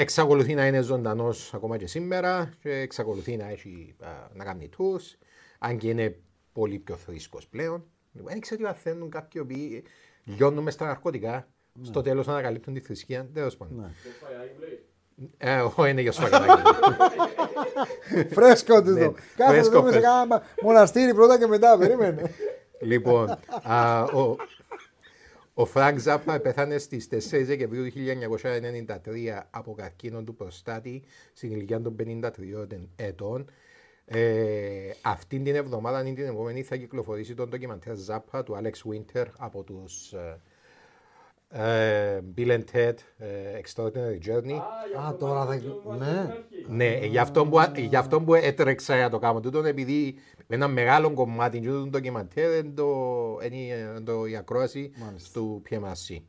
[0.00, 5.16] εξακολουθεί να είναι ζωντανός ακόμα και σήμερα και εξακολουθεί να, έχει, α, να κάνει tours,
[5.58, 6.18] αν και είναι
[6.52, 7.84] πολύ πιο θρήσκος πλέον.
[8.12, 9.84] Λοιπόν, δεν ξέρω τι παθαίνουν κάποιοι οποίοι
[10.24, 11.48] λιώνουν μες στα ναρκωτικά,
[11.82, 13.94] στο τέλος ανακαλύπτουν τη θρησκεία, τέλος πάντων.
[15.38, 16.62] Ε, εγώ είναι για σφαγανάκι.
[18.34, 19.14] Φρέσκο του Ναι, το.
[19.36, 20.18] Κάθε φρέσκο, δούμε σε φρέσκο.
[20.18, 21.78] κάνα μοναστήρι πρώτα και μετά.
[21.78, 22.30] Περίμενε.
[22.80, 24.04] Λοιπόν, α,
[25.60, 27.92] ο, Ο Φρανκ Ζάπα πέθανε στις 4 Δεκεμβρίου του
[28.86, 32.30] 1993 από καρκίνο του προστάτη στην ηλικία των 53
[32.96, 33.50] ετών.
[34.04, 39.26] Ε, αυτήν την εβδομάδα ή την επόμενη θα κυκλοφορήσει το ντοκιμαντέρ Ζάπα του Alex Winter
[39.38, 40.36] από τους ε, ε,
[41.52, 44.60] Bill and Ted ε, Extraordinary Journey.
[45.00, 45.60] Α, τώρα θα.
[45.98, 46.34] Ναι.
[46.68, 50.14] Ναι, ε, γι' αυτό που, γι' αυτό που έτρεξα για το κάνω τούτο, επειδή
[50.48, 52.86] ένα μεγάλο κομμάτι του ντοκιμαντέρ είναι το,
[53.42, 54.92] είναι το, η ακρόαση
[55.32, 56.22] του PMRC.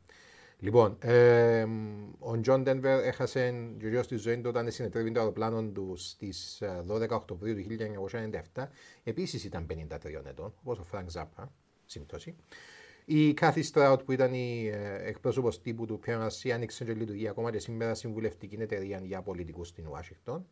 [0.60, 1.66] Λοιπόν, ε,
[2.20, 7.10] ο Τζον Ντένβερ έχασε γύρω στη ζωή του όταν συνετρίβη το αεροπλάνο του στις 12
[7.10, 7.76] Οκτωβρίου του
[8.56, 8.64] 1997.
[9.04, 11.52] Επίσης ήταν 53 ετών, όπως ο Φρανκ Ζάπα,
[11.86, 12.36] σύμπτωση.
[13.14, 17.52] Η Κάθι Στράουτ που ήταν η ε, εκπρόσωπος τύπου του PMRC άνοιξε και λειτουργεί ακόμα
[17.52, 20.46] και σήμερα συμβουλευτική εταιρεία για πολιτικούς στην Ουάσιγκτον.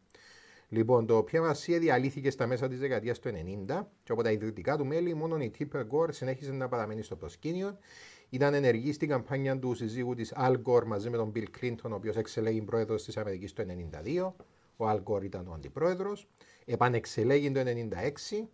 [0.69, 3.30] Λοιπόν, το PMRC διαλύθηκε στα μέσα της δεκαετίας του
[3.68, 7.15] 90 και από τα ιδρυτικά του μέλη μόνο η Tipper Gore συνέχισε να παραμένει στο
[7.15, 7.77] προσκήνιο.
[8.30, 11.94] Ήταν ενεργή στην καμπάνια του συζύγου της Al Gore μαζί με τον Bill Clinton, ο
[11.94, 13.64] οποίος εξελέγει πρόεδρος της Αμερικής το
[14.03, 14.34] 1992.
[14.77, 16.27] Ο Al Gore ήταν ο αντιπρόεδρος.
[16.65, 18.49] Επανεξελέγει το 1996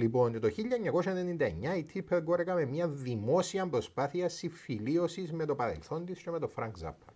[0.00, 6.22] Λοιπόν, το 1999 η Tipper Gore έκαμε μια δημόσια προσπάθεια συμφιλίωσης με το παρελθόν της
[6.22, 7.12] και με τον Frank Zappa.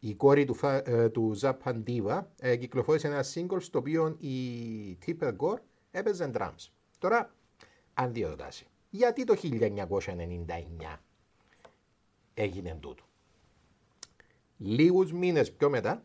[0.00, 4.38] Η κόρη του, ε, του Zappa Diva ε, κυκλοφόρησε ένα single στο οποίο η
[5.06, 5.58] Tipper Gore
[5.90, 6.68] έπαιζε drums.
[6.98, 7.34] Τώρα,
[7.94, 10.98] αν διερωτάσει, γιατί το 1999
[12.34, 13.04] έγινε τούτο;
[14.56, 16.04] Λίγους μήνες πιο μετά,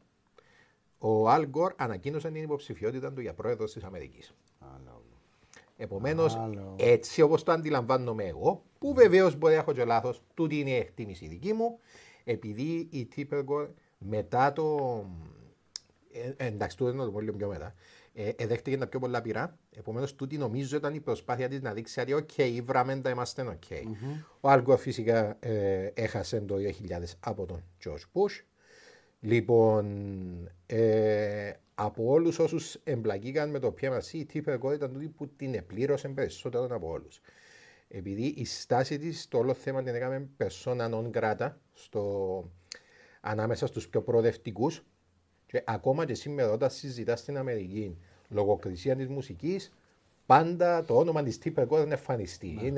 [0.97, 4.33] ο Al Gore ανακοίνωσε την υποψηφιότητα του για πρόεδρος της Αμερικής.
[5.81, 6.37] Επομένως,
[6.75, 10.75] έτσι όπως το αντιλαμβάνομαι εγώ, που βεβαίως μπορεί να έχω και λάθος, τούτη είναι η
[10.75, 11.79] εκτίμηση δική μου,
[12.23, 13.67] επειδή η Tipper
[13.97, 15.05] μετά το.
[16.37, 17.73] Ε, εντάξει, τούτο να το πω λίγο πιο μετά.
[18.13, 19.57] Ε, εδέχτηκε τα πιο πολλά πειρά.
[19.75, 23.73] Επομένως, τούτη νομίζω ήταν η προσπάθεια της να δείξει ότι, OK, βραμμέντα είμαστε OK.
[23.73, 24.23] Mm-hmm.
[24.39, 28.43] Ο Άλγκο φυσικά ε, έχασε το 2000 από τον George Bush.
[29.19, 29.85] Λοιπόν,
[30.65, 31.51] ε,
[31.83, 36.07] από όλους όσους εμπλακήκαν με το PMRC, η Tipper Gore ήταν τούτη που την επλήρωσε
[36.07, 37.21] περισσότερο από όλους.
[37.87, 42.43] Επειδή η στάση της στο όλο θέμα την έκαμε persona non grata στο,
[43.21, 44.83] ανάμεσα στους πιο προοδευτικούς
[45.45, 47.97] και ακόμα και σήμερα όταν συζητά στην Αμερική
[48.29, 49.73] λογοκρισία της μουσικής,
[50.25, 52.71] πάντα το όνομα της Tipper Gore δεν εμφανιστεί.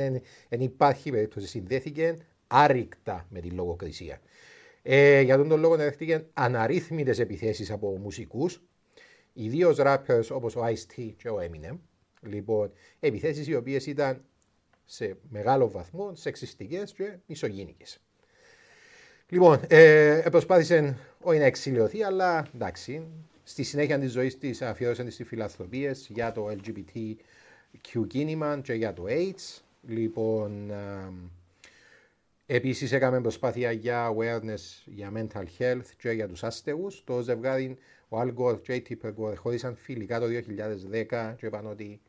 [0.50, 1.48] Δεν υπάρχει περίπτωση.
[1.48, 2.18] Συνδέθηκε
[2.48, 4.20] άρρηκτα με τη λογοκρισία.
[4.82, 8.62] Ε, για τον λόγο δέχτηκε αναρρύθμιτες επιθέσεις από μουσικούς
[9.34, 11.78] ιδίως rappers όπως ο Ice-T και ο Eminem.
[12.22, 14.26] Λοιπόν, επιθέσεις οι οποίες ήταν
[14.86, 18.00] σε μεγάλο βαθμό σεξιστικές και μισογίνικες.
[19.30, 23.08] Λοιπόν, ε, προσπάθησε όχι να εξηλαιωθεί, αλλά εντάξει,
[23.44, 29.04] στη συνέχεια της ζωής της αφιέρωσε στι φιλανθρωπίες για το LGBTQ κίνημα και για το
[29.08, 29.62] AIDS.
[29.88, 31.12] Λοιπόν, ε,
[32.46, 37.04] επίσης έκαμε προσπάθεια για awareness για mental health και για τους άστεγους.
[37.04, 37.78] Το ζευγάρι
[38.14, 42.02] ο Al Gore και η Tipper Gore χώρισαν φιλικά το 2010 και είπαν ότι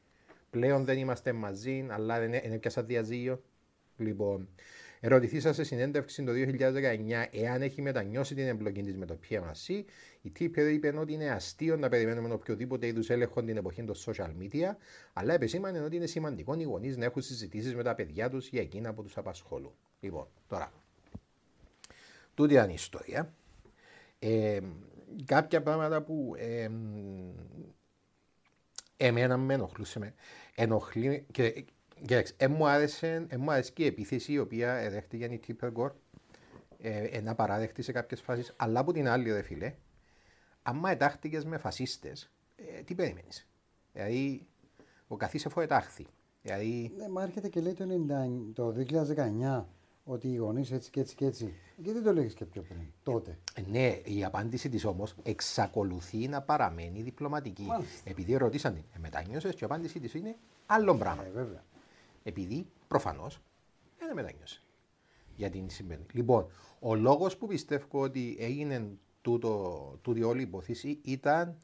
[0.50, 3.42] πλέον δεν είμαστε μαζί, αλλά δεν έπιασα διαζύγιο.
[3.96, 4.48] Λοιπόν,
[5.00, 9.84] ερωτηθήσα σε συνέντευξη το 2019 εάν έχει μετανιώσει την εμπλοκή της με το PMRC.
[10.22, 14.30] Η Tipper είπε ότι είναι αστείο να περιμένουμε οποιοδήποτε είδους έλεγχο την εποχή των social
[14.42, 14.76] media,
[15.12, 18.60] αλλά επεσήμανε ότι είναι σημαντικό οι γονείς να έχουν συζητήσεις με τα παιδιά τους για
[18.60, 19.72] εκείνα που τους απασχολούν.
[20.00, 20.72] Λοιπόν, τώρα.
[22.34, 23.34] Τούτη είναι η ιστορία.
[24.18, 24.58] Ε,
[25.24, 26.68] κάποια πράγματα που ε,
[28.96, 29.98] εμένα με ενοχλούσε.
[29.98, 30.14] Με,
[30.54, 31.64] ενοχλεί και,
[32.06, 35.70] και ε, μου, άρεσε, ε, μου άρεσε και η επίθεση η οποία δέχτηκε η Τίπερ
[35.70, 35.92] Γκορ
[36.86, 39.74] ε, ένα παράδεκτη σε κάποιες φάσεις, αλλά από την άλλη, ρε φίλε,
[40.62, 43.48] άμα ετάχτηκε με φασίστες, ε, τι περιμένεις;
[43.92, 44.46] Δηλαδή,
[45.06, 46.06] ο καθής εφό ετάχθη.
[46.42, 46.92] Δηλαδή...
[46.96, 47.84] Ναι, μα έρχεται και λέει το,
[48.52, 48.74] 90, το
[49.56, 49.64] 2019
[50.04, 51.54] ότι οι γονείς έτσι και έτσι και έτσι.
[51.76, 53.38] Γιατί δεν το λέγεις και πιο πριν, τότε.
[53.54, 57.62] Ε, ναι, η απάντηση της όμως εξακολουθεί να παραμένει διπλωματική.
[57.62, 58.10] Μάλιστα.
[58.10, 60.36] Επειδή ρωτήσαν, ε, μετανιώσε και η απάντησή της είναι
[60.66, 61.24] άλλο πράγμα.
[61.24, 61.64] Ε, βέβαια.
[62.22, 63.40] Επειδή προφανώς
[63.98, 64.60] δεν μετανιώσε.
[65.36, 66.06] Για την συμβαίνει.
[66.12, 66.46] Λοιπόν,
[66.78, 68.88] ο λόγος που πιστεύω ότι έγινε
[69.22, 71.58] τούτο, τούτη όλη η υπόθεση ήταν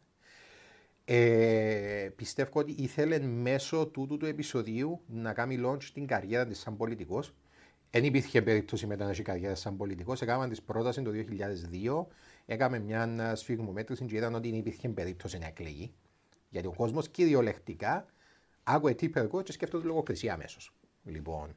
[1.05, 6.77] ε, πιστεύω ότι ήθελε μέσω τούτου του επεισοδίου να κάνει launch την καριέρα της σαν
[6.77, 7.35] πολιτικός
[7.91, 10.23] δεν υπήρχε περίπτωση μετά να έχει καριέρα σαν πολιτικός.
[10.23, 12.07] Έκαναν τη πρόταση το 2002,
[12.47, 15.93] έκαμε μια σφιγμομέτρηση και είδαν ότι δεν υπήρχε περίπτωση να εκλεγεί.
[16.49, 18.07] Γιατί ο κόσμος κυριολεκτικά
[18.63, 20.75] άκουε τι υπεργό και σκέφτονται λογοκρισία αμέσως.
[21.05, 21.57] Λοιπόν.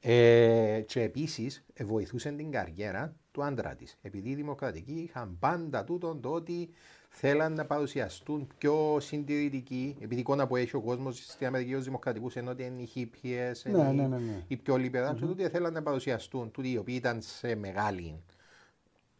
[0.00, 3.98] Ε, και επίσης βοηθούσε την καριέρα του άντρα της.
[4.02, 6.70] Επειδή οι δημοκρατικοί είχαν πάντα τούτο το ότι
[7.08, 11.84] θέλαν να παρουσιαστούν πιο συντηρητικοί, επειδή η εικόνα που έχει ο κόσμος στην Αμερική ως
[11.84, 14.44] Δημοκρατικούς ενώ ότι είναι οι χίπιε, Ναι, ναι, ναι, ναι.
[14.48, 16.50] οι πιο λιπερά, και τούτοι θέλαν να παρουσιαστούν.
[16.50, 18.22] Τούτοι οι οποίοι ήταν σε μεγάλη.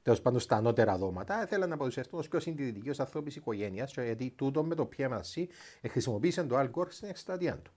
[0.03, 4.33] Τέλος πάντων, στα ανώτερα δώματα, θέλαν να παρουσιαστούν ως πιο συντηρητικοί, ως ανθρώποι οικογένειας, γιατί
[4.37, 5.45] τούτο με το PMRC
[5.89, 7.73] χρησιμοποίησε το Al Gore στην εκστρατεία του.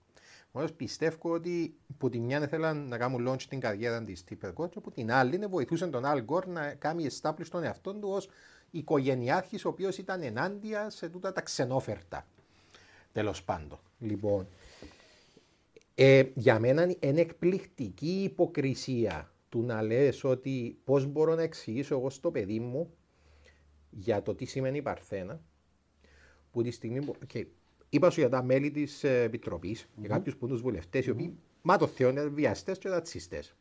[0.52, 4.70] Όμω πιστεύω ότι που τη μια θέλαν να κάνουν launch την καριέρα της Tipper Gore,
[4.70, 8.08] και που την άλλη να βοηθούσαν τον Al Gore να κάνει establish τον εαυτό του
[8.08, 8.28] ως
[8.72, 12.26] οικογενειάρχης, ο οποίος ήταν ενάντια σε τούτα τα ξενόφερτα.
[13.12, 13.78] Τέλος πάντων.
[13.98, 14.46] Λοιπόν,
[15.94, 22.10] ε, για μένα είναι εκπληκτική υποκρισία του να λες ότι πώς μπορώ να εξηγήσω εγώ
[22.10, 22.94] στο παιδί μου
[23.90, 25.40] για το τι σημαίνει Παρθένα
[26.50, 27.14] που τη στιγμή που...
[27.26, 27.46] Και
[27.88, 31.10] είπα σου για τα μέλη της ε, Επιτροπής, για κάποιους που είναι τους βουλευτές, οι
[31.10, 33.54] οποίοι, μα το Θεό είναι βιαστές και ρατσιστές.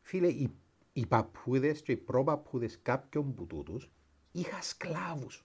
[0.00, 0.50] Φίλε, οι,
[0.92, 3.90] οι παππούδες και οι προπαππούδες κάποιων που τούτους
[4.32, 5.44] είχαν σκλάβους.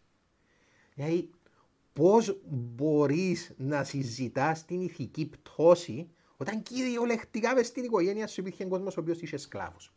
[0.93, 1.29] Δηλαδή,
[1.93, 8.97] πώς μπορείς να συζητάς την ηθική πτώση όταν κυριολεκτικά μες στην οικογένεια σου υπήρχε κόσμος
[8.97, 9.93] ο οποίος είχε σκλάβους.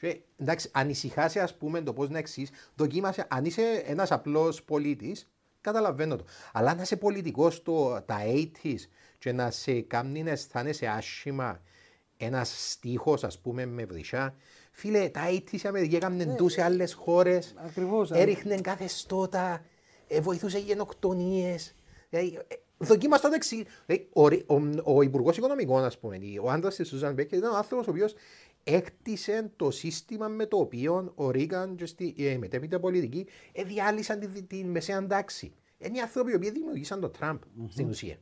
[0.00, 5.30] Και, εντάξει, ανησυχάσαι ας πούμε το πώς να εξής, δοκίμασε, αν είσαι ένας απλός πολίτης,
[5.60, 6.24] καταλαβαίνω το.
[6.52, 8.78] Αλλά να είσαι πολιτικός το, τα 80s
[9.18, 11.62] και να σε κάνει να αισθάνεσαι άσχημα
[12.16, 14.36] ένας στίχος ας πούμε με βρυσιά,
[14.78, 18.10] φίλε, τα 80s η Αμερική έκαναν Ναι, ναι, σε άλλες χώρες, Ακριβώς.
[18.10, 19.64] έριχνε καθεστώτα,
[20.08, 21.74] ε, βοηθούσε γενοκτονίες.
[22.10, 23.66] Δηλαδή, ε, δοκίμασα το δεξί.
[23.86, 27.52] Δηλαδή, ο, Ρι- ο, ο Υπουργός Οικονομικών, ας πούμε, ο άντρας της Σούζαν Μπέκερ, ήταν
[27.52, 28.14] ο άνθρωπος ο οποίος
[28.64, 34.20] έκτισε το σύστημα με το οποίο ο Ρίγκαν και στη ε, μετέπειτα πολιτική ε, διάλυσαν
[34.20, 35.52] τη, τη μεσαία τάξη.
[35.78, 37.38] Είναι οι άνθρωποι οι οποίοι δημιουργήσαν το τραμπ
[37.68, 38.18] στην ουσία.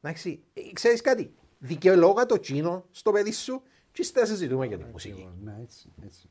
[0.00, 3.62] Εντάξει, ε, ξέρεις κάτι, δικαιολόγα το τσίνο στο παιδί σου
[3.96, 5.28] και ύστερα συζητούμε για τη μουσική.
[5.42, 6.28] Ναι, έτσι, έτσι.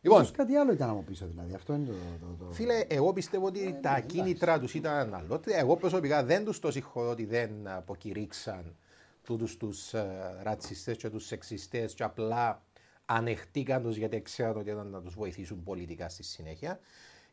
[0.00, 1.54] Λοιπόν, Ίσως κάτι άλλο ήταν από πίσω δηλαδή.
[1.54, 1.92] Αυτό είναι το.
[2.20, 2.52] το, το...
[2.52, 5.58] Φίλε, εγώ πιστεύω ότι τα κίνητρα τους ήταν αλλότερα.
[5.58, 8.76] Εγώ προσωπικά δεν τους το συγχωρώ ότι δεν αποκηρύξαν
[9.22, 9.94] τούτους τους
[10.42, 12.62] ρατσιστές και τους σεξιστές και απλά
[13.04, 16.80] ανεχτήκαν τους γιατί ξέραν ότι ήταν να τους βοηθήσουν πολιτικά στη συνέχεια.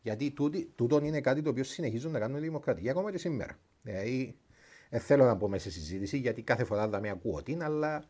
[0.01, 3.57] Γιατί τούτη, τούτον είναι κάτι το οποίο συνεχίζουν να κάνουν οι δημοκρατικοί ακόμα και σήμερα.
[3.81, 4.37] Δηλαδή,
[4.89, 8.03] δεν θέλω να πω μέσα σε συζήτηση γιατί κάθε φορά θα με ακούω την, αλλά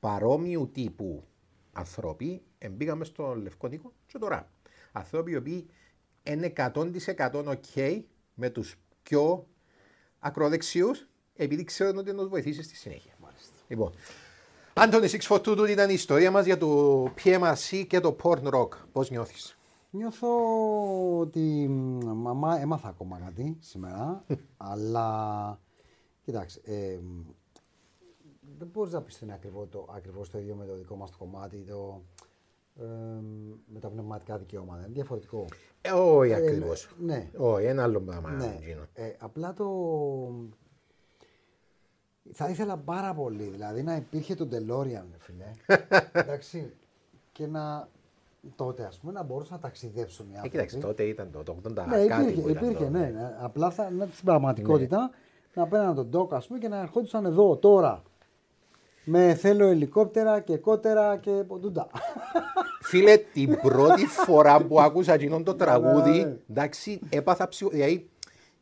[0.00, 1.24] παρόμοιου τύπου
[1.72, 4.50] άνθρωποι μπήκαμε στο Λευκό Νίκο και τώρα.
[4.92, 5.66] Άνθρωποι οι οποίοι
[6.22, 6.94] είναι 100%
[7.32, 8.02] ok
[8.34, 9.46] με τους πιο
[10.18, 13.12] ακροδεξιούς επειδή ξέρουν ότι θα τους βοηθήσεις στη συνέχεια.
[13.68, 13.92] Λοιπόν,
[14.74, 18.68] Άντωνη 642 τούτη ήταν η ιστορία μας για το PMRC και το porn rock.
[18.92, 19.58] Πώς νιώθεις;
[19.90, 20.28] Νιώθω
[21.18, 24.24] ότι μ, μαμά έμαθα ακόμα κάτι σήμερα,
[24.72, 25.60] αλλά
[26.24, 27.20] κοιτάξτε, ε, μ,
[28.60, 31.10] δεν μπορείς να πεις ότι είναι ακριβώς το, ακριβώς το ίδιο με το δικό μας
[31.10, 32.00] το κομμάτι, το,
[32.80, 34.78] ε, μ, με τα πνευματικά δικαιώματα.
[34.80, 35.44] Είναι διαφορετικό.
[35.80, 36.88] Ε, όχι Ε, ακριβώς.
[36.98, 37.30] ναι.
[37.36, 38.30] Όχι, ένα άλλο πράγμα.
[38.30, 38.58] Ναι.
[38.60, 38.82] Γίνω.
[38.94, 39.66] Ε, απλά το.
[42.32, 45.50] Θα ήθελα πάρα πολύ, δηλαδή να υπήρχε το DeLorean, φίλε.
[46.12, 46.72] εντάξει.
[47.32, 47.88] Και να.
[48.56, 51.72] Τότε, ας πούμε, να μπορούσα να ταξιδέψω μια Ε, κοίταξε, τότε ήταν το, το 80
[51.88, 53.36] Ναι, κάτι υπήρχε, που ήταν υπήρχε το- ναι, ναι.
[53.40, 55.10] Απλά θα, να, στην πραγματικότητα
[55.54, 58.02] να παίρναν τον ντόκ, ας πούμε, και να ερχόντουσαν εδώ τώρα.
[59.04, 61.88] Με θέλω ελικόπτερα και κότερα και ποντούντα.
[62.82, 67.70] Φίλε, την πρώτη φορά που άκουσα εκείνο το Ναι, τραγούδι, εντάξει, έπαθα ψυχο...
[67.70, 68.08] Δηλαδή,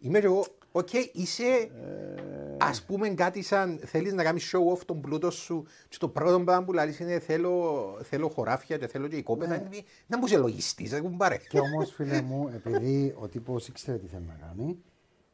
[0.00, 2.56] είμαι και εγώ, οκ, είσαι, Ε.
[2.58, 6.40] ας πούμε κάτι σαν, θέλεις να κάνεις show off τον πλούτο σου και το πρώτο
[6.40, 9.62] πράγμα που λαλείς είναι θέλω, θέλω χωράφια και θέλω και οικόπεδα, Ναι.
[9.72, 11.36] είναι, να μου σε λογιστής, δεν κουμπάρε.
[11.48, 14.78] και όμως, φίλε μου, επειδή ο τύπος ήξερε τι θέλει να κάνει,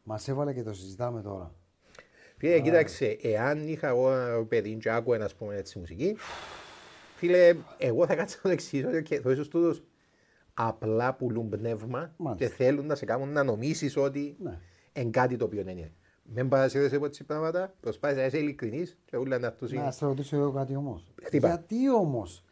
[0.03, 1.55] μας έβαλε και το συζητάμε τώρα.
[2.45, 6.17] Φίλε, κοίταξε, εάν είχα εγώ ένα παιδί και άκουα, ας πούμε, έτσι μουσική,
[7.17, 9.83] φίλε, εγώ θα κάτσω να το εξηγήσω και το ίσως τούτος
[10.55, 12.47] απλά πουλούν πνεύμα Μάλιστα.
[12.47, 14.59] και θέλουν να σε κάνουν να νομίσεις ότι Ναι.
[14.93, 15.93] εν κάτι το οποίο δεν είναι.
[16.23, 19.91] Μην παρασύρεσαι από έτσι πράγματα, προσπάθησε να είσαι ειλικρινής και ούλα να αυτούς Να είναι.
[19.91, 21.13] σε ρωτήσω εγώ κάτι όμως.
[21.23, 21.49] Χτύπα.
[21.49, 22.45] Γιατί όμως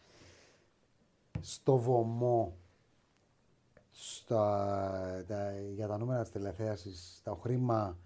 [1.40, 2.56] στο βωμό
[3.90, 7.98] στα, τα, για τα νούμερα της τηλεθέασης, τα χρήμα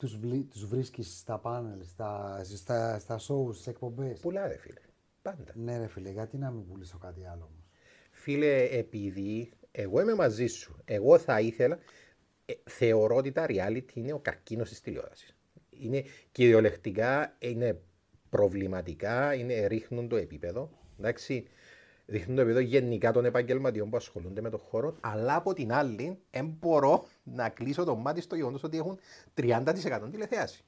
[0.00, 4.80] τους, βλή, τους βρίσκεις στα πάνελ, στα, στα, στα shows, στις εκπομπές; Πουλά ρε φίλε,
[5.22, 5.52] πάντα.
[5.54, 7.70] Ναι ρε φίλε, γιατί να μην πουλήσω κάτι άλλο όμως;
[8.10, 11.78] Φίλε, επειδή εγώ είμαι μαζί σου, εγώ θα ήθελα,
[12.44, 15.36] ε, θεωρώ ότι τα reality είναι ο καρκίνος της τηλεόρασης.
[15.70, 17.80] Είναι κυριολεκτικά, είναι
[18.30, 21.46] προβληματικά, είναι, ρίχνουν το επίπεδο, εντάξει,
[22.10, 26.18] ρίχνουν το επίπεδο γενικά των επαγγελματιών που ασχολούνται με τον χώρο, αλλά από την άλλη,
[26.30, 28.98] δεν μπορώ να κλείσω το μάτι στο γεγονός ότι έχουν
[29.34, 30.64] 30% τηλεθέαση.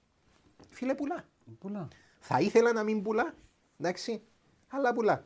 [0.70, 1.24] Φίλε, πουλά.
[1.58, 1.88] Πουλά.
[2.18, 3.34] Θα ήθελα να μην πουλά,
[3.80, 4.22] εντάξει,
[4.68, 5.24] αλλά πουλά.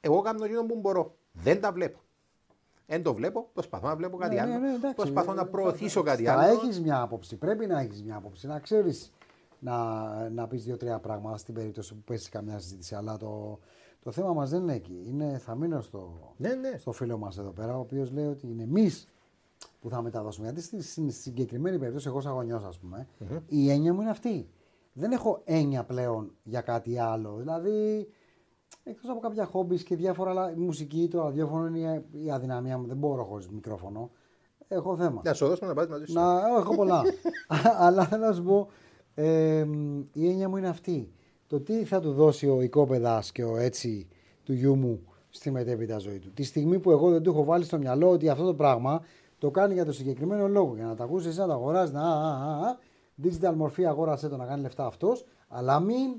[0.00, 1.16] Εγώ κάνω εκείνο που μπορώ.
[1.32, 1.98] Δεν τα βλέπω.
[2.86, 4.52] Δεν το βλέπω, προσπαθώ να βλέπω κάτι Ναι, άλλο.
[4.52, 4.94] ναι, ναι, εντάξει.
[4.96, 6.52] προσπαθώ να Ε, προωθήσω θα- κάτι θα άλλο.
[6.60, 7.36] έχεις μια άποψη.
[7.36, 8.46] Πρέπει να έχεις μια άποψη.
[8.46, 9.12] Να ξέρεις
[9.58, 12.94] να, να πεις δύο-τρία πράγματα στην περίπτωση που πέσει καμιά συζήτηση.
[12.94, 13.58] Αλλά το,
[14.04, 15.04] το θέμα μας δεν είναι εκεί.
[15.06, 16.78] Είναι, θα μείνω στο, Ναι, ναι.
[16.78, 19.08] στο φίλο μας εδώ πέρα, ο οποίος λέει ότι είναι εμείς
[19.80, 20.46] που θα μεταδώσουμε.
[20.46, 23.36] Γιατί στη, στη συγκεκριμένη περίπτωση, εγώ σαν γονιός ας πούμε, Μμμ.
[23.48, 24.48] η έννοια μου είναι αυτή.
[24.92, 27.36] Δεν έχω έννοια πλέον για κάτι άλλο.
[27.36, 28.08] Δηλαδή,
[28.84, 32.86] εκτός από κάποια χόμπις και διάφορα άλλα, η μουσική, το ραδιόφωνο είναι η αδυναμία μου.
[32.86, 34.10] Δεν μπορώ χωρίς μικρόφωνο.
[34.68, 35.20] Έχω θέμα.
[35.24, 36.12] Να σου δώσουμε να πας μαζί σου.
[36.12, 37.02] Να, έχω πολλά.
[37.86, 38.68] Αλλά θέλω να σου πω,
[39.14, 41.12] ε, μ, η έννοια μου είναι αυτή.
[41.54, 44.08] Το τι θα του δώσει ο οικόπεδας και ο έτσι
[44.44, 46.30] του γιού μου στη μετέπειτα ζωή του.
[46.32, 49.04] Τη στιγμή που εγώ δεν του έχω βάλει στο μυαλό ότι αυτό το πράγμα
[49.38, 50.74] το κάνει για το συγκεκριμένο λόγο.
[50.74, 52.02] Για να τα ακούσεις, εσύ να το αγοράζει, να.
[52.02, 52.76] Α, α, α,
[53.22, 56.10] digital μορφή αγόρασε το να κάνει λεφτά αυτός, αλλά μην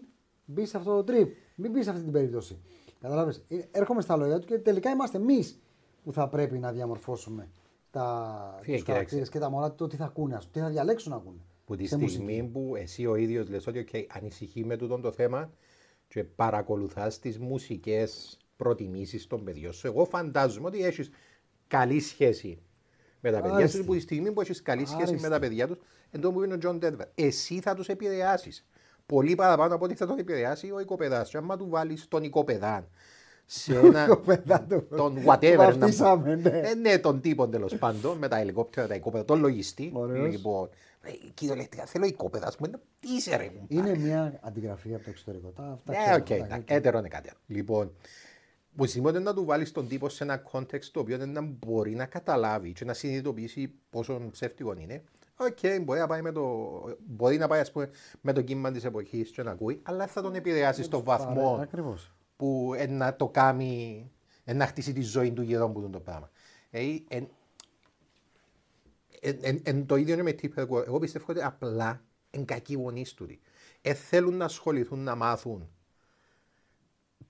[0.46, 1.28] μπεις σε αυτό το trip.
[1.56, 2.60] Μην μπεις σε αυτή την περίπτωση.
[3.00, 3.34] Κατάλαβε.
[3.72, 5.60] Έρχομαι στα λόγια του και τελικά είμαστε εμείς
[6.04, 7.50] που θα πρέπει να διαμορφώσουμε
[7.92, 8.92] τα Φύγε, τους κοίταξε.
[8.92, 11.46] χαρακτήρες και τα μωρά το τι θα ακούνε, ας πούμε, τι θα διαλέξουν να ακούνε.
[11.66, 12.42] Που τη σε στιγμή μουσική.
[12.52, 15.52] που εσύ ο ίδιος λες ότι okay, ανησυχεί με τούτο το θέμα
[16.08, 21.10] και παρακολουθάς τις μουσικές προτιμήσεις των παιδιών σου, εγώ φαντάζομαι ότι έχεις
[21.68, 22.60] καλή σχέση
[23.20, 23.78] με τα παιδιά Άριστη.
[23.78, 23.86] σου.
[23.86, 25.22] Που τη στιγμή που έχεις καλή σχέση Άριστη.
[25.22, 25.78] με τα παιδιά τους,
[26.12, 28.66] εν τω που είναι ο Τζον Ντένβερ, εσύ θα τους επηρεάσεις.
[29.06, 31.24] Πολύ παραπάνω από ό,τι θα τον επηρεάσει ο οικοπεδά.
[31.30, 32.88] Και άμα του βάλεις τον οικοπεδά
[33.46, 34.04] σε ένα.
[34.04, 34.88] Οικοπεδά του.
[34.96, 35.56] τον Το whatever.
[35.58, 36.50] να βαφτίσαμε, ναι.
[36.50, 39.92] ε, ναι, τον τύπο τέλος πάντων, με τα ελικόπτερα, τα οικόπεδα, τον λογιστή.
[39.94, 40.32] Ωραίος.
[40.32, 40.70] Λοιπόν, ε,
[41.34, 43.66] κυριολεκτικά θέλω οικόπεδα, ας πούμε, να τι είσαι ρε μου.
[43.68, 45.50] Είναι μια αντιγραφή από το εξωτερικό.
[45.50, 46.70] Τα, αυτά Ναι, ξέρω, οκ, αυτά, εντάξει, οκ.
[46.70, 47.40] έτερο είναι κάτι άλλο.
[47.48, 47.94] Λοιπόν,
[48.76, 51.96] που σημαίνει να του βάλεις τον τύπο σε ένα context το οποίο εν να μπορεί
[51.96, 55.04] να καταλάβει και να συνειδητοποιήσει πόσο ψεύτικο είναι.
[55.38, 56.44] Οκ, μπορεί να πάει, με το,
[57.06, 57.90] μπορεί να πάει ας πούμε,
[58.22, 61.62] με το κύμα της εποχής και να ακούει, αλλά θα τον επηρεάσει στον βαθμό Παρέ,
[61.62, 62.14] ακριβώς.
[62.36, 64.12] που ε, να το κάνει,
[64.44, 66.30] ε, να χτίσει τη ζωή του γύρω από το πράγμα.
[66.70, 66.82] Ε,
[69.26, 70.62] εν, εν, εν, εν το ίδιο είναι με τύπο.
[70.62, 73.28] Εγώ, εγώ πιστεύω ότι απλά εν κακοί γονείς του.
[73.82, 75.70] Ε, θέλουν να ασχοληθούν να μάθουν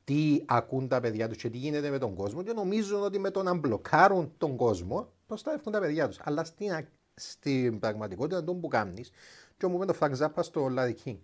[0.04, 3.32] τι ακούν τα παιδιά τους και τι γίνεται με τον κόσμο και νομίζουν ότι με
[3.32, 6.20] το να μπλοκάρουν τον κόσμο προστατεύουν τα παιδιά τους.
[6.24, 9.12] Αλλά στην, α- στην πραγματικότητα τον που κάνεις
[9.58, 11.18] και μου με το Frank Zappa στο Larry King.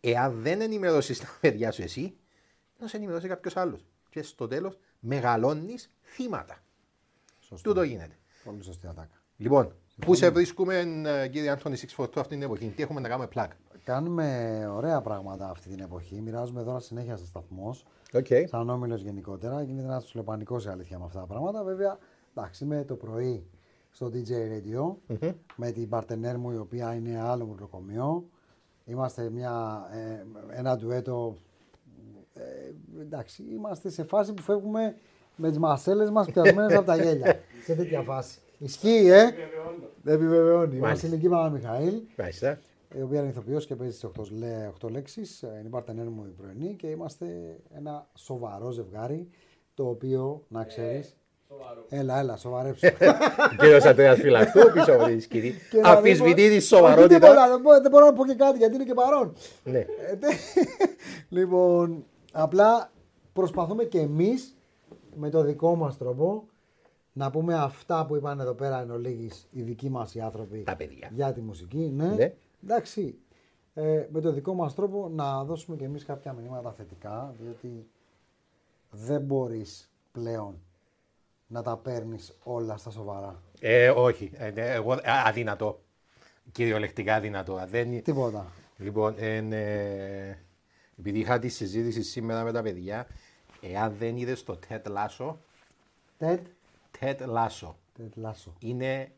[0.00, 2.16] Εάν δεν ενημερώσεις τα παιδιά σου εσύ,
[2.78, 3.86] να σε ενημερώσει κάποιος άλλος.
[4.10, 6.64] Και στο τέλος μεγαλώνεις θύματα.
[7.38, 7.68] Σωστό.
[7.68, 8.18] Τούτο γίνεται.
[8.44, 9.22] Πολύ σωστή ατάκα.
[9.36, 13.26] Λοιπόν, πού σε βρίσκουμε, ε, κύριε Άντωνη 642, αυτή την εποχή, τι έχουμε να κάνουμε
[13.26, 13.52] πλάκ;
[13.86, 16.20] Κάνουμε ωραία πράγματα αυτή την εποχή.
[16.20, 17.76] Μοιράζουμε δώρα συνέχεια σε σταθμό.
[18.12, 18.44] Okay.
[18.46, 19.62] Σαν όμιλος γενικότερα.
[19.62, 21.64] Γίνεται ένας τηλεπανικός η αλήθεια με αυτά τα πράγματα.
[21.64, 21.98] Βέβαια,
[22.34, 23.46] εντάξει, είμαι το πρωί
[23.90, 25.30] στο DJ Radio Μμμ.
[25.56, 28.24] με την παρτενέρ μου η οποία είναι άλλο μουσικομείο.
[28.84, 30.24] Είμαστε μια, ε,
[30.58, 31.36] ένα ντουέτο.
[32.34, 34.96] Ε, εντάξει, είμαστε σε φάση που φεύγουμε
[35.36, 37.40] με τις μασέλες μας πιασμένες από τα γέλια.
[37.66, 38.38] σε τέτοια φάση.
[38.58, 39.30] Ισχύει, ε!
[40.02, 40.76] Δεν επιβεβαιώνει.
[40.76, 41.06] Η Μάλιστα.
[41.08, 42.58] Βασιλική Μαμιχαήλ, Μάλιστα.
[42.94, 45.40] η οποία είναι ηθοποιός και παίζει τι 8, λέ- 8 λέξεις.
[45.42, 47.26] Είναι η παρτενέρ μου η πρωινή και είμαστε
[47.76, 49.28] ένα σοβαρό ζευγάρι.
[49.74, 51.04] Το οποίο, να ξέρει.
[51.88, 52.86] Έλα, έλα, σοβαρέψου.
[53.58, 55.52] Κύριος Αντρέας Φυλακτού, πίσω από τη σκηνή.
[55.70, 57.14] Και να Αφισβητεί μην πω- τη Όχι σοβαρότητα.
[57.20, 59.32] τίποτα, δεν μπορώ, δεν μπορώ να πω και κάτι γιατί είναι και παρόν.
[59.64, 59.78] Ναι.
[59.78, 60.32] Ε, τε-
[61.28, 62.90] λοιπόν, απλά
[63.32, 64.56] προσπαθούμε και εμείς
[65.14, 66.48] με το δικό μας τρόπο
[67.16, 70.76] να πούμε αυτά που είπαν εδώ πέρα εν ολίγης οι δικοί μας οι άνθρωποι Τα
[70.76, 71.10] παιδιά.
[71.12, 71.92] για τη μουσική.
[71.94, 72.08] Ναι.
[72.08, 72.34] Ναι.
[72.64, 73.18] Εντάξει,
[73.74, 77.86] ε, με το δικό μας τρόπο να δώσουμε και εμείς κάποια μηνύματα θετικά διότι
[78.90, 80.58] δεν μπορείς πλέον
[81.46, 83.42] να τα παίρνεις όλα στα σοβαρά.
[83.60, 84.30] Ε, όχι.
[84.34, 85.80] Ε, ναι, εγώ, α, αδύνατο.
[86.52, 87.66] Κυριολεκτικά αδύνατο.
[87.70, 88.02] Δεν...
[88.02, 88.46] Τίποτα.
[88.76, 90.38] Λοιπόν, εν, ε,
[90.98, 93.06] επειδή είχα τη συζήτηση σήμερα με τα παιδιά,
[93.60, 95.34] εάν δεν είδες το TED Lasso,
[96.18, 96.55] Τετ, TED; Lasso
[96.98, 97.76] τετ λάσο.
[98.58, 99.12] είναι.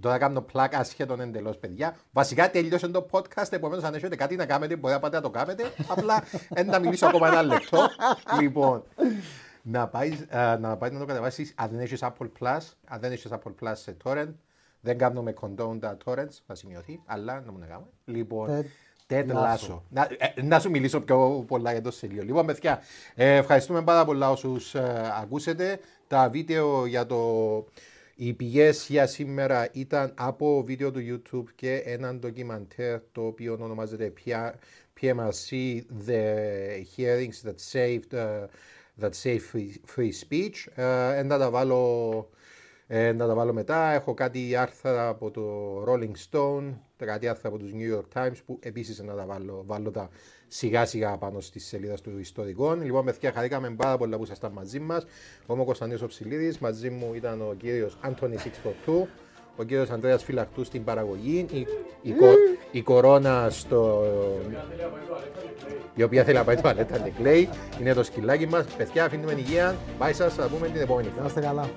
[0.00, 1.96] Τώρα κάνω πλάκα ασχέτων εντελώς, παιδιά.
[2.12, 5.30] Βασικά τελειώσε το podcast, επομένως αν έχετε κάτι να κάνετε, μπορεί να πάτε να το
[5.30, 5.62] κάνετε.
[5.88, 7.78] Απλά δεν να μιλήσω ακόμα ένα λεπτό.
[8.40, 8.82] λοιπόν,
[9.62, 10.26] να πάεις
[10.60, 13.72] να, πάεις να το κατεβάσεις αν δεν έχεις Apple Plus, αν δεν έχεις Apple Plus
[13.72, 14.32] σε torrent.
[14.80, 17.90] Δεν κάνουμε condone τα torrents, θα σημειωθεί, αλλά να μου να κάνουμε.
[18.04, 18.64] Λοιπόν, Ted
[19.10, 19.68] Ted Lasso.
[19.68, 19.80] Lasso.
[19.88, 22.22] Να, ε, να σου μιλήσω πιο πολλά για το σελίδο.
[22.22, 22.80] Λοιπόν, παιδιά,
[23.14, 24.74] ε, ευχαριστούμε πάρα πολλά όσους
[25.20, 25.80] ακούσετε.
[26.10, 27.18] Τα βίντεο για το.
[28.14, 34.12] Οι πηγές για σήμερα ήταν από βίντεο του YouTube και έναν ντοκιμαντέρ το οποίο ονομάζεται
[34.24, 34.50] P-
[35.00, 36.22] PMRC The
[36.96, 38.46] Hearings That Saved uh,
[39.00, 40.82] That Save Free, free Speech.
[40.82, 42.28] Ε, να τα βάλω
[42.86, 43.92] ε, να τα βάλω μετά.
[43.92, 45.42] Έχω κάτι άρθρα από το
[45.88, 49.90] Rolling Stone, κάτι άρθρα από τους New York Times που επίσης να τα βάλω, βάλω
[49.90, 50.08] τα
[50.52, 52.82] σιγά σιγά πάνω στη σελίδα του ιστορικών.
[52.82, 55.02] Λοιπόν, παιδιά, χαρήκαμε πάρα πολλά που ήσασταν μαζί μας.
[55.42, 58.36] Εγώ είμαι ο Κωνσταντίνος Οψιλίδης, μαζί μου ήταν ο κύριος Άντωνη
[58.86, 59.06] 642,
[59.56, 61.66] ο κύριος Ανδρέας Φυλαχτού στην παραγωγή, η,
[62.02, 62.34] η, κο-
[62.70, 64.04] η κορώνα στο...
[65.94, 67.48] η οποία θέλει να πάει τουαλέτα και κλαίει,
[67.80, 68.64] είναι το σκυλάκι μας.
[68.76, 71.20] Παιδιά, αφήνουμε υγεία, πάει σας, θα τα πούμε την επόμενη φορά.
[71.22, 71.70] Να είστε καλά.